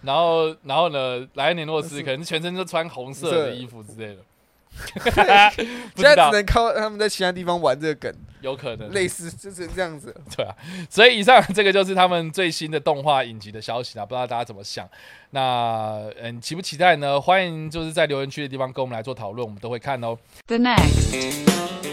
[0.02, 4.22] 然后然后呢，莱恩·尼诺斯可能全身都穿红色的衣服之类的，
[5.94, 10.14] 现在只能靠他们在其他地方玩这个梗，有可能类似就是这样子。
[10.36, 10.54] 对啊，
[10.88, 14.88] 所以以上这个就是他们最新的动画影集的消息啦，不知道大家怎么想？
[15.30, 17.20] 那嗯，期不期待呢？
[17.20, 20.18] 欢迎就是在留言区的地方跟我们来做讨论，我们都会看哦。
[20.46, 21.91] The next.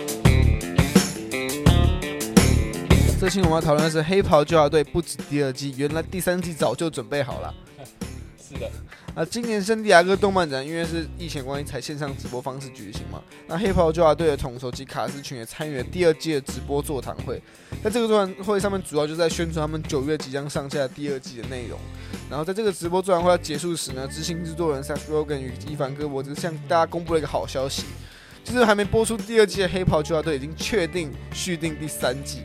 [3.20, 7.54] 这期我们要讨论的是《黑袍纠察队》不止第二季，原来第三季早就准备好了。
[8.42, 8.72] 是的，
[9.14, 17.44] 啊，今年圣地亚哥动漫展因为是疫情关系才线上直播方式举行嘛，那黑袍纠察队的统筹及卡斯群也参与了第二季的直播座谈会。
[17.84, 21.78] 在这个座谈会上面，主要就是在宣传他们九月即将上架的第二季的内容。
[22.30, 27.84] 然后在这个直播座谈会要结束时呢，执行制作人 Seth Rogen 与伊凡戈伯兹向大家公布了一个好消息，
[28.46, 32.44] 就是还没播出第二季的黑袍纠察队已经确定续订第三季。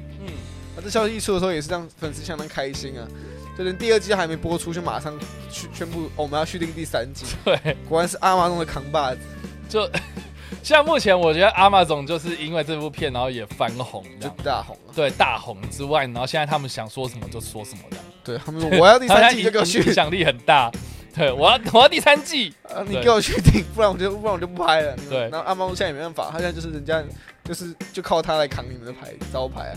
[0.85, 3.09] 这消息一出的时候，也是让粉丝相当开心啊！
[3.57, 5.19] 就连第二季还没播出，就马上
[5.51, 7.25] 去宣布、哦我们要续订第三季。
[7.45, 9.21] 对，果然是阿玛中的扛把子，
[9.69, 9.89] 就
[10.63, 14.35] 现在目前我觉得阿玛总就是因为这部片，然后也翻红这就。
[14.43, 14.93] 大红了。
[14.95, 19.93] 对大红之外，然后现在他们想说什么就说什么的，对他们说我要第三季，就给我 续影。
[19.93, 20.71] 响力很大。
[21.17, 24.97] 对我要我要第三季，啊，你对给我去顶，不然我就不然我就不拍了。
[25.09, 27.01] 对然后阿猫现在也没办法，他现在就是人家
[27.45, 29.75] 就是就靠他来扛你们的牌招牌啊，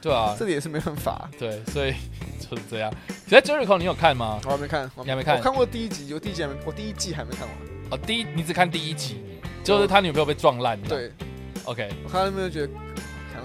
[0.00, 1.28] 对啊，这里也是没办法。
[1.38, 1.94] 对，所以
[2.38, 2.92] 就是这样。
[3.26, 4.40] 其实 Jericho 你有看吗？
[4.44, 7.56] 我还没看，我你还没看我看过第一集，我第一集还没，我第一季还没看完。
[7.90, 9.20] 哦，第一你只看第一集，
[9.64, 10.80] 就是他女朋友被撞烂。
[10.82, 11.10] 对
[11.64, 12.72] ，，OK，我看到那边就觉得，
[13.32, 13.42] 看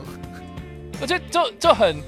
[1.01, 2.01] 我觉得就就很，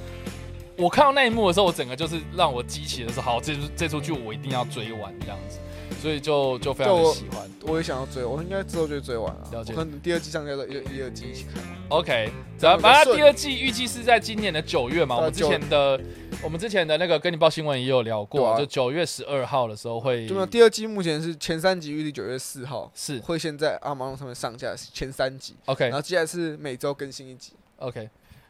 [0.78, 5.60] 我看到那一幕的时候，我整个就是让我激起的是，好，这出这出剧我一定要追完这样子，
[6.06, 7.50] 所以就就非常的喜欢。
[7.64, 9.50] 我也想要追，我应该之后就会追完了。
[9.52, 11.64] 了解我可能第二季上架的一第二季一起看。
[11.90, 12.30] OK，
[12.60, 15.16] 这样比较顺反正第二季预计是在今年的九月嘛。
[15.16, 16.00] 我们之前的
[16.44, 28.08] 我们之前的那个跟你报新闻也有聊过，啊就九月十二号的时候会就第二季目前是前三集预计九月四号是会先在阿毛上面上架前三集，OK 然后接下来是每周更新一集，OK，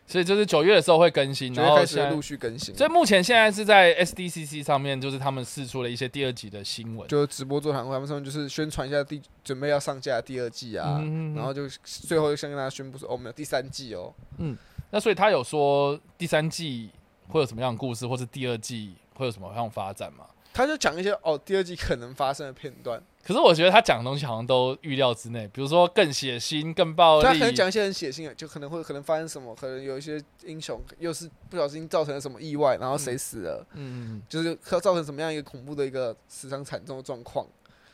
[0.08, 2.76] 所以就是九月的时候会更新，然后开始陆续更新。
[2.76, 7.08] 所以目前现在是在 SDCC 上面，就是他们试出了一些第二集的新闻。
[7.08, 14.14] 就是直播座谈会，他们上面就是宣传一下第准备要上架第二季啊，嗯然后就最后就先跟大家宣布说，哦，我们有第三季哦。
[14.38, 14.56] 嗯
[14.92, 16.90] 那所以他有说第三季
[17.30, 20.26] 会有什么样的故事，或是第二季会有什么样的发展吗？
[20.54, 27.26] 他就讲一些哦，第二季可能发生的片段，可是我觉得他讲的东西好像都预料之内，比如说更血腥、更暴力。
[27.26, 27.56] 他可能。
[27.56, 37.48] 讲一些很血腥的，就可能会可能发生什么，可能有一些英雄又是不小心造成了什么意外，然后谁死了，嗯，就是造成什么样一个恐怖的一个死伤惨重的状况。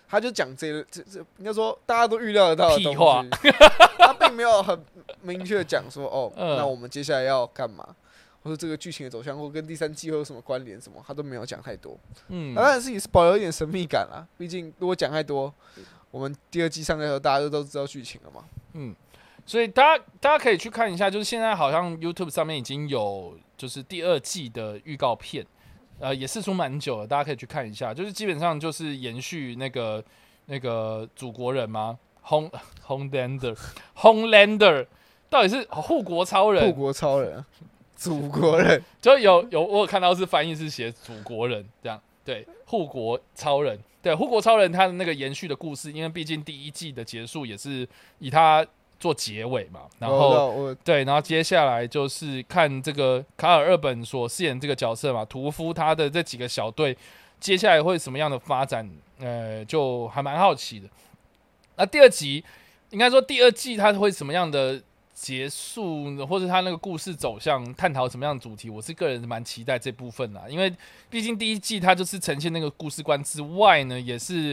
[0.10, 3.52] 他就讲这个这这应该说大家都预料得到的东西，
[3.98, 4.84] 他并没有很
[5.22, 6.58] 明确讲说哦， 嗯。
[6.58, 7.88] 那我们接下来要干嘛，
[8.44, 11.98] 或者这个剧情的走向，或跟第三季会有什么关联什么，他都没有讲太多。
[12.30, 15.54] 嗯当然是也是保留一点神秘感啦，毕竟如果讲太多，
[16.10, 18.44] 我们第二季上架的时候大家都都知道剧情了嘛。
[18.74, 18.96] 嗯，
[19.46, 25.46] 所以大家大家可以去看一下，就是现在好像 YouTube 上面已经有就是第二季的预告片，
[26.00, 27.94] 呃，也试出蛮久了，大家可以去看一下。
[27.94, 30.04] 就是基本上就是延续那个
[30.48, 32.50] 那个祖国人吗？Home
[32.88, 33.58] Homelander
[33.98, 34.88] Homelander
[35.30, 36.74] 到底是护国超人护？
[36.74, 37.46] 国超人啊，
[38.02, 47.88] 祖国人， 就有有我有看到是翻译是写祖国人这样，对，护国超人，对，护国超人他的那个延续的故事，因为毕竟第一季的结束也是
[48.18, 48.66] 以他
[49.00, 56.98] 做结尾嘛，然后对，然后接下来就是看这个卡尔·二本所饰演这个角色嘛，屠夫他的这几个小队
[57.40, 60.88] 接下来会什么样的发展，呃，就还蛮好奇的。
[61.76, 62.44] 那第二集
[62.90, 64.82] 应该说第二季他会什么样的
[65.22, 70.74] 结束，或者他那个故事走向，探讨什么样的主题，我是个人蛮期待这部分啦，因为
[71.12, 74.48] 毕竟第一季它就是呈现那个故事观之外呢，也是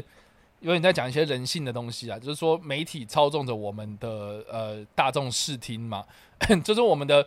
[0.61, 6.05] 有点在讲一些人性的东西啊， 就是说媒体操纵着我们的呃大众视听嘛，
[6.63, 7.27] 就是我们的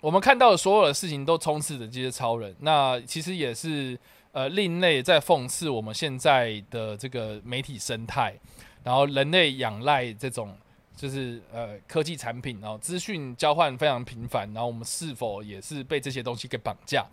[0.00, 3.98] 我们看到的所有的事情都充斥着这些超人，那其实也是
[4.32, 8.34] 呃另类在讽刺我们现在的这个媒体生态，
[8.82, 10.56] 然后人类仰赖这种
[11.00, 17.06] 就是呃科技产品，然后资讯交换非常频繁，然后我们是否也是被这些东西给绑架？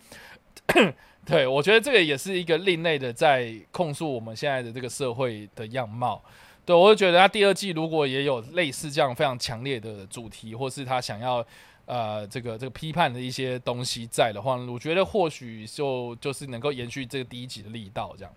[1.26, 6.22] 对我觉得这个也是一个另类的在控诉我们现在的这个社会的样貌。
[6.66, 11.46] 对我就觉得他第二季如果也有类似这样非常强烈的主题，或是他想要
[11.86, 18.34] 呃这个这个批判的一些东西在的话，我觉得或许就就是能够延续这个第一集的力道这样。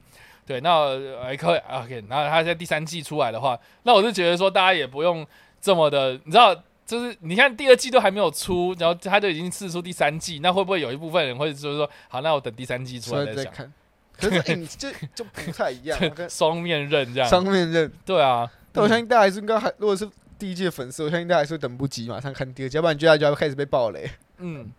[0.47, 5.27] 对，那呃可以 OK，然后他在第三季出来的话，那我是觉得说大家也不用
[5.61, 6.55] 这么的，你知道，
[6.85, 13.73] 就是你看第二季都还没有出，然后他就已经试出第三季，那会不会有一部分人会就是说，好，那我等第三季出出来再想，来再看。
[14.21, 15.99] 可是影就就不太一样，
[16.29, 17.91] 双面刃这样，双面刃。
[18.05, 20.07] 对啊，但我相信大家还是应该还，如果是
[20.39, 24.11] 第一季的粉丝，我相信大家还是会等不及马上看第二季，要不然大家就要开始被暴雷。
[24.39, 24.71] 嗯，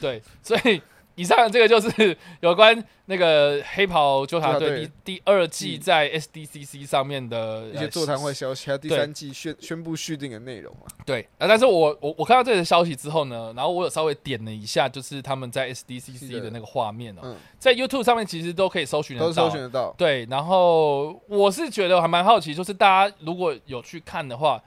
[0.00, 0.82] 对，所以
[1.18, 10.90] 以上这个就是 有关那个黑袍纠察队第第二季在 SDCC 上面的一些座谈会消息，还有第三季宣宣布续订的内容啊。
[11.06, 16.48] 对，啊，但是我我我看到这个消息之后呢，然后我有稍微点了一下，就是他们在 SDCC 的。
[16.48, 19.94] 那个画面哦，嗯，在 YouTube 上面其实都可以搜寻得都到，搜寻得到。
[19.98, 24.58] 对，然后我是觉得还蛮好奇，就是大家如果有去看的话，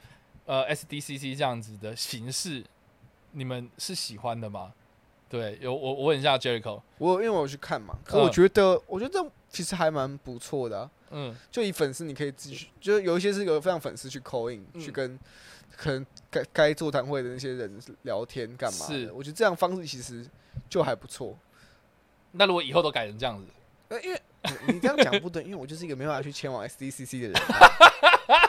[0.46, 2.64] 呃，SDCC 这样子的形式，
[3.32, 4.74] 你们是喜欢的吗？
[5.32, 10.92] 对，有我我问一下 Jericho，我因为我有去看嘛，可嗯我觉得，我觉得这其实还蛮不错的、啊。
[11.12, 15.18] 嗯就以粉丝，你可以继续，就是有一些是有让粉丝去 call in，、嗯去跟
[15.78, 19.14] 可能该该座谈会的那些人聊天干嘛是的。
[19.14, 20.26] 我觉得这样方式其实
[20.70, 21.38] 就还不错。
[22.34, 23.52] 那如果以后都改成这样子，
[23.88, 27.34] 呃，因为你你这样讲不对，因为我就是一个没办法去前往 SDCC 的人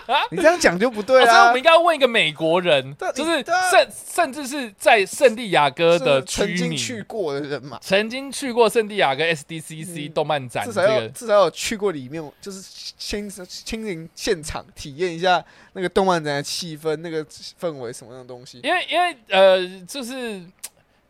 [0.07, 1.57] 啊、你这样讲就不对啊哦所以我们。
[1.59, 12.61] 应该要问一个美国人，就是甚甚至是在圣地亚哥的曾经去过的人嘛，曾经去过圣地亚哥 SDCC 嗯动漫展至少至少有去过里面，就是
[12.99, 15.43] 亲亲临现场体验一下
[15.75, 17.25] 那个动漫展的气氛、那个
[17.61, 18.61] 氛围什么样的东西。
[18.63, 20.43] 因为因为呃，就是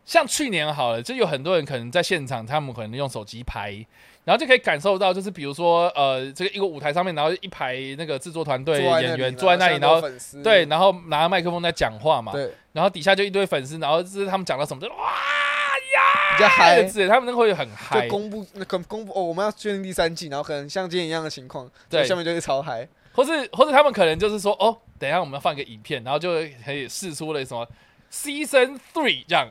[0.04, 3.74] 像去年好了，就有很多人可能在现场，他们可能用手机拍，
[4.24, 10.00] 然后就可以感受到，就是比如说呃，这个一个舞台上面，然后一排那个制作团队演员坐在那里，然后
[10.44, 12.52] 对，然后拿着麦克风在讲话嘛，对。
[12.72, 18.02] 然后底下就一堆粉丝，然后就是他们讲到什么就哇呀比较嗨，之类，他们那会很嗨。
[18.02, 22.04] 就，公布那个公布哦，我们要确定第三季，然后可能像今天一样的情况，对。
[22.04, 22.88] 下面就会超嗨。
[23.14, 26.32] 或是或者他们可能就是说，哦，等一下我们要放一个影片，然后就
[26.64, 27.66] 可以试出了什么
[28.12, 29.51] season three 这样，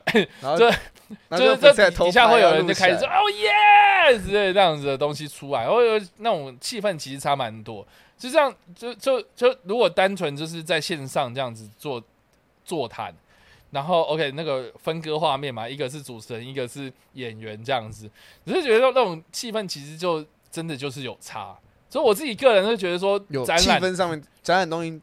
[0.56, 0.70] 就
[1.36, 7.86] 就是这底下会有人就开始说哦耶之类这样子的东西出来，然后有那种气氛其实差蛮多。
[8.16, 12.00] 就这样，就就就如果单纯就是在线上这样子做
[12.64, 13.12] 座谈，
[13.72, 18.08] 然后 OK 那个分割画面嘛，一个是主持人，一个是演员这样子，
[18.46, 21.58] 只是觉得那种气氛其实就真的就是有差。
[21.90, 25.00] 所以我自己个人就觉得说有气氛上面展览东西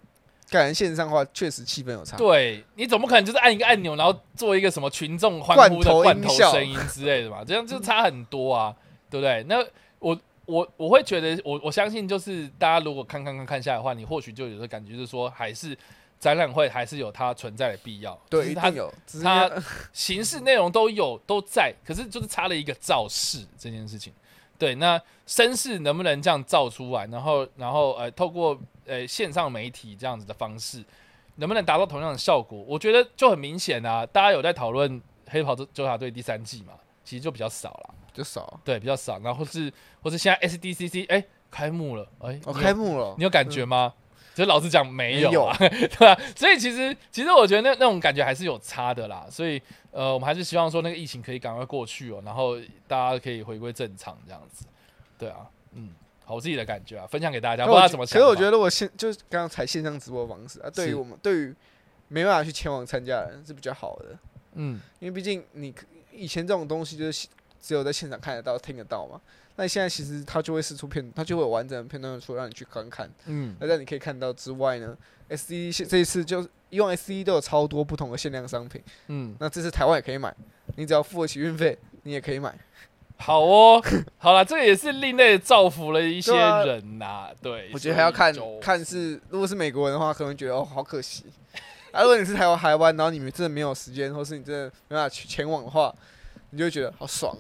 [0.50, 2.18] 改成线上化，确实气氛有差。
[2.18, 7.44] 对你总不可能就是按一个按钮，然后做一个什么群众欢呼的罐头声音之类的嘛？
[7.46, 8.76] 这样就差很多啊，
[9.10, 9.44] 对不对？
[9.48, 9.64] 那
[10.00, 15.78] 我我我会觉得，我我相信就是大家如果看看看看下来的话，你或许就有这个感觉，就是说还是
[16.20, 18.20] 展览会还是有它存在的必要。
[18.30, 18.92] 对，它有。
[19.22, 19.50] 它
[19.94, 24.12] 形式内容都有都在，可是就是差了一个造势这件事情。
[24.58, 27.08] 对，那声势能不能这样造出来？
[27.08, 28.60] 然后，然后呃，透过
[28.90, 30.84] 呃线上媒体这样子的方式，
[31.36, 32.60] 能不能达到同样的效果？
[32.68, 35.00] 我觉得就很明显啊，大家有在讨论
[35.30, 38.60] 《黑袍纠察队》第三季嘛，其实就比较少了，就少。
[38.66, 39.20] 对，比较少。
[39.20, 39.72] 然后是
[40.02, 43.94] 或是现在 SDCC 哎、开幕了，哎、哦，开幕了你，有感觉吗？
[44.36, 49.28] 就老实讲，没有、 啊，对吧、所以其实，其实我觉得那那种感觉还是有差的啦。
[49.30, 49.62] 所以，
[49.92, 52.58] 呃，我们还是希望说那个疫情可以赶快过去哦，然后
[52.88, 54.66] 大家可以回归正常这样子。
[55.18, 58.06] 对啊，嗯，好，我自己的感觉啊，分享给大家，不知道怎么。
[58.06, 61.56] 可是我觉得，如果线就是刚刚才线上直播的方式啊，对于我们对于
[62.08, 64.18] 没办法去前往参加的人是比较好的，
[64.54, 67.28] 嗯，因为毕竟你可以前这种东西就是
[67.62, 69.20] 只有在现场看得到、听得到嘛。
[69.56, 73.12] 那你现在其实它就会试出片，它就会有完整的片段出来让你去观看。
[73.26, 74.98] 嗯，那在你可以看到之外呢
[75.28, 80.34] ，S D 这一次就以往 S D 都有超多不同的限量商品，嗯，那这次台湾也可以买，
[80.78, 82.58] 你只要付得起运费，你也可以买。
[83.22, 83.84] 好哦，
[84.18, 91.26] 好了，这个也是另类造福了一些人呐、对，我觉得还要看看是，如果是美国人的话，可能觉得哦好可惜。
[91.92, 95.94] 啊，如果你是台湾台湾，然后你们真的没有时间，或是你真的没办法去前往的话，
[96.52, 97.36] 你就会觉得好爽。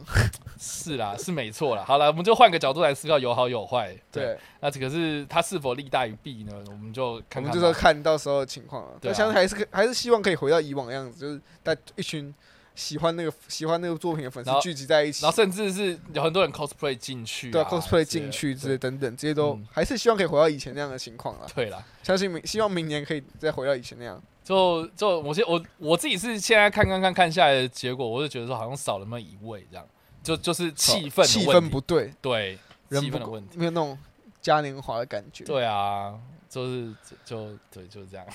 [0.59, 1.85] 是啦，是没错啦。
[1.87, 3.95] 好了，我们就换个角度来思考，有好有坏。
[4.11, 6.53] 对，那这个是它是否利大于弊呢？
[6.67, 7.49] 我们就我看看吧。
[7.49, 8.89] 们就说看到时候的情况了。
[8.99, 12.33] 对啊但相信还是可还是希望可以回到以往的样子，就是带一群
[12.79, 15.23] 喜欢那个喜欢那个作品的粉丝聚集在一起。
[15.23, 19.67] 然后，甚至是有很多人 cosplay 进去、啊，对啊，cosplay 进去之类等等，这些都嗯。
[19.71, 21.47] 还是希望可以回到以前那样的情况了。
[21.53, 24.21] 对啦，相信明希望明年可以再回到以前那样。
[24.41, 29.85] 就就我现我我自己是现在看看看看下来的结果，我就觉得说好像少了那么一位这样，
[30.23, 32.57] 就就是气氛气氛不对，对
[32.87, 33.95] 人不够气氛的问题，没有那种
[34.41, 35.43] 嘉年华的感觉。
[35.43, 36.19] 对啊，
[36.49, 38.25] 就是就就对就是这样。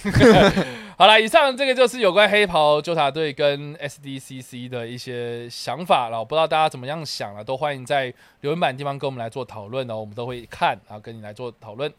[0.97, 11.93] 好了，以上这个就是有关黑袍纠察队跟 SDCC 的一些想法了，我不知道大家怎么样想了，都欢迎在留言板的地方跟我们来做讨论哦，我们都会看，然后跟你来做讨论。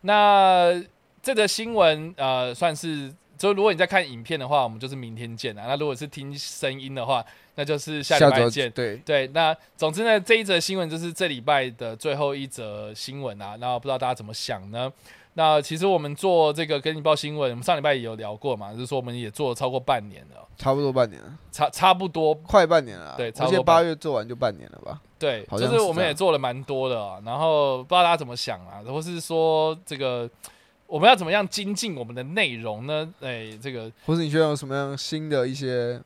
[0.00, 0.82] 那
[1.22, 5.66] 这则新闻呃，算是就如果你在看影片的话，我们就是明天见啊。
[5.68, 7.24] 那如果是听声音的话，
[7.54, 8.70] 那就是下礼拜见。
[8.72, 13.56] 对，对，那总之呢，这一则新闻就是这礼拜的最后一则新闻啊。
[13.60, 14.90] 那不知道大家怎么想呢？
[15.34, 23.14] 那其实我们做这个跟你报新闻，我们上礼拜也有聊过嘛，就是说我们也做了超过半年了，差不多半年了，差差不多，快半年了啊。
[23.16, 25.00] 对差不多八月做完就半年了吧？
[25.18, 27.20] 对，好就是我们也做了蛮多的啊。
[27.24, 30.28] 然后不知道大家怎么想啊，或是说这个
[30.86, 33.08] 我们要怎么样精进我们的内容呢？
[33.20, 36.00] 哎，这个或是你觉得有什么样新的一些，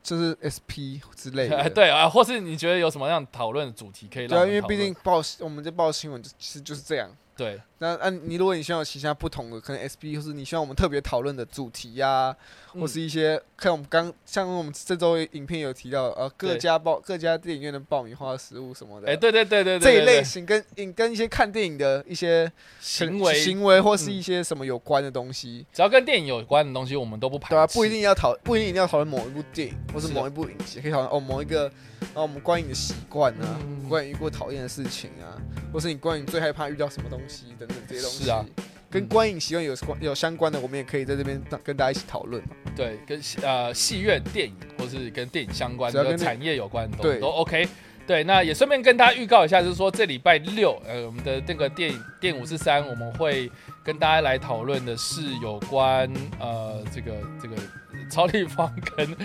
[0.00, 1.68] 就是 SP 之类的？
[1.74, 12.34] 对啊，或是你觉得有什么样讨论的主题可以让对啊，我们讨论因为毕竟报我们这报新闻就其实就是这样，对那啊，你如果你希望有其他不同的，可能 SB 或是你希望我们特别讨论的主题呀、
[12.74, 12.80] 嗯。
[12.80, 22.50] 或是一些看我们刚像我们这周影片有提到，呃，各家爆各家电影院的爆米花食物什么的，哎，对对对对对，这一类型跟影跟一些看电影的一些
[22.80, 31.62] 行为，行为或是嗯一些什么有关的东西，只要跟电影有关的东西，我们都不排对啊，不一定要讨，不一定一定要讨论某一部电影或是某一部影集，可以讨论哦某一个，
[32.00, 33.88] 然后我们观影的习惯啊，嗯。
[33.88, 35.32] 关于遇过讨厌的事情啊，
[35.72, 38.44] 或是你关于最害怕遇到什么东西等等这些东西，是啊，
[38.90, 42.48] 跟嗯观影习惯有关有相关的，我们也可以在这边跟大家一起讨论嘛。
[42.74, 47.68] 对，跟呃戏院、电影或是跟电影相关的跟产业有关的都对都 OK。
[48.06, 53.52] 对，那也顺便跟大家预告一下，就是说这礼拜六，呃，我们的那个电影电五四三，我们会
[53.84, 57.54] 跟大家来讨论的是有关呃这个这个
[58.08, 59.16] 超立方跟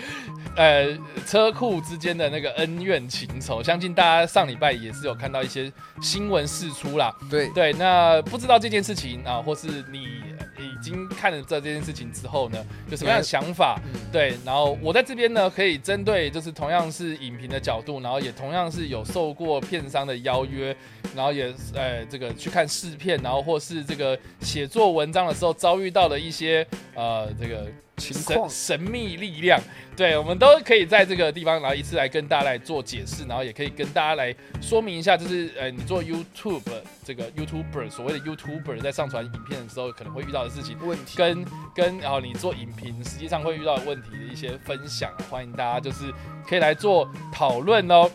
[0.56, 7.16] 呃车库之间的那个恩怨情仇，相信大家上礼拜也是有看到一些新闻释出啦。
[7.30, 10.22] 对，对，那不知道这件事情啊，或是你
[10.64, 13.80] 已经看了这件事情之后呢，有什么样的想法？
[13.86, 20.76] 嗯，对，然后我在这边呢，可以针对就是同样是影评的角度，然后也同样是有受过片商的邀约，
[21.16, 26.66] 然后也呃这个去看试片，然后或是这个写作文章的时候遭遇到的一些
[26.96, 27.66] 呃这个
[27.98, 28.50] 情况。
[28.50, 29.60] 神神秘力量，
[29.96, 36.62] 对我们都可以在这个地方，然后一次来跟大家来做解释，然后也可以跟大家来说明一下，就是呃你做 YouTube
[37.06, 40.78] 这个 YouTuber 所谓的 YouTuber 在上传影片的时候可能会遇到的事情。
[40.84, 46.12] 问题跟跟然后你做影评实际上会遇到的问题的一些分享，欢迎大家就是
[46.48, 48.10] 可以来做讨论哦。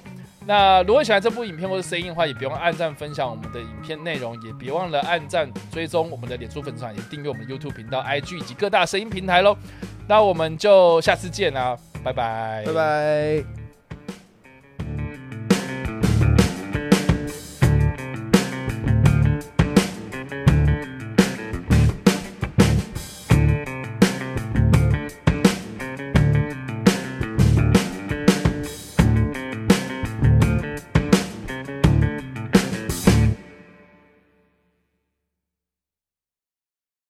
[0.47, 9.57] 那如果喜欢这部影片或者声音的话，也别忘了按赞分享我们的影片内容，也别忘了按赞追踪我们的脸书粉丝团，也订阅我们的 YouTube 频道、IG 以及各大声音平台喽。
[10.07, 13.68] 那我们就下次见啦，拜拜，拜拜。